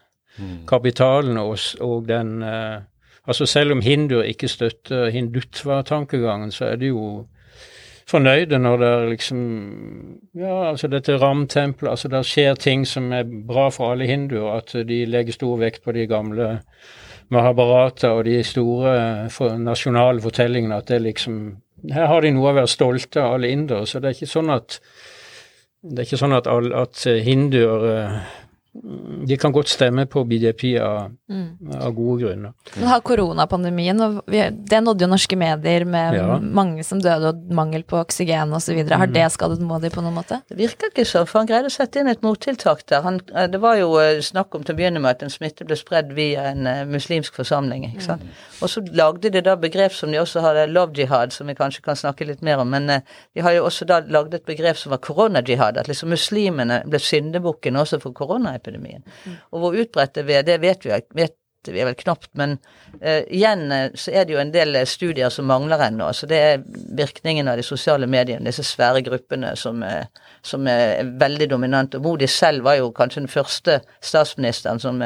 kapitalen 0.68 1.38
og, 1.38 1.58
og 1.82 2.08
den 2.10 2.42
eh, 2.44 2.78
Altså 3.28 3.46
selv 3.46 3.72
om 3.72 3.82
hinduer 3.84 4.24
ikke 4.24 4.48
støtter 4.48 5.10
hindutva-tankegangen, 5.12 6.52
så 6.52 6.66
er 6.66 6.78
de 6.80 6.94
jo 6.94 7.26
fornøyde 8.08 8.60
når 8.60 8.78
det 8.78 8.88
er 8.88 9.10
liksom 9.10 9.42
Ja, 10.36 10.70
altså 10.70 10.88
dette 10.88 11.18
ramtempelet 11.20 11.92
Altså 11.92 12.08
det 12.08 12.24
skjer 12.26 12.56
ting 12.56 12.86
som 12.88 13.12
er 13.12 13.28
bra 13.28 13.68
for 13.70 13.92
alle 13.92 14.08
hinduer, 14.08 14.62
at 14.62 14.72
de 14.88 15.06
legger 15.06 15.36
stor 15.36 15.60
vekt 15.60 15.84
på 15.84 15.92
de 15.92 16.08
gamle 16.08 16.62
Mahabharata 17.30 18.14
og 18.16 18.24
de 18.26 18.40
store 18.44 19.30
for, 19.30 19.58
nasjonale 19.60 20.22
fortellingene, 20.24 20.78
at 20.78 20.88
det 20.88 21.02
liksom 21.02 21.58
Her 21.92 22.08
har 22.08 22.22
de 22.22 22.32
noe 22.32 22.52
å 22.52 22.56
være 22.56 22.72
stolte 22.72 23.22
av, 23.22 23.34
alle 23.36 23.52
indere. 23.52 23.86
Så 23.86 24.00
det 24.00 24.10
er 24.10 24.16
ikke 24.16 24.32
sånn 24.32 24.50
at 24.50 24.80
det 25.84 26.02
er 26.02 26.08
ikke 26.08 26.20
sånn 26.20 26.34
at, 26.34 26.48
all, 26.50 26.72
at 26.74 27.04
hinduer 27.24 27.84
eh, 27.92 28.16
de 29.28 29.38
kan 29.38 29.52
godt 29.52 29.68
stemme 29.70 30.06
på 30.06 30.24
BDP 30.28 30.78
av, 30.80 31.12
Mm. 31.30 31.72
av 31.82 31.92
gode 31.94 32.22
grunner. 32.24 32.54
Men 32.78 32.88
har 32.88 33.02
koronapandemien, 33.02 34.00
og 34.02 34.22
vi, 34.28 34.40
det 34.50 34.80
nådde 34.84 35.02
jo 35.04 35.08
norske 35.12 35.36
medier 35.38 35.86
med 35.86 36.14
Ja. 36.16 36.38
mange 36.40 36.84
som 36.86 37.00
døde 37.02 37.28
og 37.34 37.52
mangel 37.52 37.84
på 37.84 37.98
oksygen 38.00 38.54
osv. 38.54 38.88
Har 38.90 39.08
det 39.08 39.32
skadet 39.32 39.60
Modi 39.60 39.90
på 39.90 40.02
noen 40.02 40.14
måte? 40.16 40.42
Det 40.48 40.58
virker 40.58 40.88
ikke 40.92 41.06
så, 41.06 41.26
for 41.28 41.40
han 41.40 41.48
greide 41.48 41.66
å 41.68 41.72
sette 41.72 42.00
inn 42.00 42.08
et 42.08 42.22
mottiltak 42.22 42.86
der. 42.88 43.02
Han, 43.02 43.20
eh, 43.36 43.48
det 43.48 43.60
var 43.60 43.76
jo 43.78 43.98
eh, 43.98 44.20
snakk 44.22 44.56
om 44.56 44.64
til 44.64 44.76
å 44.76 44.78
begynne 44.78 45.02
med 45.02 45.10
at 45.18 45.24
en 45.24 45.30
smitte 45.30 45.66
ble 45.66 45.76
spredd 45.76 46.14
via 46.14 46.44
en 46.52 46.66
eh, 46.68 46.86
muslimsk 46.86 47.34
forsamling. 47.34 47.84
ikke 47.94 48.02
sant? 48.04 48.22
Og 48.62 48.70
så 48.70 48.82
lagde 48.96 49.30
de 49.32 49.42
da 49.42 49.56
begrep 49.56 49.92
som 49.92 50.12
de 50.12 50.18
også 50.18 50.42
hadde, 50.42 50.68
love 50.72 50.94
jihad, 50.94 51.32
som 51.34 51.48
vi 51.48 51.54
kanskje 51.56 51.82
kan 51.82 51.96
snakke 51.96 52.26
litt 52.28 52.42
mer 52.42 52.60
om. 52.60 52.70
Men 52.70 52.88
de 52.88 53.42
har 53.42 53.52
jo 53.52 53.66
også 53.66 53.86
da 53.86 54.00
lagd 54.02 54.34
et 54.34 54.46
begrep 54.46 54.78
som 54.78 54.92
var 54.92 55.00
koronajihad, 55.00 55.78
at 55.78 55.88
liksom 55.88 56.10
muslimene 56.10 56.84
ble 56.88 57.00
syndebukken 57.00 57.76
også 57.76 58.00
for 58.02 58.12
koronaepidemien. 58.12 58.67
Og 59.52 59.64
hvor 59.64 59.78
utbredt 59.78 60.18
det 60.20 60.28
er, 60.30 60.48
det 60.48 60.60
vet 60.62 60.86
vi, 60.86 60.94
vet 61.18 61.36
vi 61.72 61.84
vel 61.84 61.96
knapt, 61.96 62.30
men 62.40 62.58
uh, 63.04 63.24
igjen 63.34 63.72
eh, 63.72 63.90
så 63.96 64.12
er 64.12 64.26
det 64.26 64.36
jo 64.36 64.42
en 64.42 64.54
del 64.54 64.76
eh, 64.76 64.88
studier 64.88 65.32
som 65.34 65.48
mangler 65.50 65.82
ennå. 65.88 66.10
Så 66.14 66.30
det 66.30 66.40
er 66.40 66.64
virkningen 66.98 67.48
av 67.48 67.60
de 67.60 67.66
sosiale 67.66 68.08
mediene, 68.10 68.48
disse 68.48 68.66
svære 68.68 69.04
gruppene 69.08 69.54
som, 69.60 69.84
eh, 69.84 70.08
som 70.46 70.68
er 70.72 71.04
veldig 71.20 71.50
dominante. 71.52 72.00
Og 72.00 72.08
Modi 72.08 72.30
selv 72.32 72.68
var 72.68 72.80
jo 72.80 72.94
kanskje 72.96 73.26
den 73.26 73.32
første 73.32 73.82
statsministeren 74.02 74.82
som 74.84 75.04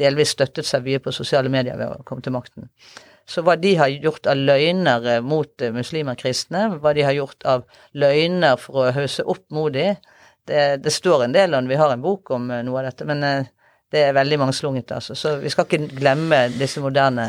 delvis 0.00 0.34
støttet 0.34 0.66
seg 0.66 0.84
mye 0.86 1.00
på 1.02 1.14
sosiale 1.14 1.52
medier 1.52 1.78
ved 1.78 1.92
å 1.92 2.04
komme 2.08 2.24
til 2.24 2.34
makten. 2.34 2.70
Så 3.28 3.44
hva 3.46 3.54
de 3.56 3.76
har 3.78 3.92
gjort 4.02 4.26
av 4.26 4.40
løgner 4.40 5.22
mot 5.22 5.62
muslimer 5.72 6.16
og 6.16 6.24
kristne, 6.24 6.64
hva 6.82 6.90
de 6.96 7.04
har 7.06 7.14
gjort 7.14 7.46
av 7.46 7.62
løgner 7.94 8.58
for 8.58 8.82
å 8.82 8.94
hausse 8.96 9.22
opp 9.30 9.44
Modi, 9.54 9.92
det, 10.48 10.82
det 10.84 10.92
står 10.92 11.26
en 11.26 11.34
del 11.34 11.54
om, 11.54 11.68
vi 11.68 11.80
har 11.80 11.92
en 11.92 12.02
bok 12.02 12.30
om 12.34 12.50
eh, 12.50 12.64
noe 12.66 12.80
av 12.80 12.90
dette, 12.90 13.06
men 13.08 13.22
eh, 13.26 13.50
det 13.92 14.00
er 14.06 14.14
veldig 14.16 14.38
mangslungent, 14.40 14.94
altså. 14.96 15.14
Så 15.18 15.34
vi 15.42 15.50
skal 15.52 15.66
ikke 15.66 15.98
glemme 15.98 16.38
disse 16.54 16.80
moderne 16.80 17.26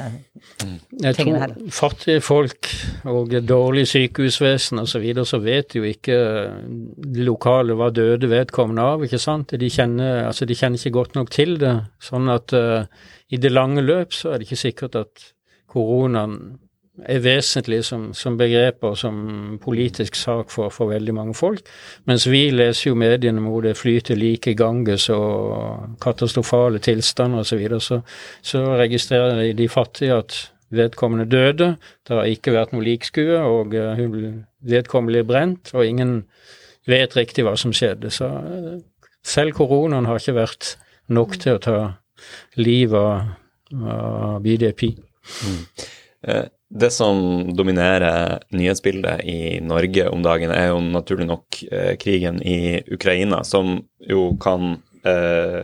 Jeg 1.01 1.17
tingene 1.17 1.49
tror 1.51 1.73
fattige 1.75 2.21
folk 2.23 2.69
og 3.11 3.35
dårlig 3.43 3.83
sykehusvesen 3.91 4.79
osv., 4.79 4.93
så, 4.93 5.01
videre, 5.03 5.27
så 5.27 5.41
vet 5.43 5.75
jo 5.75 5.83
ikke 5.83 6.17
lokale 7.19 7.75
hva 7.75 7.89
døde 7.91 8.31
vedkommende 8.31 8.87
av, 8.93 9.03
ikke 9.03 9.19
sant. 9.19 9.57
De 9.59 9.69
kjenner, 9.69 10.23
altså 10.29 10.47
de 10.47 10.55
kjenner 10.55 10.79
ikke 10.79 10.95
godt 11.01 11.19
nok 11.19 11.33
til 11.35 11.57
det. 11.59 11.75
Sånn 11.99 12.31
at 12.31 12.55
uh, 12.55 12.87
i 13.27 13.41
det 13.43 13.51
lange 13.51 13.83
løp 13.83 14.15
så 14.15 14.31
er 14.31 14.39
det 14.39 14.47
ikke 14.47 14.63
sikkert 14.63 14.95
at 15.03 15.27
koronaen 15.73 16.39
er 17.01 17.21
vesentlig 17.23 17.79
som, 17.87 18.11
som 18.13 18.35
begrep 18.37 18.83
og 18.85 18.97
som 18.97 19.15
politisk 19.61 20.15
sak 20.15 20.51
for, 20.53 20.69
for 20.69 20.91
veldig 20.93 21.15
mange 21.17 21.33
folk. 21.33 21.65
Mens 22.05 22.27
vi 22.29 22.45
leser 22.53 22.91
jo 22.91 22.99
mediene 22.99 23.41
hvor 23.41 23.65
det 23.65 23.75
flyter 23.79 24.19
like 24.19 24.53
Ganges 24.57 25.09
og 25.09 25.97
katastrofale 26.03 26.79
tilstander 26.83 27.41
osv., 27.41 27.49
så, 27.49 27.57
videre, 27.57 27.81
så 27.81 28.01
så 28.41 28.63
registrerer 28.77 29.53
de, 29.53 29.69
fattige 29.69 30.13
at 30.13 30.37
vedkommende 30.73 31.25
døde. 31.29 31.75
Det 32.07 32.15
har 32.15 32.29
ikke 32.29 32.53
vært 32.53 32.73
noe 32.73 32.85
likskue, 32.85 33.41
og 33.41 33.73
eh, 33.77 34.05
vedkommende 34.61 35.13
blir 35.13 35.27
brent, 35.27 35.73
og 35.73 35.85
ingen 35.85 36.23
vet 36.89 37.17
riktig 37.17 37.45
hva 37.45 37.55
som 37.57 37.73
skjedde. 37.73 38.11
Så 38.13 38.29
eh, 38.29 38.81
selv 39.25 39.57
koronaen 39.57 40.05
har 40.09 40.21
ikke 40.21 40.37
vært 40.37 40.75
nok 41.13 41.37
til 41.41 41.57
å 41.57 41.63
ta 41.63 41.77
livet 42.55 42.99
av, 42.99 43.39
BDP. 44.43 44.91
Eh, 46.23 46.45
Det 46.73 46.89
som 46.89 47.17
dominerer 47.53 48.39
nyhetsbildet 48.49 49.21
i 49.29 49.59
Norge 49.61 50.07
om 50.09 50.23
dagen, 50.25 50.49
er 50.49 50.71
jo 50.71 50.79
naturlig 50.81 51.27
nok 51.29 51.59
eh, 51.69 51.91
krigen 52.01 52.39
i 52.41 52.81
Ukraina, 52.95 53.43
som 53.45 53.75
jo 54.09 54.31
kan 54.41 54.79
eh, 55.05 55.61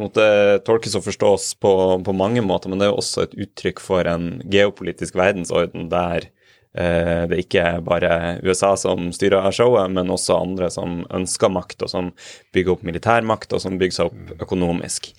måtte 0.00 0.26
tolkes 0.66 0.96
og 0.98 1.06
forstås 1.06 1.52
på, 1.62 1.72
på 2.02 2.16
mange 2.16 2.42
måter, 2.42 2.70
men 2.70 2.80
det 2.80 2.88
er 2.88 2.92
jo 2.92 2.98
også 2.98 3.28
et 3.28 3.38
uttrykk 3.46 3.82
for 3.84 4.10
en 4.10 4.40
geopolitisk 4.50 5.18
verdensorden 5.20 5.86
der 5.92 6.26
eh, 6.74 7.24
det 7.30 7.44
ikke 7.44 7.66
er 7.74 7.86
bare 7.86 8.12
USA 8.42 8.72
som 8.80 9.12
styrer 9.14 9.54
showet, 9.54 9.92
men 9.94 10.10
også 10.10 10.40
andre 10.40 10.70
som 10.74 11.04
ønsker 11.14 11.52
makt, 11.52 11.84
og 11.86 11.94
som 11.94 12.12
bygger 12.54 12.74
opp 12.74 12.86
militærmakt, 12.90 13.52
og 13.54 13.62
som 13.62 13.78
bygger 13.78 14.00
seg 14.00 14.10
opp 14.10 14.46
økonomisk. 14.48 15.12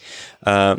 Eh, 0.44 0.74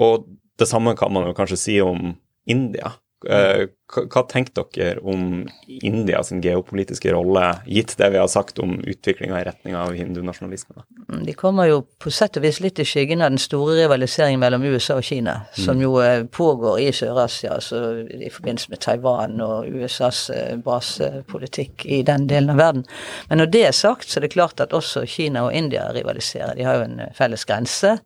og 0.00 0.28
det 0.60 0.68
samme 0.68 0.92
kan 0.98 1.16
man 1.16 1.30
jo 1.30 1.36
kanskje 1.38 1.64
si 1.64 1.80
om 1.80 2.12
India. 2.44 2.98
Eh, 3.28 3.66
hva, 3.90 4.22
tenker 4.24 4.62
dere 4.72 5.02
om 5.04 5.42
India 5.66 6.22
sin 6.24 6.40
geopolitiske 6.40 7.12
rolle, 7.12 7.42
gitt 7.68 7.92
det 7.98 8.08
vi 8.14 8.20
har 8.20 8.30
sagt 8.32 8.60
om 8.62 8.78
utviklinga 8.78 9.40
i 9.40 9.44
retning 9.44 9.76
av 9.76 9.92
hindunasjonalisme? 9.92 10.84
Mm, 11.10 11.24
De 11.26 11.34
kommer 11.36 11.68
jo 11.68 11.82
på 12.00 12.12
sett 12.14 12.38
og 12.40 12.46
vis 12.46 12.62
litt 12.64 12.80
i 12.80 12.86
skyggen 12.88 13.20
av 13.20 13.34
den 13.34 13.42
store 13.42 13.76
rivaliseringen 13.82 14.40
mellom 14.40 14.64
USA 14.64 14.96
og 15.02 15.04
Kina, 15.04 15.36
som 15.52 15.82
jo 15.82 15.98
eh, 16.00 16.24
pågår 16.24 16.80
i 16.80 16.88
Sør-Asia, 16.96 17.58
altså 17.58 17.82
i 18.08 18.32
forbindelse 18.32 18.72
med 18.72 18.84
Taiwan 18.86 19.44
og 19.44 19.68
USAs 19.68 20.22
eh, 20.32 20.56
basepolitikk 20.64 21.84
i 21.84 22.00
den 22.06 22.24
delen 22.30 22.54
av 22.54 22.62
verden. 22.62 22.88
Men 23.28 23.42
når 23.42 23.52
det 23.52 23.66
er 23.66 23.76
sagt, 23.76 24.08
så 24.08 24.20
er 24.20 24.28
det 24.28 24.34
klart 24.38 24.64
at 24.64 24.72
også 24.72 25.04
Kina 25.04 25.44
og 25.50 25.56
India 25.56 25.90
rivaliserer. 25.92 26.56
De 26.56 26.64
har 26.64 26.80
jo 26.80 26.88
en 26.88 27.02
felles 27.18 27.44
grense. 27.44 27.98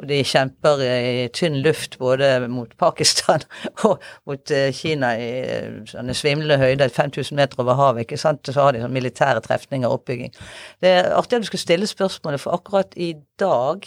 Og 0.00 0.08
de 0.08 0.20
kjemper 0.26 0.80
i 0.84 1.26
tynn 1.36 1.60
luft 1.64 1.98
både 2.00 2.30
mot 2.50 2.70
Pakistan 2.80 3.44
og 3.88 4.02
mot 4.28 4.54
eh, 4.54 4.70
Kina 4.76 5.12
i 5.20 5.30
eh, 5.42 5.80
sånne 5.90 6.16
svimlende 6.16 6.58
høyder, 6.62 6.92
5000 6.92 7.38
meter 7.38 7.62
over 7.62 7.78
havet. 7.78 8.06
ikke 8.06 8.20
sant? 8.20 8.46
Så 8.46 8.56
har 8.60 8.72
de 8.72 8.82
sånn 8.82 8.94
militære 8.94 9.44
trefninger 9.44 9.88
og 9.88 10.00
oppbygging. 10.00 10.32
Det 10.82 10.94
er 10.98 11.12
artig 11.16 11.38
at 11.38 11.44
du 11.44 11.50
skulle 11.50 11.66
stille 11.66 11.90
spørsmålet, 11.90 12.42
for 12.42 12.56
akkurat 12.56 12.96
i 12.96 13.14
dag, 13.40 13.86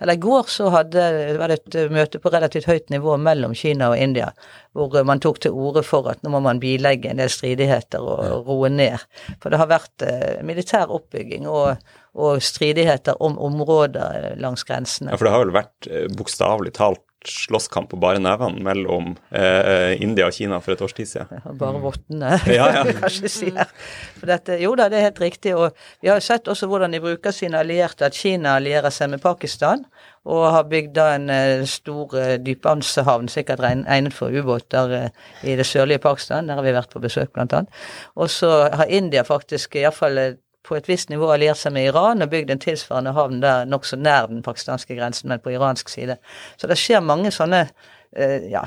eller 0.00 0.16
i 0.16 0.22
går, 0.22 0.48
så 0.50 0.70
hadde, 0.72 1.04
var 1.38 1.52
det 1.52 1.60
et 1.60 1.78
eh, 1.78 1.92
møte 1.92 2.20
på 2.22 2.32
relativt 2.32 2.68
høyt 2.70 2.92
nivå 2.92 3.16
mellom 3.20 3.54
Kina 3.58 3.92
og 3.92 4.00
India, 4.00 4.30
hvor 4.76 4.96
eh, 4.96 5.06
man 5.06 5.20
tok 5.22 5.40
til 5.44 5.56
orde 5.56 5.84
for 5.86 6.08
at 6.10 6.22
nå 6.24 6.32
må 6.32 6.42
man 6.44 6.60
bilegge 6.62 7.10
en 7.10 7.20
del 7.20 7.30
stridigheter 7.32 8.02
og 8.02 8.48
roe 8.48 8.70
ned. 8.72 9.02
For 9.42 9.52
det 9.52 9.60
har 9.60 9.70
vært 9.70 10.06
eh, 10.06 10.42
militær 10.46 10.92
oppbygging 10.94 11.48
og, 11.50 11.82
og 12.18 12.42
stridigheter 12.44 13.20
om 13.24 13.38
områder 13.40 14.32
eh, 14.32 14.36
langs 14.42 14.66
grensene. 14.68 15.12
Ja, 15.12 15.20
for 15.20 15.28
det 15.28 15.34
har 15.36 15.44
vel 15.44 15.56
vært 15.56 15.90
eh, 15.90 16.08
bokstavelig 16.18 16.76
talt 16.80 17.04
slåsskamp 17.28 17.90
på 17.90 17.98
bare 18.00 18.20
nevene 18.22 18.62
mellom 18.64 19.12
eh, 19.30 19.94
India 20.02 20.26
og 20.28 20.36
Kina 20.36 20.58
for 20.62 20.74
et 20.74 20.82
års 20.84 20.94
tid 20.96 21.08
siden. 21.10 21.42
Ja, 21.42 21.54
Bare 21.58 21.80
vottene, 21.82 22.36
Ja, 22.58 22.68
ja. 22.76 22.84
kanskje 23.02 23.30
sier. 23.30 23.70
For 24.18 24.30
dette, 24.30 24.58
jo 24.62 24.74
da, 24.78 24.88
det 24.92 25.00
er 25.00 25.08
helt 25.10 25.22
riktig. 25.22 25.54
Og 25.58 25.76
vi 26.02 26.10
har 26.10 26.20
jo 26.20 26.26
sett 26.26 26.50
også 26.50 26.68
hvordan 26.70 26.94
de 26.94 27.02
bruker 27.02 27.34
sine 27.34 27.60
allierte, 27.62 28.08
at 28.08 28.18
Kina 28.18 28.56
allierer 28.58 28.94
seg 28.94 29.12
med 29.14 29.22
Pakistan. 29.22 29.84
Og 30.28 30.44
har 30.54 30.68
bygd 30.70 30.94
da 30.94 31.08
en 31.16 31.30
eh, 31.34 31.64
stor 31.66 32.14
uh, 32.14 32.36
dypvannshavn, 32.38 33.30
sikkert 33.32 33.64
egnet 33.66 34.14
for 34.14 34.30
ubåter 34.30 34.94
eh, 34.98 35.08
i 35.42 35.56
det 35.58 35.66
sørlige 35.66 36.02
Pakistan. 36.04 36.46
Der 36.46 36.60
har 36.60 36.66
vi 36.66 36.74
vært 36.76 36.94
på 36.94 37.02
besøk, 37.02 37.32
blant 37.34 37.54
annet. 37.58 37.82
Og 38.14 38.30
så 38.30 38.52
har 38.70 38.90
India 38.90 39.26
faktisk 39.26 39.74
iallfall 39.80 40.38
på 40.62 40.76
et 40.78 40.88
visst 40.88 41.10
nivå 41.10 41.30
alliert 41.34 41.58
seg 41.58 41.74
med 41.74 41.88
Iran 41.90 42.22
og 42.22 42.30
bygd 42.32 42.52
en 42.54 42.62
tilsvarende 42.62 43.14
havn 43.16 43.40
der 43.42 43.66
nokså 43.68 43.98
nær 43.98 44.28
den 44.30 44.44
pakistanske 44.46 44.96
grensen, 44.98 45.32
men 45.32 45.42
på 45.42 45.54
iransk 45.54 45.90
side. 45.90 46.18
Så 46.56 46.70
det 46.70 46.78
skjer 46.80 47.02
mange 47.04 47.32
sånne 47.34 47.64
eh, 47.66 48.48
ja, 48.52 48.64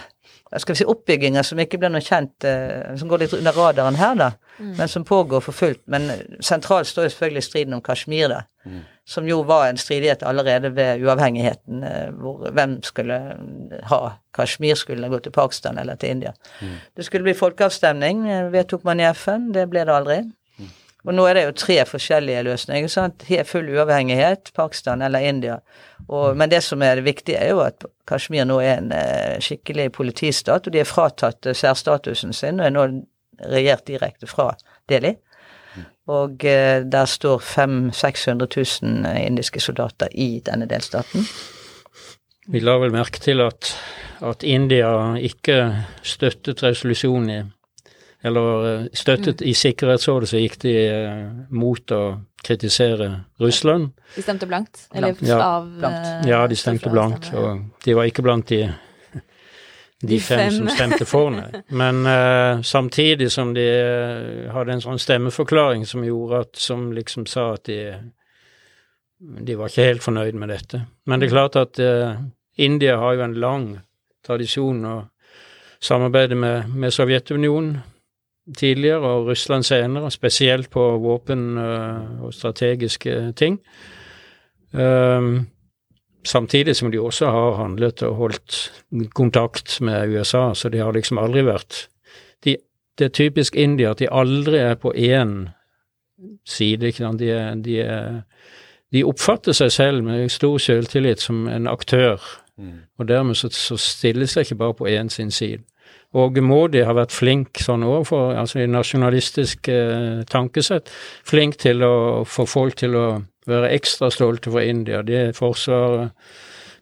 hva 0.49 0.61
skal 0.61 0.75
vi 0.75 0.81
si, 0.81 0.87
oppbygginger 0.89 1.45
som 1.45 1.59
ikke 1.61 1.79
blir 1.81 1.93
noe 1.93 2.03
kjent, 2.03 2.45
eh, 2.47 2.93
som 2.99 3.09
går 3.11 3.23
litt 3.23 3.37
under 3.37 3.55
radaren 3.57 3.97
her, 3.99 4.17
da, 4.19 4.29
men 4.59 4.91
som 4.91 5.05
pågår 5.07 5.43
for 5.43 5.57
fullt. 5.57 5.81
Men 5.91 6.09
eh, 6.13 6.21
sentralt 6.43 6.89
står 6.89 7.07
jo 7.07 7.13
selvfølgelig 7.15 7.45
striden 7.47 7.77
om 7.77 7.83
Kashmir, 7.85 8.29
da, 8.31 8.43
som 9.05 9.27
jo 9.29 9.41
var 9.45 9.67
en 9.69 9.77
stridighet 9.77 10.23
allerede 10.25 10.71
ved 10.75 11.03
uavhengigheten, 11.03 11.83
eh, 11.83 12.07
hvor 12.17 12.47
hvem 12.55 12.77
skulle 12.83 13.19
ha 13.91 13.99
Kashmir, 14.33 14.75
skulle 14.79 15.09
gå 15.09 15.19
til 15.19 15.35
Pakistan 15.35 15.77
eller 15.81 15.95
til 15.95 16.15
India. 16.15 16.33
Det 16.95 17.05
skulle 17.05 17.27
bli 17.27 17.37
folkeavstemning, 17.37 18.25
eh, 18.29 18.51
vedtok 18.53 18.83
man 18.83 18.99
i 18.99 19.09
FN, 19.13 19.51
det 19.53 19.69
ble 19.69 19.85
det 19.85 19.93
aldri. 19.93 20.23
Og 21.05 21.13
nå 21.13 21.25
er 21.29 21.37
det 21.37 21.43
jo 21.45 21.57
tre 21.61 21.77
forskjellige 21.85 22.43
løsninger. 22.47 22.87
sant? 22.89 23.25
Full 23.45 23.69
uavhengighet, 23.69 24.51
Pakistan 24.55 25.01
eller 25.05 25.19
India. 25.19 25.59
Og, 26.07 26.37
men 26.37 26.49
det 26.49 26.63
som 26.63 26.81
er 26.81 26.95
det 26.95 27.05
viktige, 27.05 27.37
er 27.37 27.53
jo 27.53 27.61
at 27.61 27.85
Kashmir 28.07 28.45
nå 28.45 28.59
er 28.61 28.79
en 28.79 28.91
eh, 28.91 29.37
skikkelig 29.39 29.91
politistat, 29.91 30.67
og 30.67 30.73
de 30.73 30.81
er 30.81 30.89
fratatt 30.89 31.45
eh, 31.45 31.57
særstatusen 31.57 32.33
sin 32.33 32.59
og 32.59 32.65
er 32.65 32.73
nå 32.73 32.87
regjert 33.51 33.87
direkte 33.87 34.27
fra 34.27 34.51
Delhi. 34.89 35.13
Og 36.07 36.45
eh, 36.45 36.81
der 36.81 37.05
står 37.05 37.39
500 37.39 37.91
000-600 37.93 38.81
000 38.81 39.27
indiske 39.27 39.59
soldater 39.59 40.07
i 40.11 40.41
denne 40.45 40.65
delstaten. 40.69 41.25
Vi 42.47 42.61
la 42.61 42.77
vel 42.77 42.93
merke 42.93 43.21
til 43.21 43.41
at, 43.41 43.71
at 44.21 44.43
India 44.43 45.15
ikke 45.17 45.85
støttet 46.05 46.61
resolusjonen 46.63 47.29
i 47.29 47.39
Eller 48.25 48.87
støttet 48.89 48.97
støttet 48.97 49.41
i 49.45 49.53
Sikkerhetsrådet, 49.53 50.29
så 50.31 50.39
gikk 50.41 50.55
de 50.63 50.71
eh, 50.87 51.27
mot 51.53 51.91
å 51.93 52.01
kritisere 52.45 53.11
Russland. 53.41 53.91
De 54.15 54.21
stemte 54.25 54.47
blankt? 54.49 54.87
Eller 54.93 55.13
Blankt. 55.13 55.29
Ja, 55.29 55.37
av 55.59 55.69
blankt. 55.79 56.07
eh, 56.09 56.29
Ja, 56.31 56.41
de 56.49 56.55
stemte 56.57 56.89
blankt, 56.93 57.29
og 57.37 57.63
de 57.85 57.95
var 57.97 58.09
ikke 58.09 58.25
blant 58.25 58.47
de 58.49 58.63
de 60.05 60.07
De 60.11 60.19
fem, 60.19 60.39
fem. 60.49 60.51
som 60.57 60.67
stemte 60.69 61.05
for 61.07 61.31
nei. 61.31 61.61
Men 61.71 62.01
eh, 62.05 62.61
samtidig 62.67 63.29
som 63.31 63.53
de 63.55 63.63
eh, 63.65 64.51
hadde 64.53 64.73
en 64.75 64.81
sånn 64.83 64.99
stemmeforklaring 64.99 65.85
som 65.87 66.03
gjorde 66.05 66.41
at 66.43 66.55
Som 66.61 66.91
liksom 66.93 67.25
sa 67.25 67.53
at 67.55 67.63
de 67.71 67.79
de 69.45 69.55
var 69.55 69.69
ikke 69.71 69.85
helt 69.87 70.03
fornøyd 70.03 70.35
med 70.35 70.49
dette. 70.51 70.81
Men 71.07 71.19
det 71.21 71.29
er 71.29 71.31
klart 71.31 71.55
at 71.55 71.79
uh, 71.79 72.17
India 72.61 72.97
har 72.99 73.13
jo 73.15 73.23
en 73.23 73.33
lang 73.39 73.63
tradisjon 74.27 74.83
å 74.85 74.95
samarbeide 75.81 76.35
med, 76.35 76.67
med 76.75 76.91
Sovjetunionen 76.93 77.77
tidligere, 78.57 79.01
og 79.01 79.27
Russland 79.27 79.63
senere, 79.63 80.11
spesielt 80.11 80.69
på 80.69 80.83
våpen 81.01 81.57
uh, 81.57 82.23
og 82.25 82.33
strategiske 82.33 83.33
ting. 83.37 83.59
Samtidig 86.25 86.75
som 86.75 86.91
de 86.91 86.99
også 86.99 87.29
har 87.29 87.55
handlet 87.55 88.03
og 88.03 88.15
holdt 88.15 88.83
kontakt 89.13 89.81
med 89.81 90.09
USA, 90.09 90.53
så 90.53 90.69
de 90.69 90.77
har 90.77 90.91
liksom 90.91 91.17
aldri 91.17 91.45
vært 91.45 91.87
de, 92.43 92.57
Det 92.97 93.05
er 93.05 93.09
typisk 93.09 93.55
India 93.55 93.91
at 93.91 93.99
de 93.99 94.07
aldri 94.11 94.57
er 94.57 94.75
på 94.75 94.93
én 94.95 95.49
side. 96.45 96.91
De, 96.91 97.61
de, 97.65 98.23
de, 98.93 99.03
oppfatter 99.03 99.51
seg 99.51 99.71
selv 99.71 100.03
med 100.03 100.29
stor 100.29 100.57
selvtillit 100.57 101.19
som 101.19 101.47
en 101.47 101.67
aktør, 101.67 102.21
mm. 102.57 102.79
og 102.97 103.07
dermed 103.07 103.35
så, 103.35 103.49
så 103.49 103.77
stilles 103.77 104.33
de 104.33 104.39
ikke 104.39 104.55
bare 104.55 104.73
på 104.73 104.87
én 104.87 105.09
sin 105.09 105.31
side. 105.31 105.63
Og 106.15 106.37
Modi 106.43 106.83
har 106.85 106.95
vært 106.95 107.11
flink 107.11 107.59
sånn 107.59 107.83
overfor, 107.83 108.33
altså 108.39 108.61
i 108.63 108.69
nasjonalistisk 108.71 109.67
eh, 109.71 110.21
tankesett, 110.31 110.91
flink 111.27 111.59
til 111.59 111.83
å 111.83 111.95
få 112.23 112.45
folk 112.47 112.77
til 112.79 112.95
å 112.95 113.05
være 113.49 113.73
ekstra 113.75 114.09
stolte 114.13 114.53
for 114.53 114.63
India. 114.63 115.03
Det 115.03 115.33
Forsvaret 115.37 116.15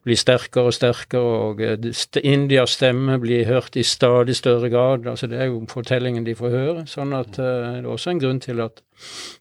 blir 0.03 0.19
sterkere 0.19 0.69
og 0.69 0.75
sterkere, 0.75 1.35
og 1.47 1.61
eh, 1.63 2.23
Indias 2.23 2.75
stemme 2.77 3.17
blir 3.23 3.45
hørt 3.47 3.77
i 3.79 3.83
stadig 3.87 4.35
større 4.35 4.69
grad. 4.69 5.07
altså 5.07 5.27
Det 5.27 5.39
er 5.39 5.45
jo 5.45 5.65
fortellingen 5.69 6.25
de 6.25 6.35
får 6.35 6.49
høre. 6.49 6.83
sånn 6.87 7.13
at 7.13 7.39
uh, 7.39 7.45
Det 7.45 7.83
er 7.83 7.87
også 7.87 8.09
en 8.11 8.19
grunn 8.19 8.39
til 8.39 8.59
at, 8.61 8.81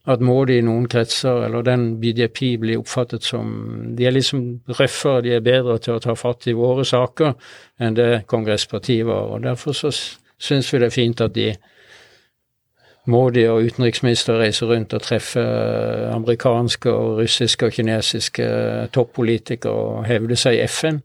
at 0.07 0.21
Modi 0.21 0.59
i 0.59 0.63
noen 0.63 0.87
kretser, 0.89 1.45
eller 1.45 1.63
den 1.63 2.01
BDP, 2.01 2.59
blir 2.61 2.79
oppfattet 2.79 3.25
som 3.25 3.95
De 3.97 4.07
er 4.07 4.15
liksom 4.15 4.63
røffere, 4.69 5.23
de 5.23 5.35
er 5.35 5.41
bedre 5.41 5.79
til 5.79 5.95
å 5.95 6.01
ta 6.01 6.15
fatt 6.15 6.47
i 6.47 6.57
våre 6.57 6.85
saker 6.85 7.35
enn 7.81 7.95
det 7.95 8.27
kongresspartiet 8.27 9.07
var. 9.07 9.35
og 9.35 9.43
Derfor 9.43 9.73
så 9.73 9.91
syns 10.39 10.73
vi 10.73 10.79
det 10.79 10.87
er 10.87 10.95
fint 10.95 11.21
at 11.21 11.35
de 11.35 11.53
de 13.07 13.49
og 13.51 13.65
utenriksminister 13.65 14.39
reise 14.39 14.67
rundt 14.67 14.95
og 14.95 15.03
treffe 15.03 15.41
eh, 15.41 16.15
amerikanske 16.15 16.91
og 16.91 17.19
russiske 17.19 17.67
og 17.67 17.73
kinesiske 17.73 18.43
eh, 18.43 18.89
toppolitikere 18.95 19.73
og 19.73 20.05
hevde 20.07 20.37
seg 20.37 20.55
i 20.55 20.67
FN. 20.67 21.01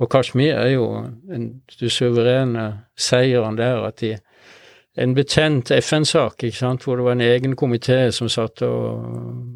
Og 0.00 0.08
Kashmir 0.10 0.54
er 0.54 0.70
jo 0.72 0.86
en, 1.30 1.62
den 1.80 1.90
suverene 1.90 2.84
seieren 2.96 3.56
der 3.56 3.84
at 3.84 4.00
de 4.00 4.18
En 4.94 5.14
betent 5.14 5.70
FN-sak, 5.70 6.42
ikke 6.44 6.56
sant, 6.56 6.82
hvor 6.84 6.96
det 6.96 7.04
var 7.04 7.12
en 7.12 7.20
egen 7.24 7.54
komité 7.56 8.10
som 8.10 8.28
satt 8.28 8.60
og, 8.62 9.06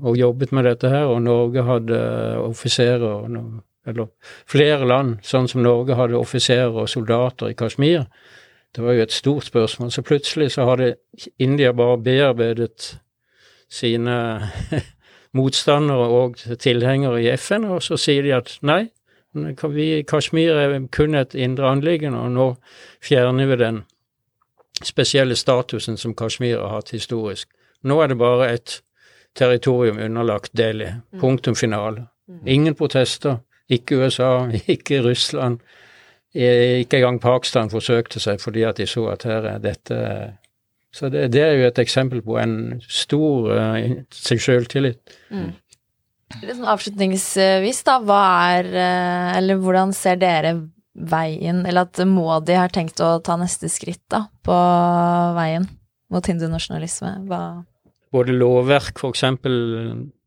og, 0.02 0.16
jobbet 0.16 0.52
med 0.52 0.64
dette 0.64 0.88
her, 0.88 1.04
og 1.04 1.22
Norge 1.22 1.62
hadde 1.62 1.98
offiserer, 2.40 3.26
eller 3.86 4.06
flere 4.48 4.88
land, 4.88 5.18
sånn 5.22 5.44
som 5.48 5.60
Norge 5.60 5.94
hadde 5.94 6.16
offiserer 6.16 6.72
og 6.72 6.88
soldater 6.88 7.52
i 7.52 7.54
Kashmir 7.54 8.06
det 8.76 8.84
var 8.84 8.92
jo 8.92 9.02
et 9.02 9.12
stort 9.12 9.44
spørsmål. 9.44 9.90
Så 9.92 10.02
plutselig 10.02 10.50
så 10.52 10.66
hadde 10.68 10.94
India 11.38 11.72
bare 11.72 11.98
bearbeidet 11.98 12.98
sine 13.72 14.50
motstandere 15.36 16.08
og 16.08 16.36
tilhengere 16.58 17.22
i 17.22 17.36
FN, 17.36 17.64
og 17.64 17.82
så 17.82 17.96
sier 17.96 18.22
de 18.22 18.34
at 18.36 18.58
nei, 18.62 18.86
vi, 19.72 20.02
Kashmir 20.08 20.56
er 20.56 20.78
kun 20.92 21.14
et 21.14 21.34
indre 21.34 21.70
anliggende, 21.70 22.18
og 22.18 22.32
nå 22.32 22.48
fjerner 23.04 23.46
vi 23.46 23.58
den 23.60 23.82
spesielle 24.84 25.36
statusen 25.36 25.96
som 25.96 26.14
Kashmir 26.14 26.60
har 26.60 26.76
hatt 26.76 26.92
historisk. 26.92 27.48
Nå 27.82 28.00
er 28.02 28.12
det 28.12 28.18
bare 28.18 28.52
et 28.52 28.80
territorium 29.36 29.98
underlagt 29.98 30.56
Delhi. 30.56 30.92
Mm. 31.12 31.20
Punktum 31.20 31.56
finale. 31.56 32.06
Mm. 32.28 32.46
Ingen 32.46 32.74
protester. 32.74 33.38
Ikke 33.68 33.98
USA, 33.98 34.48
ikke 34.66 35.02
Russland, 35.02 35.60
ikke 36.36 37.00
engang 37.00 37.20
Pakistan 37.22 37.70
forsøkte 37.72 38.20
seg 38.22 38.42
fordi 38.42 38.64
at 38.68 38.80
de 38.80 38.86
så 38.88 39.06
at 39.12 39.26
her 39.28 39.46
er 39.54 39.62
dette 39.62 40.00
Så 40.96 41.10
det, 41.12 41.26
det 41.34 41.42
er 41.42 41.54
jo 41.58 41.66
et 41.68 41.78
eksempel 41.78 42.22
på 42.24 42.38
en 42.40 42.80
stor 42.88 43.50
uh, 43.52 43.88
selvtillit. 44.10 45.00
Mm. 45.28 45.50
Litt 46.40 46.56
sånn 46.56 46.70
avslutningsvis, 46.72 47.82
da. 47.86 47.98
Hva 48.02 48.22
er 48.56 48.70
Eller 49.36 49.60
hvordan 49.60 49.92
ser 49.94 50.16
dere 50.18 50.54
veien, 50.96 51.60
eller 51.66 51.84
at 51.84 52.00
Modi 52.08 52.56
har 52.56 52.72
tenkt 52.72 53.02
å 53.04 53.18
ta 53.20 53.36
neste 53.36 53.68
skritt 53.68 54.02
da, 54.10 54.24
på 54.44 54.56
veien 55.36 55.68
mot 56.12 56.26
hindunasjonalisme? 56.26 57.12
Hva 57.28 57.42
både 58.14 58.34
lovverk, 58.36 59.02
eksempel 59.08 59.56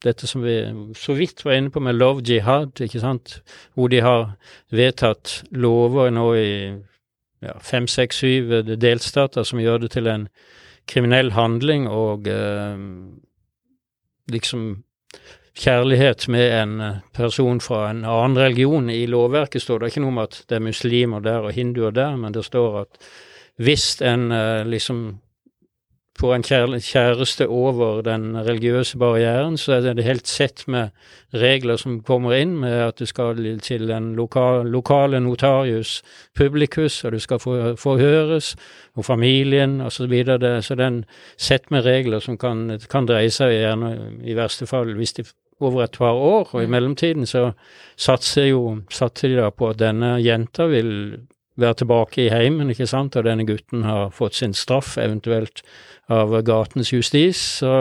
dette 0.03 0.27
som 0.27 0.43
vi 0.43 0.57
så 0.97 1.15
vidt 1.17 1.43
var 1.45 1.57
inne 1.57 1.71
på 1.73 1.81
med 1.83 1.97
love 1.97 2.23
jihad, 2.25 2.79
ikke 2.81 3.01
sant, 3.01 3.39
hvor 3.75 3.91
de 3.91 4.01
har 4.03 4.33
vedtatt 4.71 5.41
lover 5.51 6.11
nå 6.13 6.27
i 6.35 6.51
ja, 7.45 7.55
fem, 7.63 7.87
seks, 7.87 8.19
syv 8.19 8.53
delstater 8.79 9.47
som 9.47 9.61
gjør 9.63 9.85
det 9.85 9.93
til 9.95 10.09
en 10.11 10.27
kriminell 10.89 11.31
handling 11.35 11.87
og 11.87 12.27
eh, 12.27 12.79
liksom 14.31 14.69
kjærlighet 15.59 16.27
med 16.31 16.53
en 16.55 16.75
person 17.15 17.59
fra 17.61 17.89
en 17.89 18.03
annen 18.07 18.37
religion. 18.39 18.89
I 18.89 19.05
lovverket 19.09 19.63
står 19.63 19.79
det 19.79 19.91
ikke 19.91 20.03
noe 20.05 20.13
om 20.13 20.21
at 20.23 20.43
det 20.49 20.59
er 20.59 20.65
muslimer 20.65 21.23
der 21.23 21.47
og 21.47 21.55
hinduer 21.55 21.95
der, 21.95 22.15
men 22.19 22.35
det 22.35 22.45
står 22.47 22.83
at 22.85 23.09
hvis 23.59 23.97
en 24.05 24.31
eh, 24.31 24.67
liksom 24.67 25.19
på 26.19 26.33
en 26.35 26.43
kjæreste 26.43 27.47
over 27.47 28.01
den 28.03 28.35
religiøse 28.35 28.97
barrieren, 28.99 29.57
så 29.57 29.77
er 29.77 29.93
det 29.93 30.03
helt 30.03 30.27
sett 30.27 30.65
med 30.67 30.89
regler 31.33 31.79
som 31.79 32.01
kommer 32.03 32.35
inn, 32.35 32.57
med 32.59 32.75
at 32.89 32.99
du 32.99 33.05
skal 33.07 33.39
til 33.63 33.87
den 33.87 34.13
lokale, 34.15 34.67
lokale 34.69 35.19
notarius 35.23 36.01
publicus, 36.35 37.03
og 37.05 37.15
du 37.15 37.19
skal 37.19 37.39
forhøres, 37.39 38.55
og 38.95 39.05
familien 39.05 39.81
osv. 39.81 40.11
Så, 40.25 40.37
så 40.61 40.75
det 40.75 40.83
er 40.83 40.87
en 40.87 41.05
sett 41.37 41.71
med 41.71 41.85
regler 41.85 42.19
som 42.19 42.37
kan, 42.37 42.79
kan 42.91 43.07
dreie 43.07 43.31
seg 43.31 43.55
gjerne, 43.55 43.95
i 44.23 44.35
verste 44.35 44.67
fall, 44.67 44.95
hvis 44.99 45.13
de 45.13 45.23
over 45.59 45.83
et 45.83 45.97
par 45.97 46.13
år, 46.13 46.49
og 46.51 46.63
i 46.63 46.65
mm. 46.65 46.71
mellomtiden 46.71 47.25
så 47.27 47.51
satser 47.97 48.49
jo 48.51 48.79
satser 48.91 49.31
de 49.31 49.41
da 49.41 49.49
på 49.51 49.71
at 49.71 49.79
denne 49.79 50.15
jenta 50.23 50.69
vil 50.71 50.91
være 51.61 51.81
tilbake 51.83 52.25
i 52.25 52.31
heimen, 52.33 52.71
ikke 52.73 52.87
sant, 52.89 53.17
og 53.19 53.27
denne 53.27 53.45
gutten 53.47 53.85
har 53.87 54.13
fått 54.15 54.39
sin 54.39 54.55
straff, 54.57 54.97
eventuelt 54.97 55.63
av 56.09 56.33
gatens 56.47 56.93
justis. 56.93 57.41
Så, 57.61 57.73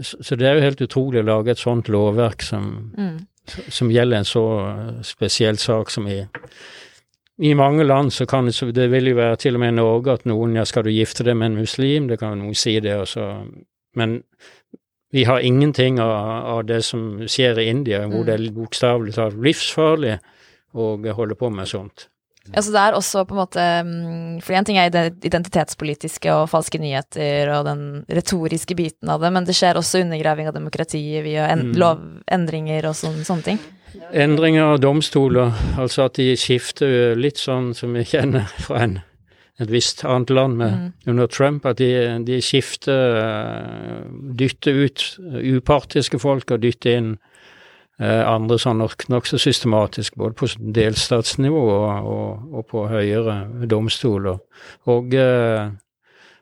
så, 0.00 0.36
det 0.36 0.48
er 0.48 0.58
jo 0.58 0.66
helt 0.68 0.84
utrolig 0.86 1.22
å 1.22 1.28
lage 1.28 1.54
et 1.54 1.62
sånt 1.62 1.90
lovverk 1.92 2.42
som, 2.42 2.92
mm. 2.96 3.16
som 3.68 3.90
gjelder 3.92 4.22
en 4.22 4.28
så 4.28 4.44
spesiell 5.06 5.60
sak 5.60 5.92
som 5.94 6.08
i 6.10 6.22
i 7.40 7.54
mange 7.56 7.84
land 7.84 8.12
så 8.12 8.26
kan 8.28 8.44
det, 8.44 8.72
det 8.76 8.90
vil 8.92 9.06
jo 9.08 9.16
være 9.16 9.36
til 9.40 9.56
og 9.56 9.62
med 9.62 9.72
i 9.72 9.76
Norge 9.78 10.12
at 10.12 10.26
noen 10.28 10.58
ja, 10.58 10.66
skal 10.68 10.84
du 10.84 10.90
gifte 10.92 11.24
deg 11.24 11.38
med 11.40 11.54
en 11.54 11.62
muslim, 11.62 12.08
det 12.10 12.18
kan 12.20 12.36
noen 12.36 12.56
si 12.58 12.74
det 12.84 12.98
også, 13.00 13.28
men 13.96 14.18
vi 15.10 15.24
har 15.24 15.40
ingenting 15.40 16.02
av, 16.04 16.12
av 16.52 16.60
det 16.68 16.82
som 16.84 17.22
skjer 17.24 17.62
i 17.62 17.70
India, 17.72 18.02
hvor 18.04 18.22
mm. 18.22 18.26
det 18.28 18.34
er 18.34 18.52
bokstavelig 18.58 19.16
talt 19.16 19.40
livsfarlig 19.40 20.18
å 20.76 20.92
holde 21.16 21.38
på 21.40 21.48
med 21.50 21.70
sånt. 21.70 22.09
Ja, 22.50 22.62
så 22.62 22.72
det 22.74 22.82
er 22.82 22.96
også 22.98 23.24
på 23.28 23.36
en 23.36 23.40
måte 23.40 23.64
mm, 23.86 24.38
For 24.42 24.56
én 24.58 24.66
ting 24.66 24.78
er 24.80 24.90
identitetspolitiske 24.90 26.32
og 26.34 26.48
falske 26.50 26.80
nyheter 26.82 27.50
og 27.54 27.66
den 27.68 27.82
retoriske 28.10 28.74
biten 28.78 29.10
av 29.12 29.22
det, 29.22 29.30
men 29.34 29.46
det 29.46 29.54
skjer 29.58 29.78
også 29.78 30.02
undergraving 30.04 30.50
av 30.50 30.56
demokratiet 30.56 31.24
via 31.26 31.46
en, 31.52 31.70
mm. 31.70 31.76
lovendringer 31.80 32.90
og 32.90 32.96
sånne, 32.98 33.26
sånne 33.28 33.46
ting. 33.46 33.62
Endringer 34.14 34.74
av 34.74 34.82
domstoler, 34.82 35.54
altså 35.78 36.06
at 36.08 36.18
de 36.18 36.32
skifter 36.38 37.14
litt 37.18 37.40
sånn 37.40 37.72
som 37.74 37.94
vi 37.94 38.04
kjenner 38.06 38.50
fra 38.64 38.84
en, 38.86 38.98
et 39.60 39.70
visst 39.70 40.04
annet 40.06 40.30
land 40.34 40.58
med, 40.58 40.76
mm. 40.76 40.92
under 41.12 41.30
Trump, 41.30 41.66
at 41.66 41.78
de, 41.82 41.90
de 42.26 42.38
skifter 42.44 43.18
eh, 43.20 43.98
Dytter 44.40 44.86
ut 44.86 45.04
upartiske 45.20 46.18
folk 46.22 46.54
og 46.54 46.62
dytter 46.62 46.96
inn 46.96 47.10
andre 48.00 48.56
sånn 48.60 48.80
nokså 48.80 49.12
nok 49.12 49.28
systematisk, 49.28 50.16
både 50.16 50.38
på 50.40 50.48
delstatsnivå 50.78 51.60
og, 51.68 52.08
og, 52.08 52.48
og 52.56 52.66
på 52.70 52.86
høyere 52.88 53.42
domstoler. 53.68 54.40
Og, 54.88 55.12
eh, 55.12 55.68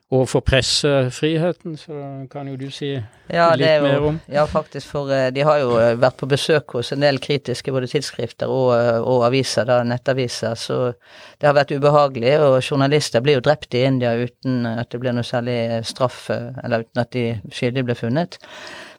og 0.09 0.23
for 0.31 0.41
pressefriheten, 0.41 1.75
så 1.77 1.99
kan 2.31 2.47
jo 2.49 2.55
du 2.57 2.69
si 2.73 2.93
ja, 2.95 3.49
litt 3.59 3.67
jo, 3.67 3.83
mer 3.83 4.07
om. 4.07 4.21
Ja, 4.31 4.47
faktisk, 4.49 4.87
for 4.95 5.11
eh, 5.13 5.27
de 5.35 5.43
har 5.45 5.59
jo 5.59 5.75
vært 5.99 6.17
på 6.21 6.31
besøk 6.31 6.79
hos 6.79 6.93
en 6.95 7.03
del 7.03 7.19
kritiske 7.21 7.75
både 7.75 7.91
tidsskrifter 7.91 8.49
og, 8.49 8.71
og 9.03 9.27
aviser, 9.27 9.67
da, 9.67 9.83
nettaviser, 9.83 10.55
så 10.57 10.81
det 10.95 11.49
har 11.49 11.59
vært 11.59 11.75
ubehagelig. 11.75 12.37
Og 12.39 12.57
journalister 12.63 13.25
blir 13.25 13.41
jo 13.41 13.47
drept 13.51 13.75
i 13.75 13.83
India 13.91 14.15
uten 14.15 14.63
at 14.77 14.89
det 14.95 15.03
blir 15.03 15.13
noe 15.17 15.27
særlig 15.27 15.83
straff, 15.91 16.29
eller 16.31 16.87
uten 16.87 17.03
at 17.03 17.11
de 17.13 17.33
skyldige 17.51 17.91
blir 17.91 17.99
funnet. 17.99 18.39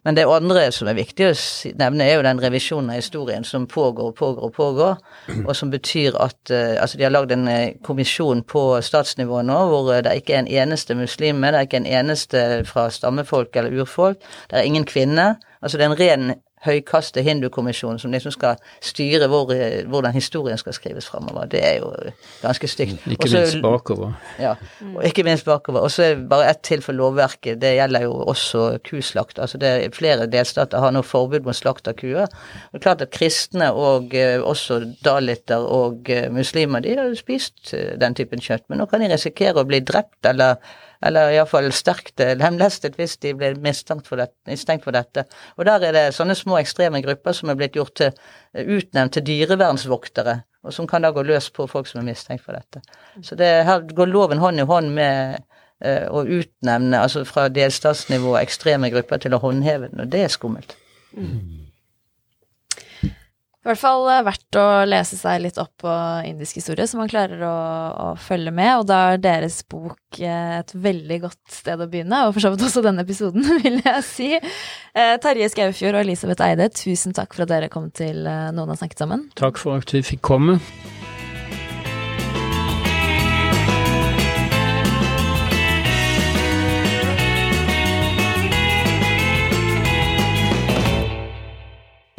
Men 0.05 0.16
det 0.16 0.24
andre 0.24 0.62
som 0.72 0.88
er 0.88 0.96
viktig 0.96 1.26
å 1.28 1.32
nevne, 1.76 2.07
er 2.07 2.16
jo 2.16 2.24
den 2.24 2.40
revisjonen 2.40 2.92
av 2.94 3.01
historien 3.03 3.44
som 3.44 3.66
pågår 3.68 4.11
og 4.11 4.16
pågår 4.16 4.46
og 4.46 4.55
pågår, 4.57 5.01
og 5.44 5.53
som 5.57 5.72
betyr 5.72 6.16
at 6.16 6.53
uh, 6.53 6.80
Altså, 6.80 6.96
de 6.96 7.05
har 7.05 7.12
lagd 7.12 7.34
en 7.34 7.48
uh, 7.48 7.72
kommisjon 7.84 8.42
på 8.48 8.62
statsnivå 8.84 9.42
nå 9.44 9.59
hvor 9.68 9.90
uh, 9.92 10.01
det 10.05 10.16
ikke 10.20 10.38
er 10.38 10.44
en 10.44 10.53
eneste 10.64 10.96
muslim 10.96 11.42
med, 11.42 11.53
det 11.53 11.61
er 11.61 11.68
ikke 11.68 11.82
en 11.82 11.90
eneste 12.01 12.44
fra 12.68 12.88
stammefolk 12.90 13.57
eller 13.57 13.82
urfolk, 13.82 14.22
det 14.51 14.61
er 14.61 14.68
ingen 14.68 14.88
kvinne. 14.88 15.34
Altså, 15.61 15.76
det 15.76 15.84
er 15.84 15.92
en 15.92 16.01
ren 16.01 16.32
høykastet 16.66 17.24
hindukommisjonen 17.24 17.98
som 17.98 18.12
liksom 18.12 18.34
skal 18.34 18.58
styre 18.84 19.28
hvor, 19.32 19.52
hvordan 19.88 20.12
historien 20.12 20.58
skal 20.61 20.76
skrives 20.76 21.08
framover. 21.08 21.48
Det 21.50 21.62
er 21.64 21.78
jo 21.80 21.92
ganske 22.42 22.68
stygt. 22.68 23.06
Ikke 23.06 23.24
Også- 23.24 23.38
minst 23.38 23.62
bakover. 23.62 24.12
Ja, 24.38 24.54
og 24.94 25.04
ikke 25.06 25.24
minst 25.24 25.44
bakover. 25.44 25.80
Og 25.80 25.90
så 25.90 26.14
bare 26.30 26.50
ett 26.50 26.62
til 26.62 26.82
for 26.82 26.92
lovverket. 26.92 27.61
Det 27.61 27.74
gjelder 27.76 28.02
jo 28.02 28.12
også 28.12 28.78
kuslakt. 28.90 29.38
Altså 29.38 29.58
det 29.58 29.68
er 29.68 29.90
Flere 30.00 30.26
delstater 30.26 30.78
har 30.78 30.92
nå 30.94 31.02
forbud 31.02 31.44
mot 31.44 31.56
slakt 31.56 31.88
av 31.88 31.94
kuer. 31.98 32.26
Det 32.72 32.78
er 32.78 32.84
klart 32.84 33.02
at 33.02 33.11
kristne 33.11 33.72
og 33.72 34.14
eh, 34.14 34.38
også 34.40 34.80
daliter 35.04 35.64
og 35.66 36.08
eh, 36.11 36.30
muslimer 36.32 36.80
de 36.80 36.96
har 36.96 37.11
jo 37.11 37.18
spist 37.18 37.74
eh, 37.74 37.96
den 38.00 38.14
typen 38.14 38.40
kjøtt, 38.40 38.64
men 38.68 38.80
nå 38.80 38.86
kan 38.90 39.02
de 39.02 39.11
risikere 39.12 39.61
å 39.61 39.68
bli 39.68 39.80
drept 39.84 40.26
eller 40.30 40.56
eller 41.07 41.32
iallfall 41.34 41.70
sterkt 41.74 42.20
eh, 42.20 42.34
lemlestet 42.38 42.98
hvis 42.98 43.16
de 43.22 43.32
blir 43.36 43.59
mistenkt 43.62 44.09
for, 44.11 44.20
dette, 44.20 44.36
mistenkt 44.48 44.84
for 44.86 44.96
dette. 44.96 45.24
Og 45.57 45.66
der 45.68 45.86
er 45.88 45.96
det 45.96 46.05
sånne 46.16 46.36
små 46.38 46.59
ekstreme 46.61 47.03
grupper 47.05 47.36
som 47.36 47.53
er 47.53 47.59
blitt 47.61 47.78
gjort 47.78 47.96
til, 48.01 48.12
eh, 48.55 48.66
utnevnt 48.76 49.16
til 49.16 49.26
dyrevernsvoktere, 49.28 50.36
og 50.64 50.76
som 50.76 50.88
kan 50.90 51.07
da 51.07 51.12
gå 51.16 51.24
løs 51.26 51.48
på 51.57 51.68
folk 51.70 51.88
som 51.88 52.03
er 52.03 52.11
mistenkt 52.11 52.44
for 52.44 52.59
dette. 52.59 52.84
Så 53.24 53.38
det, 53.38 53.48
her 53.68 53.86
går 53.88 54.12
loven 54.12 54.42
hånd 54.42 54.61
i 54.61 54.68
hånd 54.68 54.92
med 54.96 55.40
eh, 55.80 56.07
å 56.11 56.24
utnevne, 56.26 57.01
altså 57.01 57.24
fra 57.28 57.48
delstatsnivå, 57.48 58.36
ekstreme 58.42 58.92
grupper 58.92 59.24
til 59.24 59.36
å 59.36 59.42
håndheve 59.42 59.92
den, 59.92 60.05
og 60.05 60.12
det 60.12 60.26
er 60.26 60.32
skummelt. 60.36 60.76
I 63.61 63.68
hvert 63.68 63.80
fall 63.82 64.06
eh, 64.08 64.22
verdt 64.24 64.56
å 64.56 64.66
lese 64.88 65.18
seg 65.20 65.42
litt 65.44 65.58
opp 65.61 65.82
på 65.82 65.94
indisk 66.24 66.62
historie, 66.62 66.86
så 66.88 66.96
man 66.96 67.11
klarer 67.12 67.42
å, 67.44 67.56
å 67.92 68.06
følge 68.16 68.54
med. 68.56 68.70
Og 68.80 68.86
da 68.88 69.00
er 69.11 69.20
deres 69.20 69.58
bok 69.68 70.16
eh, 70.16 70.54
et 70.62 70.72
veldig 70.72 71.18
godt 71.26 71.58
sted 71.58 71.82
å 71.84 71.88
begynne, 71.90 72.22
og 72.24 72.32
for 72.32 72.46
så 72.46 72.54
vidt 72.54 72.64
også 72.64 72.84
denne 72.86 73.04
episoden, 73.04 73.44
vil 73.64 73.82
jeg 73.84 74.06
si. 74.08 74.30
Eh, 74.40 75.12
Terje 75.20 75.50
Skaufjord 75.52 75.98
og 75.98 76.06
Elisabeth 76.06 76.46
Eide, 76.46 76.70
tusen 76.72 77.12
takk 77.16 77.36
for 77.36 77.44
at 77.44 77.52
dere 77.52 77.68
kom 77.72 77.90
til 77.92 78.24
Noen 78.24 78.72
har 78.72 78.80
snakket 78.80 79.04
sammen. 79.04 79.28
Takk 79.36 79.61
for 79.61 79.84
at 79.84 79.92
vi 79.92 80.00
fikk 80.14 80.24
komme. 80.24 80.56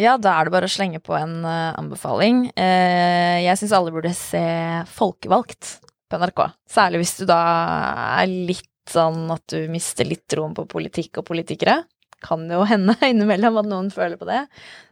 Ja, 0.01 0.17
da 0.17 0.33
er 0.33 0.47
det 0.47 0.53
bare 0.55 0.67
å 0.67 0.71
slenge 0.71 1.01
på 1.03 1.13
en 1.17 1.43
uh, 1.45 1.77
anbefaling. 1.77 2.47
Uh, 2.55 3.37
jeg 3.43 3.59
syns 3.59 3.73
alle 3.77 3.93
burde 3.93 4.13
se 4.17 4.41
Folkevalgt 4.89 5.77
på 6.09 6.19
NRK. 6.19 6.43
Særlig 6.69 7.03
hvis 7.03 7.15
du 7.19 7.25
da 7.29 7.39
er 8.21 8.29
litt 8.29 8.67
sånn 8.89 9.29
at 9.31 9.45
du 9.53 9.67
mister 9.71 10.07
litt 10.07 10.25
troen 10.31 10.55
på 10.57 10.65
politikk 10.69 11.21
og 11.21 11.27
politikere. 11.29 11.83
Kan 12.21 12.47
jo 12.51 12.63
hende 12.69 12.95
innimellom 13.11 13.59
at 13.61 13.69
noen 13.69 13.91
føler 13.93 14.17
på 14.19 14.27
det. 14.29 14.41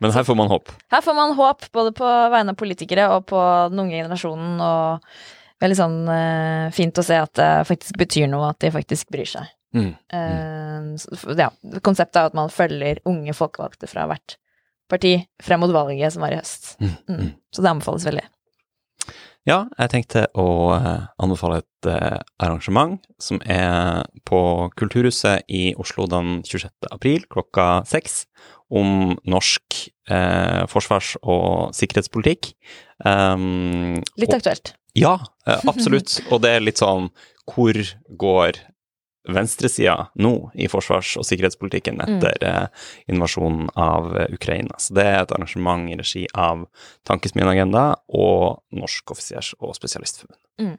Men 0.03 0.13
her 0.13 0.27
får 0.27 0.37
man 0.37 0.51
håp. 0.51 0.73
Her 0.93 1.03
får 1.05 1.17
man 1.17 1.35
håp 1.39 1.69
både 1.75 1.93
på 1.97 2.09
vegne 2.35 2.53
av 2.53 2.59
politikere 2.59 3.09
og 3.15 3.25
på 3.31 3.41
den 3.73 3.85
unge 3.85 3.97
generasjonen, 3.97 4.59
og 4.61 5.63
veldig 5.63 5.79
sånn 5.79 5.97
uh, 6.09 6.67
fint 6.75 7.01
å 7.01 7.05
se 7.05 7.17
at 7.19 7.33
det 7.39 7.49
faktisk 7.69 7.97
betyr 7.99 8.29
noe, 8.29 8.51
at 8.53 8.61
de 8.61 8.71
faktisk 8.75 9.09
bryr 9.13 9.29
seg. 9.29 9.55
Mm. 9.69 9.91
Så, 10.97 11.35
ja, 11.37 11.51
konseptet 11.85 12.17
er 12.17 12.31
at 12.31 12.37
man 12.37 12.49
følger 12.49 13.03
unge 13.05 13.35
folkevalgte 13.37 13.85
fra 13.91 14.07
hvert 14.09 14.39
parti 14.89 15.13
frem 15.43 15.61
mot 15.63 15.71
valget 15.73 16.13
som 16.15 16.25
var 16.25 16.33
i 16.35 16.39
høst. 16.41 16.75
Mm. 16.81 16.93
Mm. 17.09 17.31
Så 17.53 17.63
det 17.63 17.71
anbefales 17.71 18.05
veldig. 18.09 18.25
Ja, 19.47 19.63
jeg 19.79 19.89
tenkte 19.93 20.25
å 20.37 20.45
eh, 20.75 21.05
anbefale 21.23 21.61
et 21.63 21.87
eh, 21.89 22.17
arrangement 22.43 22.99
som 23.23 23.39
er 23.49 24.03
på 24.27 24.39
Kulturhuset 24.77 25.47
i 25.47 25.71
Oslo 25.79 26.05
den 26.11 26.41
26. 26.45 26.69
april 26.91 27.23
klokka 27.31 27.69
seks, 27.89 28.25
om 28.69 29.15
norsk 29.25 29.79
eh, 30.11 30.65
forsvars- 30.69 31.15
og 31.23 31.71
sikkerhetspolitikk. 31.73 32.51
Um, 33.01 33.95
Litt 34.19 34.29
og- 34.29 34.37
aktuelt. 34.41 34.73
Ja, 34.99 35.15
eh, 35.47 35.63
absolutt. 35.71 36.19
Og 36.29 36.43
det 36.43 36.51
er 36.57 36.65
litt 36.65 36.81
sånn 36.81 37.09
Hvor 37.49 37.77
går 38.19 38.59
venstresida 39.35 39.95
nå 40.19 40.33
i 40.53 40.67
forsvars- 40.71 41.15
og 41.19 41.27
sikkerhetspolitikken 41.27 42.01
etter 42.05 42.37
mm. 42.43 42.77
invasjonen 43.13 43.71
av 43.79 44.11
eh, 44.17 44.29
Ukraina? 44.35 44.77
Så 44.81 44.97
det 44.97 45.07
er 45.07 45.21
et 45.21 45.33
arrangement 45.35 45.89
i 45.91 45.97
regi 45.99 46.25
av 46.33 46.65
Tankesmien 47.07 47.49
Agenda 47.49 47.91
og 48.07 48.61
Norsk 48.75 49.15
offisers- 49.15 49.55
og 49.59 49.75
spesialistforbund. 49.77 50.77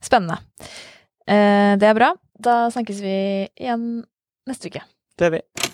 Spennende. 0.00 0.40
Eh, 1.26 1.76
det 1.80 1.90
er 1.90 1.98
bra. 1.98 2.14
Da 2.40 2.62
snakkes 2.72 3.02
vi 3.04 3.18
igjen 3.60 3.90
neste 4.48 4.72
uke. 4.72 4.86
Det 5.20 5.28
er 5.28 5.38
vi. 5.38 5.69